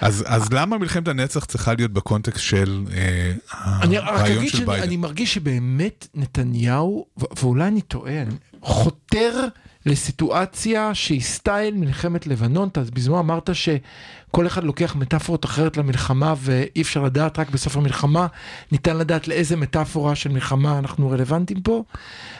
אז, 0.00 0.24
אז 0.26 0.52
למה 0.52 0.78
מלחמת 0.78 1.08
הנצח 1.08 1.44
צריכה 1.44 1.74
להיות 1.74 1.92
בקונטקסט 1.92 2.40
של 2.40 2.84
אה, 2.92 3.32
אני 3.82 3.98
הרעיון 3.98 4.48
של 4.48 4.64
ביידן? 4.64 4.84
שאני 4.84 4.96
מרגיש 4.96 5.34
שבאמת 5.34 6.08
נתניהו, 6.14 7.06
ואולי 7.42 7.68
אני 7.68 7.80
אני 8.06 8.24
חותר 8.62 9.48
לסיטואציה 9.86 10.94
שהיא 10.94 11.20
סטייל 11.20 11.74
מלחמת 11.74 12.26
לבנון. 12.26 12.68
אתה 12.68 12.80
בזמנו 12.80 13.20
אמרת 13.20 13.50
שכל 13.52 14.46
אחד 14.46 14.64
לוקח 14.64 14.96
מטאפורות 14.96 15.44
אחרת 15.44 15.76
למלחמה 15.76 16.34
ואי 16.38 16.82
אפשר 16.82 17.02
לדעת 17.02 17.38
רק 17.38 17.50
בסוף 17.50 17.76
המלחמה, 17.76 18.26
ניתן 18.72 18.96
לדעת 18.96 19.28
לאיזה 19.28 19.56
מטאפורה 19.56 20.14
של 20.14 20.30
מלחמה 20.30 20.78
אנחנו 20.78 21.10
רלוונטיים 21.10 21.60
פה, 21.60 21.82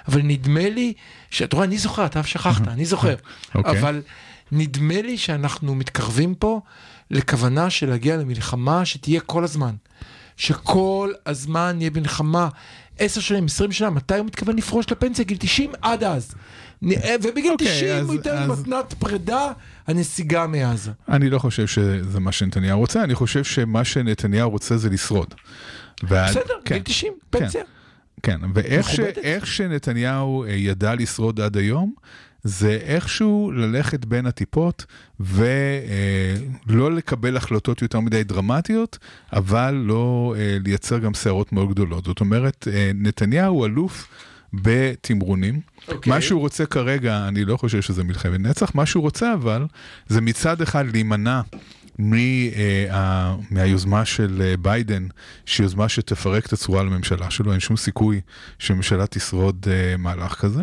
אבל 0.09 0.21
נדמה 0.23 0.69
לי, 0.69 0.93
שאתה 1.31 1.57
רואה, 1.57 1.67
אני 1.67 1.79
זוכר, 1.79 2.07
אתה 2.07 2.23
שכחת, 2.23 2.69
אני 2.69 2.85
זוכר, 2.85 3.15
אוקיי. 3.55 3.81
אבל 3.81 4.03
נדמה 4.53 5.03
לי 5.03 5.19
שאנחנו 5.19 5.75
מתקרבים 5.75 6.35
פה 6.35 6.61
לכוונה 7.11 7.71
של 7.71 7.89
להגיע 7.89 8.17
למלחמה 8.17 8.85
שתהיה 8.85 9.21
כל 9.21 9.45
הזמן. 9.45 9.75
שכל 10.37 11.13
הזמן 11.27 11.77
יהיה 11.81 11.91
מלחמה. 11.95 12.49
עשר 12.99 13.21
שנים, 13.21 13.45
עשרים 13.45 13.73
שנה, 13.73 13.91
מתי 13.91 14.19
הוא 14.19 14.27
מתכוון 14.27 14.57
לפרוש 14.57 14.91
לפנסיה? 14.91 15.25
גיל 15.25 15.37
90 15.41 15.73
עד 15.83 16.05
אז. 16.05 16.35
נ- 16.85 16.93
ובגיל 17.23 17.53
אוקיי, 17.53 17.67
90 17.67 17.91
אז- 17.91 18.07
הוא 18.07 18.15
ייתן 18.15 18.37
אז- 18.37 18.61
מתנת 18.61 18.95
פרידה, 18.99 19.53
הנסיגה 19.87 20.47
מעזה. 20.47 20.91
אני 21.09 21.31
לא 21.31 21.39
חושב 21.39 21.67
שזה 21.67 22.21
מה 22.21 22.33
שנתניהו 22.33 22.79
רוצה, 22.81 23.05
אני 23.05 23.15
חושב 23.15 23.45
שמה 23.45 23.85
שנתניהו 23.85 24.51
רוצה 24.51 24.77
זה 24.77 24.91
לשרוד. 24.91 25.35
וה- 26.03 26.27
בסדר, 26.29 26.55
כן, 26.65 26.75
גיל 26.75 26.83
90, 26.85 27.13
כן. 27.33 27.39
פנסיה. 27.39 27.63
כן, 28.23 28.41
ואיך 28.55 28.89
ש, 28.91 29.01
שנתניהו 29.45 30.45
אה, 30.45 30.53
ידע 30.53 30.95
לשרוד 30.95 31.41
עד 31.41 31.57
היום, 31.57 31.95
זה 32.45 32.79
איכשהו 32.83 33.53
ללכת 33.55 34.05
בין 34.05 34.27
הטיפות 34.27 34.85
ולא 35.21 36.93
לקבל 36.93 37.37
החלטות 37.37 37.83
יותר 37.83 38.01
מדי 38.01 38.25
דרמטיות, 38.25 38.99
אבל 39.33 39.75
לא 39.75 40.35
אה, 40.39 40.57
לייצר 40.65 40.99
גם 40.99 41.15
סערות 41.15 41.53
מאוד 41.53 41.71
גדולות. 41.71 42.05
זאת 42.05 42.21
אומרת, 42.21 42.69
אה, 42.73 42.91
נתניהו 42.95 43.65
אלוף 43.67 44.09
בתמרונים. 44.63 45.61
אוקיי. 45.89 46.13
מה 46.13 46.21
שהוא 46.21 46.41
רוצה 46.41 46.67
כרגע, 46.67 47.29
אני 47.29 47.45
לא 47.45 47.57
חושב 47.57 47.83
שזה 47.83 48.05
מלחמת 48.05 48.41
נצח, 48.41 48.75
מה 48.75 48.87
שהוא 48.87 49.03
רוצה 49.03 49.35
אבל, 49.35 49.67
זה 50.07 50.21
מצד 50.21 50.61
אחד 50.61 50.85
להימנע 50.93 51.41
מה, 51.99 52.17
אה, 52.91 53.37
מהיוזמה 53.51 54.05
של 54.05 54.43
אה, 54.45 54.57
ביידן, 54.57 55.07
שהיא 55.47 55.65
יוזמה 55.65 55.89
שתפרק 55.89 56.47
את 56.47 56.53
הצורה 56.53 56.83
לממשלה 56.83 57.31
שלו, 57.31 57.53
אין 57.53 57.61
שום 57.61 57.77
סיכוי 57.77 58.21
שממשלה 58.59 59.07
תשרוד 59.07 59.67
אה, 59.71 59.97
מהלך 59.97 60.35
כזה. 60.35 60.63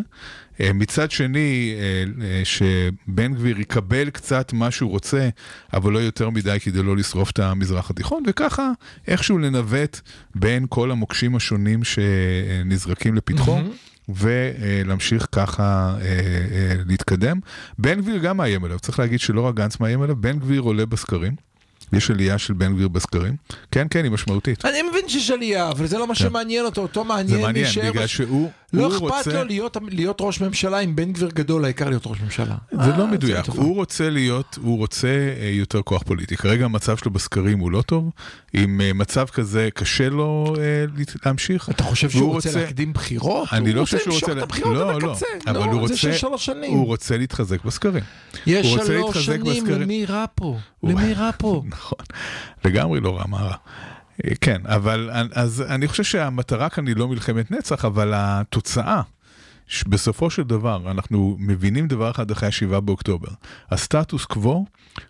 אה, 0.62 0.74
מצד 0.74 1.12
שני, 1.12 1.74
אה, 1.80 2.26
אה, 2.26 2.42
שבן 2.46 3.34
גביר 3.34 3.60
יקבל 3.60 4.10
קצת 4.10 4.54
מה 4.54 4.72
שהוא 4.72 4.92
רוצה, 4.92 5.30
אבל 5.74 5.92
לא 5.94 6.00
יותר 6.00 6.30
מדי 6.30 6.58
כדי 6.64 6.84
לא 6.84 6.98
לשרוף 6.98 7.32
את 7.32 7.40
המזרח 7.40 7.90
התיכון, 7.90 8.24
וככה 8.28 8.72
איכשהו 9.08 9.38
לנווט 9.38 10.00
בין 10.36 10.66
כל 10.70 10.92
המוקשים 10.92 11.36
השונים 11.36 11.80
שנזרקים 11.84 13.16
לפתחו. 13.16 13.58
ולהמשיך 14.10 15.28
ככה 15.32 15.96
אה, 16.02 16.06
אה, 16.08 16.74
להתקדם. 16.88 17.40
בן 17.78 18.02
גביר 18.02 18.18
גם 18.18 18.38
מאיים 18.38 18.64
עליו, 18.64 18.80
צריך 18.80 19.00
להגיד 19.00 19.20
שלא 19.20 19.42
רק 19.42 19.56
גנץ 19.56 19.80
מאיים 19.80 20.02
עליו, 20.02 20.16
בן 20.16 20.40
גביר 20.40 20.62
עולה 20.62 20.86
בסקרים. 20.86 21.36
יש 21.94 22.12
עלייה 22.12 22.38
של 22.38 22.54
בן 22.54 22.74
גביר 22.74 22.88
בסקרים. 22.88 23.36
כן, 23.72 23.88
כן, 23.90 24.04
היא 24.04 24.12
משמעותית. 24.12 24.66
אני 24.66 24.82
מבין 24.82 25.10
שיש 25.10 25.32
עלייה, 25.32 25.70
אבל 25.70 25.86
זה 25.88 25.98
לא 25.98 26.08
מה 26.08 26.16
שמעניין 26.16 26.66
אותו, 26.66 26.82
אותו 26.82 27.02
זה 27.02 27.08
מעניין 27.08 27.42
מעניין, 27.42 27.66
להישאר 27.66 27.92
בגלל 27.92 28.04
בש- 28.04 28.18
שהוא 28.18 28.52
לא 28.74 28.86
הוא 28.86 28.94
אכפת 28.94 29.02
רוצה... 29.28 29.34
לו 29.34 29.44
להיות, 29.44 29.78
להיות 29.90 30.18
ראש 30.22 30.42
ממשלה 30.42 30.78
עם 30.80 30.96
בן 30.96 31.12
גביר 31.14 31.30
גדול, 31.34 31.64
העיקר 31.66 31.90
להיות 31.90 32.08
ראש 32.08 32.22
ממשלה. 32.22 32.56
זה 32.72 32.92
אה, 32.92 32.98
לא 32.98 33.08
מדויק, 33.08 33.46
טוב. 33.46 33.60
הוא 33.60 33.76
רוצה 33.76 34.10
להיות, 34.10 34.58
הוא 34.62 34.78
רוצה 34.78 35.08
אה, 35.42 35.50
יותר 35.50 35.82
כוח 35.82 36.04
פוליטי. 36.04 36.38
כרגע 36.38 36.66
המצב 36.66 36.98
שלו 36.98 37.12
בסקרים 37.12 37.60
הוא 37.60 37.72
לא 37.72 37.82
טוב, 37.82 38.10
עם 38.54 38.82
אה, 38.82 38.94
מצב 38.94 39.26
כזה 39.26 39.70
קשה 39.74 40.10
לו 40.10 40.56
אה, 40.60 40.86
להמשיך. 41.26 41.70
אתה 41.70 41.84
חושב 41.84 42.10
שהוא 42.10 42.34
רוצה 42.34 42.60
להקדים 42.60 42.94
בחירות? 42.94 43.48
אני 43.52 43.70
הוא 43.70 43.76
לא 43.78 43.82
חושב 43.86 43.98
שהוא 43.98 44.14
למשוך 44.14 44.30
רוצה... 44.30 44.40
את 44.40 44.44
הבחירות 44.44 44.76
לא, 44.76 44.96
עד 44.96 45.02
לא, 45.04 45.12
הקצה. 45.12 45.26
אבל 45.48 45.60
לא, 45.60 45.64
הוא 45.66 45.74
זה 45.74 45.80
רוצה... 45.80 45.96
של 45.98 46.14
שלוש 46.14 46.46
שנים. 46.46 46.74
הוא 46.74 46.86
רוצה 46.86 47.18
להתחזק 47.18 47.66
בסקרים. 47.66 48.04
יש 48.48 48.66
הוא 48.66 48.74
רוצה 48.74 48.86
שלוש 48.86 49.26
שנים, 49.26 49.64
בסקרים. 49.64 49.82
למי 49.82 50.06
רע 50.06 50.26
פה? 50.36 50.58
הוא- 50.80 50.92
למי 50.92 51.14
רע 51.14 51.30
פה? 51.38 51.64
נכון, 51.70 52.00
לגמרי 52.66 53.00
לא 53.00 53.18
רע, 53.18 53.24
מה 53.28 53.38
רע. 53.38 53.56
כן, 54.42 54.62
אבל 54.66 55.10
אז 55.34 55.62
אני 55.62 55.88
חושב 55.88 56.04
שהמטרה 56.04 56.70
כאן 56.70 56.88
היא 56.88 56.96
לא 56.96 57.08
מלחמת 57.08 57.52
נצח, 57.52 57.86
אבל 57.86 58.12
התוצאה, 58.16 59.02
בסופו 59.88 60.30
של 60.30 60.44
דבר, 60.44 60.92
אנחנו 60.92 61.36
מבינים 61.40 61.88
דבר 61.88 62.12
אחד 62.12 62.32
אחרי 62.32 62.50
השבעה 62.50 62.80
באוקטובר. 62.80 63.30
הסטטוס 63.72 64.26
קוו 64.26 64.66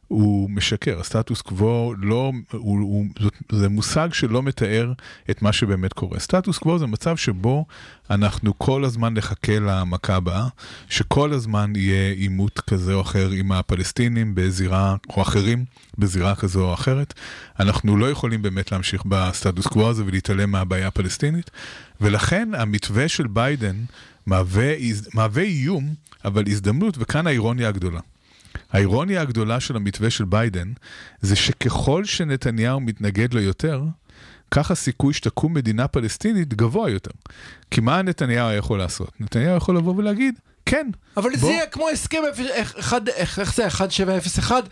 הוא 0.08 0.50
משקר, 0.50 1.00
הסטטוס 1.00 1.42
קוו 1.42 1.94
לא, 1.98 2.32
הוא, 2.52 2.80
הוא, 2.80 3.06
זאת, 3.20 3.34
זה 3.52 3.70
מושג 3.70 4.10
שלא 4.14 4.44
מתאר 4.44 4.94
את 5.32 5.42
מה 5.42 5.54
שבאמת 5.54 5.94
קורה. 5.94 6.20
סטטוס 6.20 6.58
קוו 6.58 6.80
זה 6.80 6.88
מצב 6.88 7.18
שבו 7.18 7.66
אנחנו 8.10 8.58
כל 8.60 8.84
הזמן 8.84 9.14
נחכה 9.14 9.60
למכה 9.60 10.16
הבאה, 10.16 10.48
שכל 10.90 11.34
הזמן 11.34 11.74
יהיה 11.76 12.12
עימות 12.12 12.60
כזה 12.60 12.94
או 12.94 13.02
אחר 13.02 13.30
עם 13.30 13.52
הפלסטינים 13.52 14.36
בזירה, 14.36 14.96
או 15.10 15.22
אחרים 15.22 15.66
בזירה 15.98 16.36
כזו 16.36 16.70
או 16.70 16.74
אחרת. 16.74 17.14
אנחנו 17.60 17.98
לא 17.98 18.12
יכולים 18.12 18.42
באמת 18.42 18.72
להמשיך 18.72 19.06
בסטטוס 19.06 19.68
קוו 19.68 19.90
הזה 19.90 20.04
ולהתעלם 20.06 20.52
מהבעיה 20.52 20.88
הפלסטינית, 20.88 21.52
ולכן 22.02 22.50
המתווה 22.58 23.08
של 23.08 23.28
ביידן 23.28 23.76
מהווה, 24.26 24.74
מהווה 25.14 25.44
איום, 25.44 25.94
אבל 26.26 26.44
הזדמנות, 26.48 26.96
וכאן 27.00 27.28
האירוניה 27.28 27.70
הגדולה. 27.70 28.00
האירוניה 28.72 29.22
הגדולה 29.22 29.60
של 29.60 29.76
המתווה 29.76 30.10
של 30.10 30.26
ביידן 30.26 30.72
זה 31.22 31.36
שככל 31.36 32.06
שנתניהו 32.06 32.80
מתנגד 32.80 33.34
לו 33.34 33.42
יותר, 33.42 33.84
כך 34.52 34.72
הסיכוי 34.72 35.14
שתקום 35.14 35.54
מדינה 35.54 35.88
פלסטינית 35.88 36.54
גבוה 36.54 36.90
יותר. 36.90 37.12
כי 37.72 37.82
מה 37.82 38.02
נתניהו 38.02 38.52
יכול 38.52 38.80
לעשות? 38.80 39.12
נתניהו 39.20 39.58
יכול 39.58 39.78
לבוא 39.78 39.96
ולהגיד, 39.98 40.36
כן. 40.66 40.88
אבל 41.18 41.30
בוא. 41.30 41.40
זה 41.40 41.48
יהיה 41.48 41.66
כמו 41.68 41.90
הסכם, 41.90 42.18
איך- 42.54 42.76
אחד- 42.80 43.08
איך 43.08 43.40
איך 43.40 43.56
זה, 43.56 43.64
1701, 43.66 44.64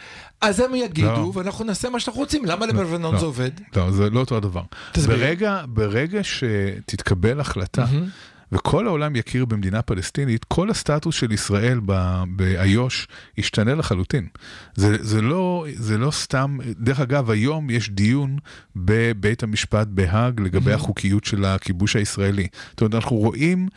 אז 0.41 0.59
הם 0.59 0.71
לא. 0.71 0.77
יגידו, 0.77 1.32
ואנחנו 1.36 1.65
נעשה 1.65 1.89
מה 1.89 1.99
שאנחנו 1.99 2.21
רוצים. 2.21 2.45
למה 2.45 2.65
לבנון 2.65 3.13
לא. 3.13 3.19
זה 3.19 3.25
עובד? 3.25 3.51
לא, 3.75 3.91
זה 3.91 4.09
לא 4.09 4.19
אותו 4.19 4.38
הדבר. 4.38 4.61
תסביר. 4.91 5.17
ברגע, 5.17 5.61
ברגע 5.67 6.19
שתתקבל 6.23 7.39
החלטה, 7.39 7.86
מהמם. 7.91 8.09
וכל 8.52 8.88
העולם 8.88 9.16
יכיר 9.16 9.45
במדינה 9.45 9.82
פלסטינית, 9.82 10.43
כל 10.43 10.70
הסטטוס 10.70 11.16
של 11.16 11.32
ישראל 11.32 11.80
באיו"ש 12.28 13.08
ישתנה 13.38 13.76
לחלוטין. 13.76 14.28
זה, 14.76 14.97
זה, 15.00 15.22
לא, 15.22 15.66
זה 15.74 15.97
לא 15.97 16.12
סתם, 16.12 16.58
דרך 16.80 17.00
אגב, 17.00 17.30
היום 17.30 17.70
יש 17.70 17.89
דיון 17.89 18.38
בבית 18.76 19.43
המשפט 19.43 19.88
בהאג 19.88 20.39
לגבי 20.39 20.74
החוקיות 20.74 21.26
של 21.26 21.45
הכיבוש 21.45 21.95
הישראלי. 21.95 22.47
זאת 22.72 22.82
אומרת, 22.82 22.95
אנחנו 22.95 23.16
רואים 23.16 23.68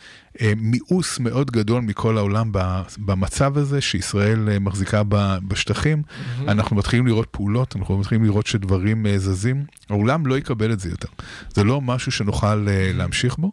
מיאוס 0.57 1.19
מאוד 1.19 1.51
גדול 1.51 1.81
מכל 1.81 2.17
העולם 2.17 2.51
במצב 2.97 3.57
הזה 3.57 3.81
שישראל 3.81 4.49
אה, 4.49 4.59
מחזיקה 4.59 5.01
בשטחים. 5.47 6.01
אנחנו 6.47 6.75
מתחילים 6.75 7.07
לראות 7.07 7.27
פעולות, 7.31 7.75
אנחנו 7.75 7.97
מתחילים 7.97 8.23
לראות 8.23 8.47
שדברים 8.47 9.05
אה, 9.05 9.17
זזים. 9.17 9.65
העולם 9.89 10.25
לא 10.25 10.37
יקבל 10.37 10.73
את 10.73 10.79
זה 10.79 10.89
יותר. 10.89 11.07
זה 11.53 11.63
לא 11.63 11.81
משהו 11.81 12.11
שנוכל 12.11 12.67
אה, 12.67 12.91
להמשיך 12.93 13.37
בו. 13.37 13.51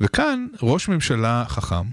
וכאן 0.00 0.46
ראש 0.62 0.88
ממשלה 0.88 1.44
חכם. 1.48 1.84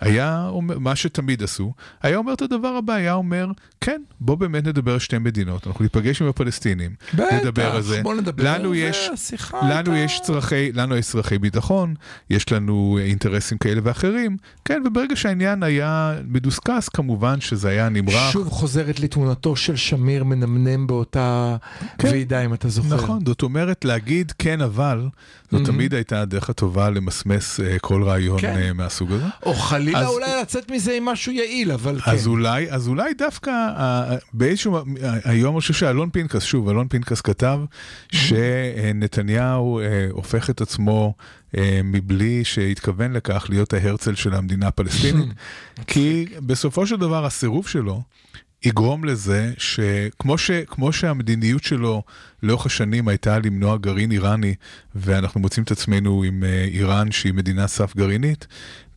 היה 0.00 0.46
אומר, 0.48 0.78
מה 0.78 0.96
שתמיד 0.96 1.42
עשו, 1.42 1.72
היה 2.02 2.16
אומר 2.16 2.32
את 2.32 2.42
הדבר 2.42 2.68
הבא, 2.68 2.92
היה 2.94 3.12
אומר, 3.14 3.46
כן, 3.80 4.02
בוא 4.20 4.34
באמת 4.34 4.64
נדבר 4.66 4.92
על 4.92 4.98
שתי 4.98 5.18
מדינות, 5.18 5.66
אנחנו 5.66 5.82
ניפגש 5.82 6.22
עם 6.22 6.28
הפלסטינים, 6.28 6.90
נדבר 7.32 7.74
על 7.74 7.82
זה. 7.82 8.02
בוא 8.02 8.14
נדבר, 8.14 8.54
לנו 8.54 8.74
יש, 8.74 9.08
והשיחה 9.10 9.58
לנו 9.62 9.72
הייתה- 9.92 9.94
יש 10.14 10.20
צרכי, 10.22 10.72
לנו 10.72 10.96
יש 10.96 11.06
צרכי 11.10 11.38
ביטחון, 11.38 11.94
יש 12.30 12.52
לנו 12.52 12.98
אינטרסים 13.02 13.58
כאלה 13.58 13.80
ואחרים, 13.84 14.36
כן, 14.64 14.82
וברגע 14.86 15.16
שהעניין 15.16 15.62
היה 15.62 16.14
מדוסקס, 16.28 16.88
כמובן 16.88 17.40
שזה 17.40 17.68
היה 17.68 17.88
נמרח. 17.88 18.32
שוב 18.32 18.48
חוזרת 18.48 19.00
לי 19.00 19.08
תמונתו 19.08 19.56
של 19.56 19.76
שמיר 19.76 20.24
מנמנם 20.24 20.86
באותה 20.86 21.56
כן. 21.98 22.08
ועידה, 22.08 22.44
אם 22.44 22.54
אתה 22.54 22.68
זוכר. 22.68 22.94
נכון, 22.96 23.18
זאת 23.26 23.42
אומרת, 23.42 23.84
להגיד 23.84 24.32
כן 24.38 24.60
אבל, 24.60 25.08
זו 25.50 25.58
Mhm. 25.58 25.66
תמיד 25.66 25.94
הייתה 25.94 26.20
הדרך 26.20 26.50
הטובה 26.50 26.90
למסמס 26.90 27.60
אה, 27.60 27.76
כל 27.78 28.02
רעיון 28.02 28.40
כן. 28.40 28.56
אה, 28.56 28.72
מהסוג 28.72 29.12
הזה. 29.12 29.24
או 29.46 29.54
חלילה 29.54 29.87
חלילה 29.92 30.08
אז- 30.08 30.14
אולי 30.14 30.40
לצאת 30.42 30.70
מזה 30.70 30.92
עם 30.96 31.04
משהו 31.04 31.32
יעיל, 31.32 31.72
אבל 31.72 32.00
כן. 32.00 32.10
אז 32.10 32.26
אולי, 32.26 32.70
אז 32.70 32.88
אולי 32.88 33.14
דווקא 33.14 33.50
אה, 33.50 34.16
באיזשהו, 34.32 34.76
אה, 34.76 34.82
היום 35.24 35.54
אני 35.54 35.60
חושב 35.60 35.74
שאלון 35.74 36.10
פנקס, 36.12 36.42
שוב, 36.42 36.68
אלון 36.68 36.88
פנקס 36.88 37.20
כתב 37.20 37.58
שנתניהו 38.12 39.80
אה, 39.80 39.84
הופך 40.10 40.50
את 40.50 40.60
עצמו 40.60 41.14
אה, 41.56 41.80
מבלי 41.84 42.44
שהתכוון 42.44 43.12
לכך 43.12 43.46
להיות 43.48 43.72
ההרצל 43.72 44.14
של 44.14 44.34
המדינה 44.34 44.66
הפלסטינית, 44.68 45.28
כי 45.86 46.26
בסופו 46.46 46.86
של 46.86 46.96
דבר 46.96 47.26
הסירוב 47.26 47.68
שלו 47.68 48.02
יגרום 48.64 49.04
לזה 49.04 49.52
שכמו 49.58 50.38
ש, 50.38 50.50
כמו 50.50 50.92
שהמדיניות 50.92 51.64
שלו 51.64 52.02
לאורך 52.42 52.66
השנים 52.66 53.08
הייתה 53.08 53.38
למנוע 53.38 53.76
גרעין 53.76 54.12
איראני, 54.12 54.54
ואנחנו 54.94 55.40
מוצאים 55.40 55.64
את 55.64 55.70
עצמנו 55.70 56.22
עם 56.22 56.44
אה, 56.44 56.64
איראן 56.64 57.12
שהיא 57.12 57.34
מדינה 57.34 57.66
סף 57.66 57.96
גרעינית, 57.96 58.46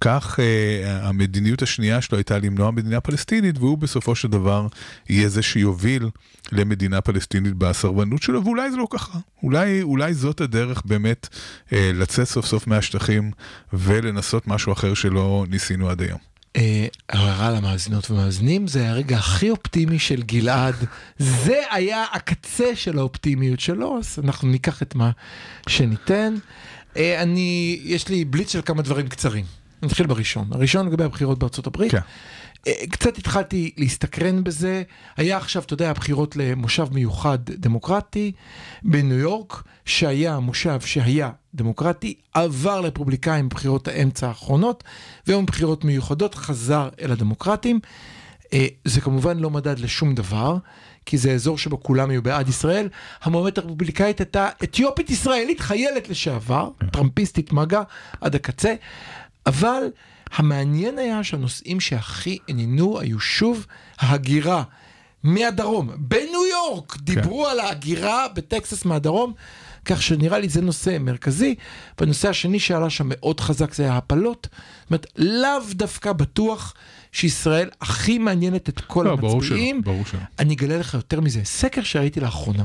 כך 0.01 0.39
אה, 0.39 1.07
המדיניות 1.07 1.61
השנייה 1.61 2.01
שלו 2.01 2.17
הייתה 2.17 2.39
למנוע 2.39 2.71
מדינה 2.71 3.01
פלסטינית, 3.01 3.57
והוא 3.57 3.77
בסופו 3.77 4.15
של 4.15 4.27
דבר 4.27 4.67
יהיה 5.09 5.29
זה 5.29 5.41
שיוביל 5.41 6.09
למדינה 6.51 7.01
פלסטינית 7.01 7.53
בסרבנות 7.53 8.21
שלו, 8.21 8.43
ואולי 8.43 8.71
זה 8.71 8.77
לא 8.77 8.87
ככה. 8.89 9.19
אולי, 9.43 9.81
אולי 9.81 10.13
זאת 10.13 10.41
הדרך 10.41 10.81
באמת 10.85 11.27
אה, 11.73 11.91
לצאת 11.93 12.27
סוף 12.27 12.45
סוף 12.45 12.67
מהשטחים 12.67 13.31
ולנסות 13.73 14.47
משהו 14.47 14.73
אחר 14.73 14.93
שלא 14.93 15.45
ניסינו 15.49 15.89
עד 15.89 16.01
היום. 16.01 16.30
אה, 16.55 16.87
הערה 17.09 17.51
למאזינות 17.51 18.11
ומאזינים, 18.11 18.67
זה 18.67 18.89
הרגע 18.89 19.17
הכי 19.17 19.49
אופטימי 19.49 19.99
של 19.99 20.21
גלעד. 20.21 20.75
זה 21.19 21.59
היה 21.71 22.05
הקצה 22.13 22.75
של 22.75 22.99
האופטימיות 22.99 23.59
שלו, 23.59 23.97
אז 23.99 24.19
אנחנו 24.23 24.47
ניקח 24.47 24.81
את 24.81 24.95
מה 24.95 25.11
שניתן. 25.67 26.35
אה, 26.97 27.21
אני, 27.21 27.79
יש 27.83 28.09
לי 28.09 28.25
בליץ 28.25 28.51
של 28.51 28.61
כמה 28.65 28.81
דברים 28.81 29.07
קצרים. 29.07 29.45
נתחיל 29.83 30.07
בראשון. 30.07 30.47
הראשון 30.51 30.87
לגבי 30.87 31.03
הבחירות 31.03 31.39
בארצות 31.39 31.67
הברית. 31.67 31.91
כן. 31.91 31.99
אה, 32.67 32.73
קצת 32.89 33.17
התחלתי 33.17 33.71
להסתקרן 33.77 34.43
בזה. 34.43 34.83
היה 35.17 35.37
עכשיו, 35.37 35.61
אתה 35.61 35.73
יודע, 35.73 35.89
הבחירות 35.89 36.35
למושב 36.35 36.87
מיוחד 36.91 37.39
דמוקרטי 37.45 38.31
בניו 38.83 39.17
יורק, 39.17 39.63
שהיה 39.85 40.39
מושב 40.39 40.81
שהיה 40.81 41.29
דמוקרטי, 41.55 42.13
עבר 42.33 42.81
לרפובליקאים 42.81 43.49
בבחירות 43.49 43.87
האמצע 43.87 44.27
האחרונות, 44.27 44.83
והיום 45.27 45.45
בחירות 45.45 45.83
מיוחדות 45.83 46.35
חזר 46.35 46.89
אל 47.01 47.11
הדמוקרטים. 47.11 47.79
אה, 48.53 48.67
זה 48.85 49.01
כמובן 49.01 49.39
לא 49.39 49.49
מדד 49.49 49.79
לשום 49.79 50.15
דבר, 50.15 50.57
כי 51.05 51.17
זה 51.17 51.31
אזור 51.31 51.57
שבו 51.57 51.83
כולם 51.83 52.09
היו 52.09 52.21
בעד 52.21 52.49
ישראל. 52.49 52.89
המועמדת 53.23 53.57
הרפובליקאית 53.57 54.19
הייתה 54.19 54.49
אתיופית 54.63 55.09
ישראלית, 55.09 55.59
חיילת 55.59 56.09
לשעבר, 56.09 56.69
טראמפיסטית 56.91 57.53
מגה 57.53 57.81
עד 58.21 58.35
הקצה, 58.35 58.73
אבל 59.45 59.83
המעניין 60.33 60.97
היה 60.97 61.23
שהנושאים 61.23 61.79
שהכי 61.79 62.37
עניינו 62.47 62.99
היו 62.99 63.19
שוב 63.19 63.65
ההגירה 63.99 64.63
מהדרום. 65.23 65.89
בניו 65.97 66.45
יורק 66.51 66.97
דיברו 66.97 67.47
על 67.47 67.59
ההגירה 67.59 68.27
בטקסס 68.35 68.85
מהדרום, 68.85 69.33
כך 69.85 70.01
שנראה 70.01 70.39
לי 70.39 70.49
זה 70.49 70.61
נושא 70.61 70.97
מרכזי. 70.99 71.55
והנושא 71.99 72.29
השני 72.29 72.59
שעלה 72.59 72.89
שם 72.89 73.05
מאוד 73.09 73.39
חזק 73.39 73.73
זה 73.73 73.83
היה 73.83 73.97
הפלות. 73.97 74.47
זאת 74.51 74.89
אומרת, 74.89 75.05
לאו 75.17 75.73
דווקא 75.73 76.13
בטוח 76.13 76.73
שישראל 77.11 77.69
הכי 77.81 78.17
מעניינת 78.17 78.69
את 78.69 78.79
כל 78.79 79.03
לא, 79.03 79.15
ברור 79.15 79.33
המצביעים. 79.33 79.81
שלא, 79.83 79.93
ברור 79.93 80.05
שלא. 80.05 80.19
אני 80.39 80.53
אגלה 80.53 80.77
לך 80.77 80.93
יותר 80.93 81.21
מזה, 81.21 81.41
סקר 81.43 81.83
שראיתי 81.83 82.19
לאחרונה, 82.19 82.63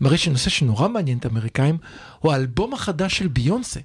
מראה 0.00 0.16
שנושא 0.16 0.50
שנורא 0.50 0.88
מעניין 0.88 1.18
את 1.18 1.24
האמריקאים, 1.24 1.78
הוא 2.18 2.32
האלבום 2.32 2.74
החדש 2.74 3.18
של 3.18 3.28
ביונסה, 3.28 3.80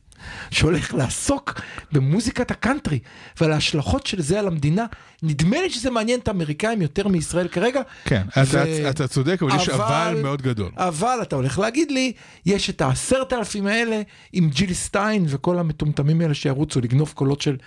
שהולך 0.51 0.93
לעסוק 0.93 1.61
במוזיקת 1.91 2.51
הקאנטרי 2.51 2.99
ועל 3.41 3.51
ההשלכות 3.51 4.07
של 4.07 4.21
זה 4.21 4.39
על 4.39 4.47
המדינה. 4.47 4.85
נדמה 5.23 5.61
לי 5.61 5.69
שזה 5.69 5.89
מעניין 5.89 6.19
את 6.19 6.27
האמריקאים 6.27 6.81
יותר 6.81 7.07
מישראל 7.07 7.47
כרגע. 7.47 7.81
כן, 8.05 8.21
ו- 8.37 8.41
אתה, 8.41 8.89
אתה 8.89 9.07
צודק, 9.07 9.43
אבל 9.43 9.55
יש 9.55 9.69
אבל 9.69 10.19
מאוד 10.21 10.41
גדול. 10.41 10.71
אבל 10.77 11.19
אתה 11.21 11.35
הולך 11.35 11.59
להגיד 11.59 11.91
לי, 11.91 12.13
יש 12.45 12.69
את 12.69 12.81
העשרת 12.81 13.33
אלפים 13.33 13.67
האלה 13.67 14.01
עם 14.33 14.49
ג'יל 14.49 14.73
סטיין 14.73 15.25
וכל 15.27 15.59
המטומטמים 15.59 16.21
האלה 16.21 16.33
שירוצו 16.33 16.81
לגנוב 16.81 17.11
קולות 17.15 17.41
של 17.41 17.57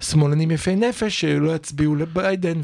שמאלנים 0.00 0.50
יפי 0.50 0.76
נפש, 0.76 1.20
שלא 1.20 1.54
יצביעו 1.54 1.94
לביידן 1.94 2.56
לא, 2.56 2.62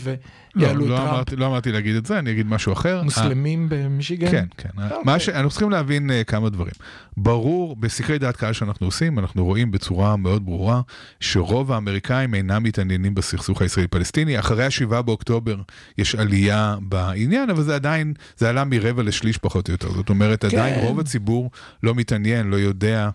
ויעלו 0.62 0.86
לא, 0.86 0.96
טראמפ. 0.96 1.10
אמרתי, 1.10 1.36
לא 1.36 1.46
אמרתי 1.46 1.72
להגיד 1.72 1.96
את 1.96 2.06
זה, 2.06 2.18
אני 2.18 2.30
אגיד 2.30 2.46
משהו 2.46 2.72
אחר. 2.72 3.02
מוסלמים 3.02 3.66
במישיגן? 3.68 4.30
כן, 4.30 4.44
כן. 4.56 4.68
אוקיי. 4.82 4.98
מה 5.04 5.18
ש... 5.18 5.28
אנחנו 5.28 5.50
צריכים 5.50 5.70
להבין 5.70 6.10
uh, 6.10 6.24
כמה 6.24 6.50
דברים. 6.50 6.72
ברור, 7.16 7.76
בסקרי 7.76 8.18
דעת 8.18 8.36
קהל 8.36 8.52
שאנחנו 8.52 8.86
עושים, 8.86 9.18
אנחנו 9.18 9.44
רואים 9.44 9.70
בצורה 9.70 10.16
מאוד 10.16 10.44
ברורה 10.44 10.80
שרוב 11.20 11.72
האמריקאים 11.72 12.34
אינם 12.34 12.62
מתעניינים 12.62 13.14
בסכסוך 13.14 13.62
הישראלי-פלסטיני. 13.62 14.38
אחרי 14.38 14.64
ה-7 14.64 15.02
באוקטובר 15.02 15.56
יש 15.98 16.14
עלייה 16.14 16.76
בעניין, 16.82 17.50
אבל 17.50 17.62
זה 17.62 17.74
עדיין, 17.74 18.14
זה 18.36 18.48
עלה 18.48 18.64
מרבע 18.64 19.02
לשליש 19.02 19.38
פחות 19.38 19.68
או 19.68 19.72
יותר. 19.72 19.92
זאת 19.92 20.08
אומרת, 20.08 20.44
כן. 20.44 20.58
עדיין 20.58 20.80
רוב 20.80 21.00
הציבור 21.00 21.50
לא 21.82 21.94
מתעניין, 21.94 22.50
לא 22.50 22.56
יודע. 22.56 23.10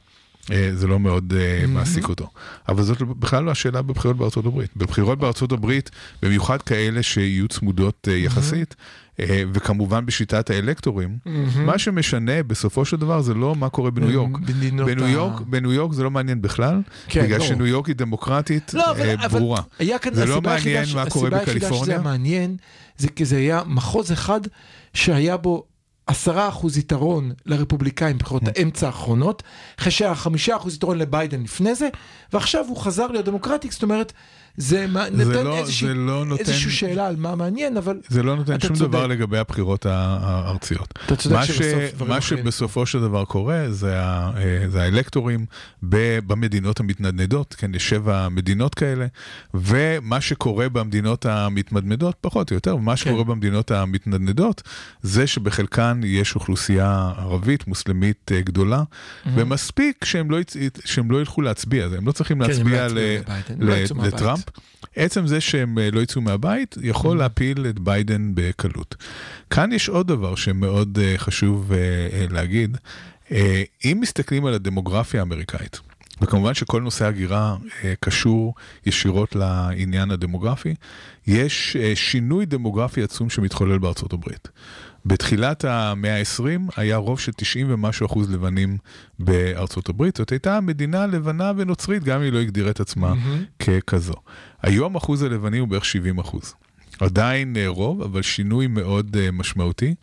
אה, 0.52 0.70
זה 0.74 0.88
לא 0.88 1.00
מאוד 1.00 1.34
אה, 1.38 1.68
מעסיק 1.68 2.10
אותו. 2.10 2.30
אבל 2.70 2.84
זאת 2.84 3.02
בכלל 3.02 3.44
לא 3.44 3.52
השאלה 3.52 3.82
בבחירות 3.82 4.18
בארצות 4.18 4.46
הברית. 4.46 4.70
בבחירות 4.78 5.20
בארצות 5.20 5.52
הברית, 5.52 5.92
במיוחד 6.22 6.62
כאלה 6.62 7.04
שיהיו 7.04 7.48
צמודות 7.48 8.08
אה, 8.12 8.14
יחסית, 8.14 8.76
אה, 9.20 9.44
וכמובן 9.54 10.06
בשיטת 10.06 10.50
האלקטורים, 10.50 11.18
מה 11.56 11.78
שמשנה 11.78 12.44
בסופו 12.44 12.86
של 12.86 12.98
דבר 12.98 13.22
זה 13.22 13.34
לא 13.34 13.56
מה 13.56 13.70
קורה 13.70 13.92
בניו 13.92 14.12
יורק. 14.12 14.40
בניו 14.86 15.08
יורק, 15.08 15.42
בניו 15.42 15.74
יורק 15.74 15.94
זה 15.94 16.04
לא 16.04 16.12
מעניין 16.12 16.42
בכלל, 16.42 16.82
כן, 17.08 17.24
בגלל 17.24 17.38
ברור. 17.38 17.50
שניו 17.50 17.68
יורק 17.68 17.88
היא 17.88 17.96
דמוקרטית 17.96 18.74
לא, 18.74 18.96
אה, 19.00 19.28
ברורה. 19.28 19.62
זה 20.12 20.26
לא 20.26 20.42
מעניין 20.42 20.86
מה 20.96 21.10
קורה 21.10 21.28
הסיבה 21.28 21.38
היחידה 21.38 21.60
שזה 21.60 21.60
בקליפורניה. 21.60 21.96
היה 21.96 22.04
מעניין, 22.04 22.58
זה 22.98 23.08
כי 23.08 23.26
זה 23.26 23.38
היה 23.38 23.62
מחוז 23.68 24.12
אחד 24.12 24.42
שהיה 24.94 25.38
בו 25.38 25.64
עשרה 26.10 26.50
אחוז 26.50 26.78
יתרון 26.78 27.32
לרפובליקאים 27.46 28.18
בבחירות 28.18 28.44
Mm. 28.44 28.50
האמצע 28.56 28.88
האחרונות, 28.88 29.44
אחרי 29.80 29.92
שהיה 29.92 30.16
חמישה 30.16 30.56
אחוז 30.56 30.76
יתרון 30.76 30.98
לביידן 30.98 31.44
לפני 31.44 31.76
זה, 31.76 31.90
ועכשיו 32.34 32.66
הוא 32.68 32.78
חזר 32.78 33.08
להיות 33.08 33.26
דמוקרטי, 33.26 33.68
זאת 33.72 33.84
אומרת, 33.84 34.14
זה 34.62 34.86
מה- 34.88 35.06
זה 35.14 35.26
נותן 35.26 35.44
לא- 35.44 35.58
איזושהי 35.58 35.88
זה 35.88 35.94
לא 35.94 36.26
נותן- 36.26 36.42
איזושהי 36.42 36.72
שאלה 36.72 37.08
על 37.08 37.16
מה 37.16 37.36
מעניין, 37.36 37.78
אבל 37.78 37.98
זה 38.08 38.24
לא 38.24 38.36
נותן 38.36 38.60
שום 38.60 38.76
צודק. 38.76 38.90
דבר 38.90 39.08
לגבי 39.08 39.38
הבחירות 39.38 39.86
הארציות. 39.90 40.94
אתה 41.06 41.16
צודק 41.16 41.36
מה, 41.36 41.46
שבסוף 41.46 41.62
מה 42.08 42.18
אחרים. 42.18 42.22
שבסופו 42.44 42.86
של 42.86 43.02
דבר 43.02 43.26
קורה 43.26 43.66
זה, 43.72 44.02
ה... 44.02 44.32
אה, 44.38 44.70
זה 44.70 44.82
האלקטורים 44.82 45.46
ב... 45.90 45.96
במדינות 46.28 46.80
המתנדנדות, 46.80 47.56
כן, 47.58 47.76
יש 47.76 47.90
שבע 47.90 48.30
מדינות 48.30 48.76
כאלה, 48.76 49.06
ומה 49.54 50.22
שקורה 50.22 50.70
במדינות 50.70 51.26
המתמדמדות, 51.26 52.16
פחות 52.22 52.52
או 52.52 52.56
יותר, 52.56 52.76
ומה 52.76 52.96
שקורה 52.98 53.24
במדינות 53.24 53.72
המתנדנדות, 53.72 54.62
זה 55.02 55.28
שבחלקן 55.28 56.02
יש 56.06 56.36
אוכלוסייה 56.36 57.12
ערבית, 57.18 57.68
מוסלמית 57.68 58.32
אה, 58.36 58.42
גדולה, 58.42 58.84
ומספיק 59.36 60.06
שהם 60.06 60.32
לא, 60.32 60.40
יצ... 60.40 60.54
שהם 60.86 61.12
לא 61.12 61.18
ילכו 61.20 61.42
להצביע, 61.42 61.86
הם 61.98 62.08
לא 62.08 62.12
צריכים 62.12 62.38
כן, 62.38 62.50
לא 62.52 62.56
להצביע 62.58 62.88
ל... 62.88 62.98
לא. 63.60 63.74
לטראמפ. 64.04 64.49
עצם 64.96 65.28
זה 65.28 65.42
שהם 65.42 65.78
אה, 65.78 65.92
לא 65.92 66.00
יצאו 66.00 66.22
מהבית, 66.22 66.76
יכול 66.82 67.18
להפיל 67.18 67.66
את 67.70 67.80
ביידן 67.80 68.32
בקלות. 68.34 68.96
כאן 69.50 69.72
יש 69.72 69.90
עוד 69.90 70.08
דבר 70.08 70.36
שמאוד 70.36 71.00
אה, 71.02 71.14
חשוב 71.18 71.72
אה, 71.74 72.26
להגיד. 72.30 72.78
אם 73.86 73.98
מסתכלים 74.02 74.46
על 74.46 74.54
הדמוגרפיה 74.54 75.20
האמריקאית, 75.20 75.80
וכמובן 76.22 76.54
שכל 76.54 76.82
נושא 76.82 77.06
הגירה 77.06 77.56
קשור 78.00 78.54
ישירות 78.86 79.36
לעניין 79.36 80.12
הדמוגרפי, 80.12 80.76
יש 81.28 81.78
שינוי 81.96 82.46
דמוגרפי 82.46 83.04
עצום 83.04 83.30
שמתחולל 83.30 83.78
בארצות 83.78 84.14
הברית. 84.14 84.48
בתחילת 85.06 85.66
המאה 85.66 86.20
ה-20 86.20 86.72
היה 86.76 86.98
רוב 86.98 87.20
של 87.20 87.32
90 87.32 87.68
ומשהו 87.70 88.06
אחוז 88.06 88.32
לבנים 88.34 88.78
בארצות 89.20 89.90
הברית. 89.90 90.18
זאת 90.18 90.32
הייתה 90.32 90.62
מדינה 90.62 91.08
לבנה 91.08 91.52
ונוצרית, 91.58 92.04
גם 92.04 92.18
אם 92.18 92.24
היא 92.24 92.34
לא 92.34 92.40
הגדירה 92.40 92.72
את 92.72 92.80
עצמה 92.80 93.14
ככזו. 93.60 94.14
היום 94.62 94.96
אחוז 94.96 95.24
הלבנים 95.24 95.62
הוא 95.62 95.70
בערך 95.70 95.86
70 95.86 96.20
אחוז. 96.20 96.54
עדיין 97.00 97.58
אה, 97.58 97.68
רוב, 97.68 98.02
אבל 98.02 98.22
שינוי 98.22 98.68
מאוד 98.68 99.18
אה, 99.20 99.32
משמעותי. 99.32 99.96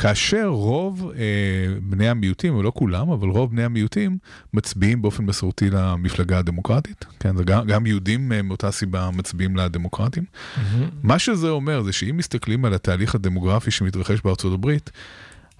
כאשר 0.00 0.46
רוב 0.46 1.12
אה, 1.16 1.74
בני 1.82 2.08
המיעוטים, 2.08 2.54
או 2.54 2.62
לא 2.62 2.72
כולם, 2.74 3.10
אבל 3.10 3.28
רוב 3.28 3.50
בני 3.50 3.64
המיעוטים 3.64 4.18
מצביעים 4.54 5.02
באופן 5.02 5.24
מסורתי 5.24 5.70
למפלגה 5.70 6.38
הדמוקרטית. 6.38 7.04
כן, 7.20 7.36
זה 7.36 7.44
גם, 7.44 7.66
גם 7.66 7.86
יהודים 7.86 8.32
אה, 8.32 8.42
מאותה 8.42 8.70
סיבה 8.70 9.10
מצביעים 9.12 9.56
לדמוקרטים. 9.56 10.24
מה 11.02 11.18
שזה 11.18 11.48
אומר 11.48 11.82
זה 11.82 11.92
שאם 11.92 12.16
מסתכלים 12.16 12.64
על 12.64 12.74
התהליך 12.74 13.14
הדמוגרפי 13.14 13.70
שמתרחש 13.70 14.20
בארצות 14.24 14.52
הברית, 14.52 14.90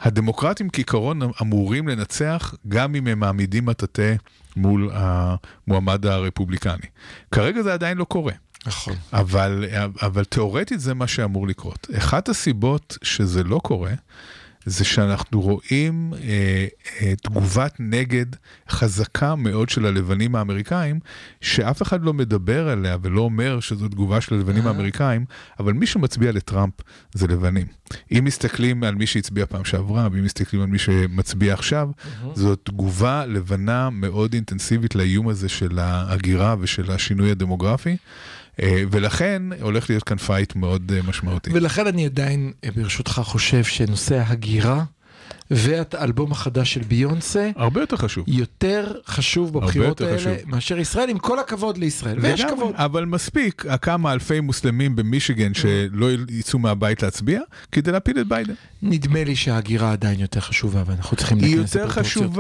הדמוקרטים 0.01 0.69
כעיקרון 0.73 1.21
אמורים 1.43 1.89
לנצח 1.89 2.55
גם 2.69 2.95
אם 2.95 3.07
הם 3.07 3.21
מעמידים 3.21 3.67
מטאטא 3.67 4.15
מול 4.57 4.91
המועמד 4.93 6.07
הרפובליקני. 6.07 6.87
כרגע 7.33 7.63
זה 7.63 7.73
עדיין 7.73 7.99
לא 7.99 8.05
קורה. 8.05 8.33
נכון. 8.67 8.95
אבל, 9.13 9.65
אבל 10.03 10.25
תאורטית 10.25 10.81
זה 10.81 10.95
מה 10.95 11.07
שאמור 11.07 11.49
לקרות. 11.49 11.87
אחת 11.99 12.29
הסיבות 12.29 12.99
שזה 13.03 13.45
לא 13.45 13.61
קורה, 13.65 13.93
זה 14.65 14.85
שאנחנו 14.85 15.41
רואים 15.41 16.13
אה, 16.15 16.67
אה, 17.01 17.15
תגובת 17.23 17.75
נגד 17.79 18.27
חזקה 18.69 19.35
מאוד 19.35 19.69
של 19.69 19.87
הלבנים 19.87 20.37
האמריקאים, 20.37 21.01
שאף 21.41 21.83
אחד 21.83 22.05
לא 22.05 22.15
מדבר 22.15 22.69
עליה 22.69 22.97
ולא 23.03 23.21
אומר 23.21 23.61
שזו 23.61 23.89
תגובה 23.89 24.21
של 24.21 24.35
הלבנים 24.35 24.67
האמריקאים, 24.67 25.25
אבל 25.61 25.73
מי 25.73 25.87
שמצביע 25.87 26.33
לטראמפ 26.33 26.75
זה 27.15 27.27
לבנים. 27.27 27.67
אם 28.13 28.25
מסתכלים 28.25 28.85
על 28.85 28.95
מי 28.95 29.07
שהצביע 29.07 29.47
פעם 29.47 29.65
שעברה, 29.65 30.09
ואם 30.13 30.25
מסתכלים 30.25 30.63
על 30.63 30.69
מי 30.69 30.79
שמצביע 30.79 31.55
עכשיו, 31.55 31.89
זו 32.35 32.57
תגובה 32.57 33.27
לבנה 33.27 33.91
מאוד 33.91 34.35
אינטנסיבית 34.35 34.95
לאיום 34.95 35.29
הזה 35.29 35.49
של 35.49 35.79
ההגירה 35.79 36.57
ושל 36.61 36.91
השינוי 36.91 37.31
הדמוגרפי. 37.31 37.97
אה, 38.63 38.83
ולכן 38.91 39.43
הולך 39.61 39.91
להיות 39.91 40.03
כאן 40.05 40.17
fight 40.17 40.57
מאוד 40.57 40.93
אה, 40.95 41.01
משמעותי. 41.09 41.51
ולכן 41.53 41.87
אני 41.87 42.07
עדיין, 42.07 42.53
אה, 42.65 42.71
ברשותך, 42.77 43.21
חושב 43.25 43.65
שנושא 43.65 44.17
ההגירה 44.19 44.85
והאלבום 45.51 46.33
החדש 46.33 46.75
של 46.75 46.81
ביונסה 46.81 47.51
הרבה 47.57 47.81
יותר 47.81 47.97
חשוב. 47.97 48.25
יותר 48.29 48.93
חשוב 49.07 49.53
בבחירות 49.53 50.01
יותר 50.01 50.05
האלה 50.05 50.19
חשוב. 50.19 50.33
מאשר 50.47 50.79
ישראל, 50.79 51.11
עם 51.11 51.19
כל 51.19 51.39
הכבוד 51.39 51.79
לישראל. 51.79 52.19
ויש 52.21 52.41
לגמרי, 52.41 52.57
כבוד. 52.57 52.75
אבל 52.77 53.05
מספיק 53.05 53.65
כמה 53.83 54.13
אלפי 54.13 54.41
מוסלמים 54.41 54.97
במישיגן 54.97 55.55
שלא 55.55 56.07
יצאו 56.29 56.59
מהבית 56.59 57.03
להצביע 57.03 57.41
כדי 57.73 57.93
להפיל 57.93 58.21
את 58.21 58.27
ביידן. 58.27 58.55
נדמה 58.83 59.25
לי 59.25 59.37
שההגירה 59.37 59.93
עדיין 59.93 60.21
יותר 60.21 60.41
חשובה 60.41 60.83
ואנחנו 60.87 61.17
צריכים 61.17 61.39
להיכנס 61.39 61.77
לפרופורציות. 61.77 62.33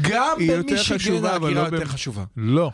גם 0.00 0.36
היא 0.38 0.52
יותר 0.52 0.68
במישיגן 0.68 0.98
חשובה, 0.98 1.36
אבל 1.36 1.46
ההגירה 1.46 1.70
לא 1.70 1.76
יותר 1.76 1.88
חשובה. 1.88 2.24
לא. 2.36 2.70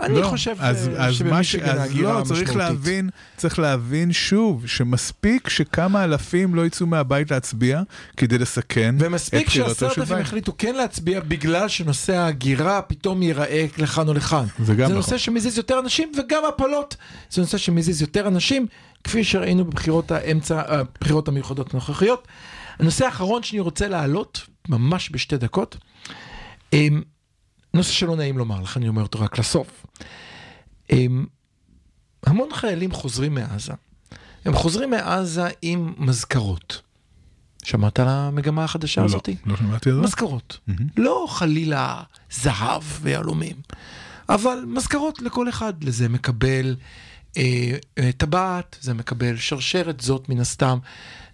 אני 0.00 0.20
לא. 0.20 0.26
חושב 0.26 0.56
אז, 0.58 0.88
אה, 0.88 1.06
אז 1.06 1.22
מה 1.22 1.44
ש... 1.44 1.54
אז 1.54 1.96
לא, 1.96 2.22
צריך. 2.24 2.56
להבין, 2.56 3.10
צריך 3.36 3.58
להבין 3.58 4.12
שוב, 4.12 4.66
שמספיק 4.66 5.48
שכמה 5.48 6.04
אלפים 6.04 6.54
לא 6.54 6.66
יצאו 6.66 6.86
מהבית 6.86 7.30
להצביע 7.30 7.82
כדי 8.16 8.38
לסכן 8.38 8.96
את 8.96 9.02
ומספיק 9.02 9.46
בחירתו 9.46 9.70
שעשרת 9.70 9.92
של 9.92 10.00
אלפים 10.00 10.14
ביידן. 10.14 10.28
החליטו 10.28 10.52
כן 10.58 10.74
להצביע 10.74 11.20
בגלל 11.20 11.68
שנושא 11.68 12.16
ההגירה 12.16 12.82
פתאום 12.82 13.22
ייראה 13.22 13.66
לכאן 13.78 14.08
או 14.08 14.14
לכאן. 14.14 14.44
זה 14.58 14.72
גם 14.72 14.78
זה 14.78 14.84
נכון. 14.84 14.96
נושא 14.96 15.18
שמזיז 15.18 15.56
יותר 15.58 15.78
אנשים 15.78 16.12
וגם 16.18 16.42
הפלות 16.48 16.96
זה 17.30 17.40
נושא 17.40 17.58
שמזיז 17.58 18.00
יותר 18.00 18.28
אנשים 18.28 18.66
כפי 19.04 19.24
שראינו 19.24 19.64
בבחירות 19.64 20.10
האמצע, 20.10 20.62
הבחירות 20.66 21.28
המיוחדות 21.28 21.74
הנוכחיות. 21.74 22.28
הנושא 22.78 23.04
האחרון 23.04 23.42
שאני 23.42 23.60
רוצה 23.60 23.88
להעלות 23.88 24.40
ממש 24.68 25.10
בשתי 25.12 25.36
דקות. 25.36 25.76
נושא 27.74 27.92
שלא 27.92 28.16
נעים 28.16 28.38
לומר 28.38 28.60
לך 28.60 28.76
אני 28.76 28.88
אומר 28.88 29.02
אותו 29.02 29.20
רק 29.20 29.38
לסוף. 29.38 29.86
אמ, 30.92 31.26
המון 32.26 32.48
חיילים 32.52 32.92
חוזרים 32.92 33.34
מעזה. 33.34 33.72
הם 34.44 34.52
חוזרים 34.54 34.90
מעזה 34.90 35.48
עם 35.62 35.94
מזכרות. 35.98 36.82
שמעת 37.64 38.00
על 38.00 38.08
המגמה 38.08 38.64
החדשה 38.64 39.04
הזאתי? 39.04 39.36
לא, 39.46 39.52
לא 39.52 39.58
שמעתי 39.58 39.88
על 39.88 39.94
זה. 39.94 40.00
מזכרות. 40.02 40.58
לא 40.96 41.26
חלילה 41.28 42.02
זהב 42.30 42.82
ויהלומים, 43.00 43.56
אבל 44.28 44.64
מזכרות 44.66 45.22
לכל 45.22 45.48
אחד. 45.48 45.84
לזה 45.84 46.08
מקבל 46.08 46.76
אה, 47.36 47.76
אה, 47.98 48.10
טבעת, 48.16 48.78
זה 48.80 48.94
מקבל 48.94 49.36
שרשרת 49.36 50.00
זאת 50.00 50.28
מן 50.28 50.40
הסתם, 50.40 50.78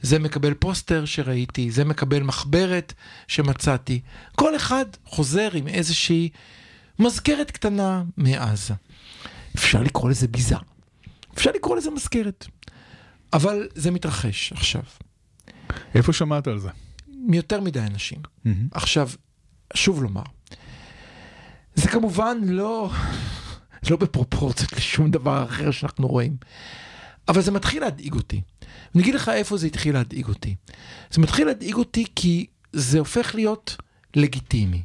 זה 0.04 0.18
מקבל 0.18 0.54
פוסטר 0.54 1.04
שראיתי, 1.04 1.70
זה 1.70 1.84
מקבל 1.84 2.22
מחברת 2.22 2.92
שמצאתי. 3.28 4.00
כל 4.36 4.56
אחד 4.56 4.84
חוזר 5.04 5.48
עם 5.54 5.68
איזושהי 5.68 6.28
מזכרת 6.98 7.50
קטנה 7.50 8.02
מעזה. 8.16 8.74
אפשר 9.56 9.82
לקרוא 9.82 10.10
לזה 10.10 10.28
ביזה, 10.28 10.56
אפשר 11.34 11.50
לקרוא 11.54 11.76
לזה 11.76 11.90
מזכרת, 11.90 12.46
אבל 13.32 13.68
זה 13.74 13.90
מתרחש 13.90 14.52
עכשיו. 14.52 14.82
איפה 15.94 16.12
שמעת 16.12 16.46
על 16.46 16.58
זה? 16.58 16.68
מיותר 17.08 17.60
מדי 17.60 17.80
אנשים. 17.80 18.18
עכשיו, 18.72 19.10
שוב 19.74 20.02
לומר, 20.02 20.22
זה 21.74 21.88
כמובן 21.88 22.38
לא, 22.44 22.90
לא 23.90 23.96
בפרופורציות 23.96 24.72
לשום 24.72 25.10
דבר 25.10 25.44
אחר 25.44 25.70
שאנחנו 25.70 26.08
רואים, 26.08 26.36
אבל 27.28 27.40
זה 27.40 27.50
מתחיל 27.50 27.82
להדאיג 27.82 28.14
אותי. 28.14 28.40
אני 28.94 29.02
אגיד 29.02 29.14
לך 29.14 29.28
איפה 29.28 29.56
זה 29.56 29.66
התחיל 29.66 29.94
להדאיג 29.94 30.28
אותי. 30.28 30.54
זה 31.10 31.20
מתחיל 31.20 31.46
להדאיג 31.46 31.74
אותי 31.74 32.04
כי 32.16 32.46
זה 32.72 32.98
הופך 32.98 33.34
להיות 33.34 33.76
לגיטימי. 34.16 34.82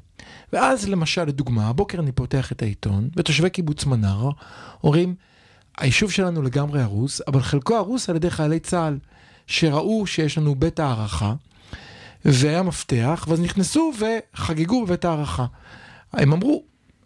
ואז 0.53 0.89
למשל, 0.89 1.23
לדוגמה, 1.23 1.67
הבוקר 1.67 1.99
אני 1.99 2.11
פותח 2.11 2.51
את 2.51 2.61
העיתון, 2.61 3.09
ותושבי 3.15 3.49
קיבוץ 3.49 3.85
מנרה 3.85 4.31
אומרים, 4.83 5.15
היישוב 5.77 6.11
שלנו 6.11 6.41
לגמרי 6.41 6.81
הרוס, 6.81 7.21
אבל 7.27 7.41
חלקו 7.41 7.75
הרוס 7.75 8.09
על 8.09 8.15
ידי 8.15 8.29
חיילי 8.29 8.59
צה"ל, 8.59 8.97
שראו 9.47 10.07
שיש 10.07 10.37
לנו 10.37 10.55
בית 10.55 10.79
הערכה, 10.79 11.33
והיה 12.25 12.63
מפתח, 12.63 13.25
ואז 13.27 13.39
נכנסו 13.39 13.91
וחגגו 13.99 14.85
בבית 14.85 15.05
הערכה. 15.05 15.45
הם 16.13 16.33
אמרו, 16.33 16.63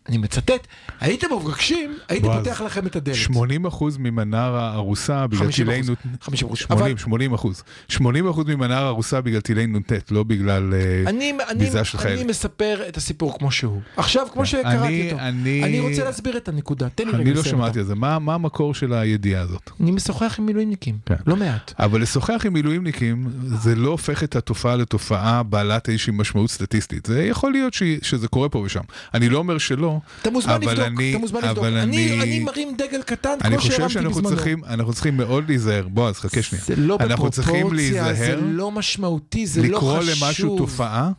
אני 0.09 0.17
מצטט, 0.17 0.67
הייתם 0.99 1.27
מבקשים, 1.41 1.97
הייתי 2.09 2.27
פותח 2.27 2.61
לכם 2.61 2.87
את 2.87 2.95
הדלת. 2.95 3.15
80 3.15 3.65
אחוז 3.65 3.97
ממנרה 3.97 4.73
הרוסה 4.73 5.27
בגלל 5.27 5.39
50 5.39 5.65
טילי 5.65 5.81
נ"ט. 5.81 6.23
50 6.23 6.47
אחוז. 6.47 6.57
80, 6.57 6.97
80 6.97 7.33
אחוז. 7.33 7.63
80 7.87 8.29
אחוז 8.29 8.45
ממנרה 8.47 8.87
הרוסה 8.87 9.21
בגלל 9.21 9.41
טילי 9.41 9.67
נ"ט, 9.67 10.11
לא 10.11 10.23
בגלל... 10.23 10.73
אה, 10.73 11.09
אני, 11.09 11.33
אני, 11.49 11.59
ביזה 11.59 11.83
של 11.83 11.97
אני 11.97 12.03
חיילים. 12.03 12.27
מספר 12.27 12.81
את 12.87 12.97
הסיפור 12.97 13.37
כמו 13.39 13.51
שהוא. 13.51 13.81
עכשיו, 13.97 14.27
כמו 14.33 14.45
שקראתי 14.45 14.77
אני- 14.77 15.11
אותו. 15.11 15.21
אני- 15.23 15.63
אני 15.63 15.79
רוצה 15.79 16.03
להסביר 16.03 16.37
את 16.37 16.47
הנקודה. 16.47 16.89
תן 16.89 17.05
לי 17.07 17.11
רגע 17.13 17.21
אני 17.21 17.33
לא 17.33 17.43
שמעתי. 17.43 17.79
על 17.79 17.85
זה. 17.85 17.95
מה 17.95 18.33
המקור 18.35 18.73
של 18.73 18.93
הידיעה 18.93 19.41
הזאת? 19.41 19.69
אני 19.81 19.91
משוחח 19.91 20.35
עם 20.39 20.45
מילואימניקים, 20.45 20.97
כן. 21.05 21.15
לא 21.27 21.35
מעט. 21.35 21.73
אבל 21.79 22.01
לשוחח 22.01 22.41
עם 22.45 22.53
מילואימניקים 22.53 23.27
זה 23.45 23.75
לא 23.75 23.89
הופך 23.89 24.23
את 24.23 24.35
התופעה 24.35 24.75
לתופעה 24.75 25.43
בעלת 25.43 25.89
איזושהי 25.89 26.13
משמעות 26.15 26.49
סטטיסטית. 26.49 27.05
זה 27.05 27.23
יכול 27.23 27.51
להיות 27.51 27.73
שזה 28.01 28.27
קורה 28.27 28.49
פה 28.49 28.59
ושם. 28.59 28.81
אני 29.13 29.29
לא 29.29 29.37
אומר 29.37 29.57
שלא, 29.57 29.92
אתה 30.21 30.29
מוזמן 30.29 30.53
לבדוק, 30.61 30.79
אני- 30.79 31.11
אתה 31.11 31.19
מוזמן 31.19 31.41
לבדוק. 31.41 31.63
אני, 31.65 31.81
אני- 31.81 32.21
אני 32.21 32.39
מרים 32.39 32.75
דגל 32.77 33.01
קטן 33.01 33.29
אני 33.41 33.49
כמו 33.49 33.57
חושב 33.57 33.71
שהרמתי 33.73 33.93
שאנחנו 33.93 34.09
בזמנו. 34.11 34.29
צריכים, 34.29 34.61
אנחנו 34.65 34.93
צריכים 34.93 35.17
מאוד 35.17 35.43
להיזהר. 35.47 35.87
בועז, 35.87 36.15
חכה 36.15 36.41
שנייה. 36.41 36.65
זה 36.67 36.75
לא 36.75 36.97
אנחנו 36.99 37.29
צריכים 37.29 37.55
בפרופורציה, 37.55 38.13
זה 38.13 38.35
לא 38.41 38.71
משמעותי, 38.71 39.45
זה 39.47 39.61
לא 39.61 39.77
חשוב. 39.77 39.97
לקרוא 39.99 40.25
למשהו 40.25 40.57
תופעה. 40.57 41.11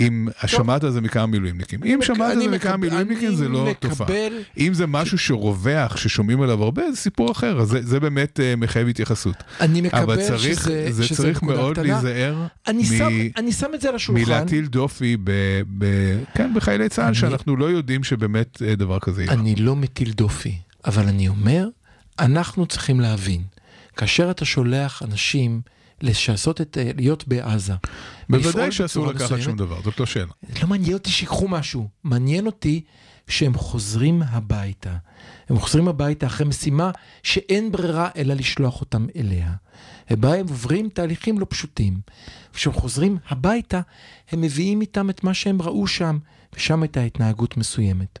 אם 0.00 0.28
שמעת 0.46 0.84
על 0.84 0.90
זה 0.90 1.00
מכמה 1.00 1.26
מילואימניקים. 1.26 1.80
אם 1.84 1.98
שמעת 2.02 2.30
על 2.30 2.42
זה 2.42 2.48
מכמה 2.48 2.76
מילואימניקים 2.76 3.34
זה 3.34 3.48
לא 3.48 3.70
תופעה. 3.80 4.08
אם 4.58 4.74
זה 4.74 4.86
משהו 4.86 5.18
שרווח, 5.18 5.96
ששומעים 5.96 6.42
עליו 6.42 6.62
הרבה, 6.62 6.90
זה 6.90 6.96
סיפור 6.96 7.32
אחר, 7.32 7.60
אז 7.60 7.76
זה, 7.80 8.00
באמת 8.00 8.40
אה, 8.40 8.56
מחייב 8.56 8.88
התייחסות. 8.88 9.36
אני 9.60 9.80
מקבל 9.80 10.02
אבל 10.02 10.16
צריך, 10.16 10.60
שזה, 10.60 10.86
זה 10.90 11.04
שזה 11.04 11.16
צריך 11.16 11.42
נקודה 11.42 11.58
מאוד 11.58 11.72
קטנה. 11.72 11.84
להיזהר 11.84 12.46
את 13.74 13.80
זה 13.80 13.88
על 13.88 13.94
השולחן. 13.94 14.22
מלהטיל 14.22 14.66
דופי 14.66 15.16
כן, 16.34 16.54
בחיילי 16.54 16.88
צה"ל, 16.88 17.14
שאנחנו 17.14 17.56
לא 17.56 17.64
יודעים 17.64 18.04
שבאמת 18.04 18.62
אה, 18.66 18.74
דבר 18.74 18.98
כזה 18.98 19.22
יהיה. 19.22 19.32
אני 19.32 19.56
לא 19.56 19.76
מטיל 19.76 20.12
דופי, 20.12 20.58
אבל 20.84 21.08
אני 21.08 21.28
אומר, 21.28 21.68
אנחנו 22.18 22.66
צריכים 22.66 23.00
להבין, 23.00 23.42
כאשר 23.96 24.30
אתה 24.30 24.44
שולח 24.44 25.02
אנשים 25.02 25.60
לשעשות 26.02 26.60
את, 26.60 26.78
אה, 26.78 26.90
להיות 26.96 27.28
בעזה, 27.28 27.72
בוודאי 28.30 28.72
שאסור 28.72 29.06
לקחת 29.06 29.22
מסוימת, 29.22 29.42
שום 29.42 29.56
דבר, 29.56 29.82
זאת 29.84 30.00
לא 30.00 30.06
שאלה. 30.06 30.32
לא 30.62 30.68
מעניין 30.68 30.94
אותי 30.94 31.10
שיקחו 31.10 31.48
משהו, 31.48 31.88
מעניין 32.04 32.46
אותי 32.46 32.82
שהם 33.28 33.54
חוזרים 33.54 34.22
הביתה. 34.22 34.96
הם 35.48 35.58
חוזרים 35.58 35.88
הביתה 35.88 36.26
אחרי 36.26 36.46
משימה 36.46 36.90
שאין 37.22 37.72
ברירה 37.72 38.08
אלא 38.16 38.34
לשלוח 38.34 38.80
אותם 38.80 39.06
אליה. 39.16 39.52
ובה 40.10 40.34
הם 40.34 40.46
עוברים 40.48 40.88
תהליכים 40.88 41.38
לא 41.38 41.46
פשוטים. 41.48 42.00
כשהם 42.52 42.72
חוזרים 42.72 43.18
הביתה, 43.28 43.80
הם 44.30 44.40
מביאים 44.40 44.80
איתם 44.80 45.10
את 45.10 45.24
מה 45.24 45.34
שהם 45.34 45.62
ראו 45.62 45.86
שם, 45.86 46.18
ושם 46.56 46.82
הייתה 46.82 47.00
התנהגות 47.00 47.56
מסוימת. 47.56 48.18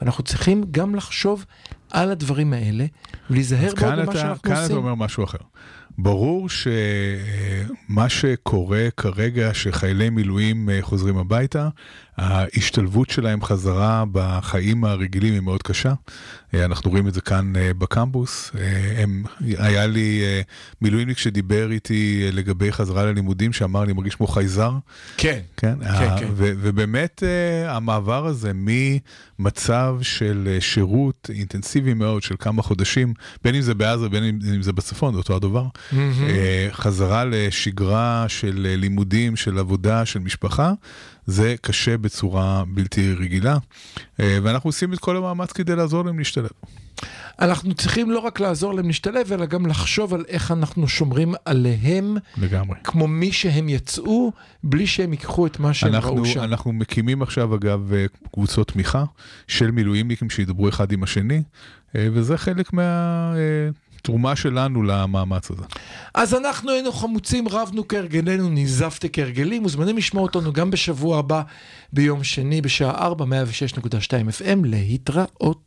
ואנחנו 0.00 0.24
צריכים 0.24 0.64
גם 0.70 0.94
לחשוב 0.94 1.44
על 1.90 2.10
הדברים 2.10 2.52
האלה, 2.52 2.86
ולהיזהר 3.30 3.60
מאוד 3.64 3.78
כאן 3.78 3.92
במה 3.92 4.02
אתה, 4.02 4.12
שאנחנו 4.12 4.42
כאן 4.42 4.52
אתה 4.52 4.62
עושים. 4.62 4.76
אומר 4.76 4.94
משהו 4.94 5.24
אחר. 5.24 5.38
ברור 6.00 6.48
שמה 6.48 8.08
שקורה 8.08 8.88
כרגע, 8.96 9.50
שחיילי 9.54 10.10
מילואים 10.10 10.70
אה, 10.70 10.78
חוזרים 10.82 11.16
הביתה, 11.16 11.68
ההשתלבות 12.18 13.10
שלהם 13.10 13.42
חזרה 13.42 14.04
בחיים 14.12 14.84
הרגילים 14.84 15.32
היא 15.34 15.40
מאוד 15.40 15.62
קשה. 15.62 15.92
אה, 16.54 16.64
אנחנו 16.64 16.90
רואים 16.90 17.08
את 17.08 17.14
זה 17.14 17.20
כאן 17.20 17.52
אה, 17.56 17.74
בקמפוס. 17.74 18.50
אה, 18.58 19.02
הם, 19.02 19.24
היה 19.58 19.86
לי 19.86 20.22
מילואימניק 20.82 21.18
שדיבר 21.18 21.70
איתי 21.72 22.28
לגבי 22.32 22.72
חזרה 22.72 23.04
ללימודים, 23.04 23.52
שאמר 23.52 23.82
אני 23.82 23.92
מרגיש 23.92 24.14
כמו 24.14 24.26
חייזר. 24.26 24.72
כן. 25.16 25.38
כן, 25.56 25.74
כן, 25.80 25.86
ה- 25.86 26.18
כן. 26.20 26.28
ו- 26.34 26.52
ובאמת 26.60 27.22
המעבר 27.68 28.26
הזה 28.26 28.52
ממצב 28.54 29.96
של 30.02 30.56
שירות 30.60 31.30
אינטנסיבי 31.34 31.94
מאוד 31.94 32.22
של 32.22 32.34
כמה 32.38 32.62
חודשים, 32.62 33.14
בין 33.44 33.54
אם 33.54 33.60
זה 33.60 33.74
בעזה 33.74 34.08
בין 34.08 34.24
אם 34.54 34.62
זה 34.62 34.72
בצפון, 34.72 35.14
זה 35.14 35.18
אותו 35.18 35.36
הדבר, 35.36 35.64
אה, 35.92 36.68
חזרה 36.72 37.24
לשגרה 37.24 38.24
של 38.28 38.74
לימודים, 38.78 39.36
של 39.36 39.58
עבודה, 39.58 40.04
של 40.06 40.18
משפחה, 40.18 40.72
זה 41.28 41.54
קשה 41.60 41.96
בצורה 41.98 42.64
בלתי 42.68 43.12
רגילה, 43.12 43.56
אה, 44.20 44.38
ואנחנו 44.42 44.68
עושים 44.68 44.92
את 44.92 44.98
כל 44.98 45.16
המאמץ 45.16 45.52
כדי 45.52 45.76
לעזור 45.76 46.04
להם 46.04 46.18
להשתלב. 46.18 46.50
אנחנו 47.40 47.74
צריכים 47.74 48.10
לא 48.10 48.18
רק 48.18 48.40
לעזור 48.40 48.74
להם 48.74 48.86
להשתלב, 48.86 49.32
אלא 49.32 49.46
גם 49.46 49.66
לחשוב 49.66 50.14
על 50.14 50.24
איך 50.28 50.50
אנחנו 50.50 50.88
שומרים 50.88 51.34
עליהם, 51.44 52.16
לגמרי. 52.36 52.76
כמו 52.84 53.06
מי 53.06 53.32
שהם 53.32 53.68
יצאו, 53.68 54.32
בלי 54.64 54.86
שהם 54.86 55.12
ייקחו 55.12 55.46
את 55.46 55.60
מה 55.60 55.74
שהם 55.74 55.94
אנחנו, 55.94 56.14
ראו 56.14 56.26
שם. 56.26 56.40
אנחנו 56.40 56.72
מקימים 56.72 57.22
עכשיו 57.22 57.54
אגב 57.54 57.92
אה, 57.92 58.06
קבוצות 58.32 58.68
תמיכה 58.68 59.04
של 59.48 59.70
מילואימניקים 59.70 60.30
שידברו 60.30 60.68
אחד 60.68 60.92
עם 60.92 61.02
השני, 61.02 61.42
אה, 61.96 62.08
וזה 62.12 62.38
חלק 62.38 62.72
מהתרומה 64.08 64.36
שלנו 64.36 64.82
למאמץ 64.82 65.50
הזה. 65.50 65.62
אז 66.14 66.34
אנחנו 66.34 66.70
היינו 66.70 66.92
חמוצים, 66.92 67.48
רבנו 67.48 67.88
כהרגלנו, 67.88 68.48
נזפתי 68.50 69.08
כהרגלי, 69.12 69.58
מוזמנים 69.58 69.96
לשמוע 69.96 70.22
אותנו 70.22 70.52
גם 70.52 70.70
בשבוע 70.70 71.18
הבא, 71.18 71.42
ביום 71.92 72.24
שני, 72.24 72.60
בשעה 72.60 72.90
4, 72.90 73.24
106.2 73.24 73.28
FM, 74.40 74.58
להתראות. 74.64 75.58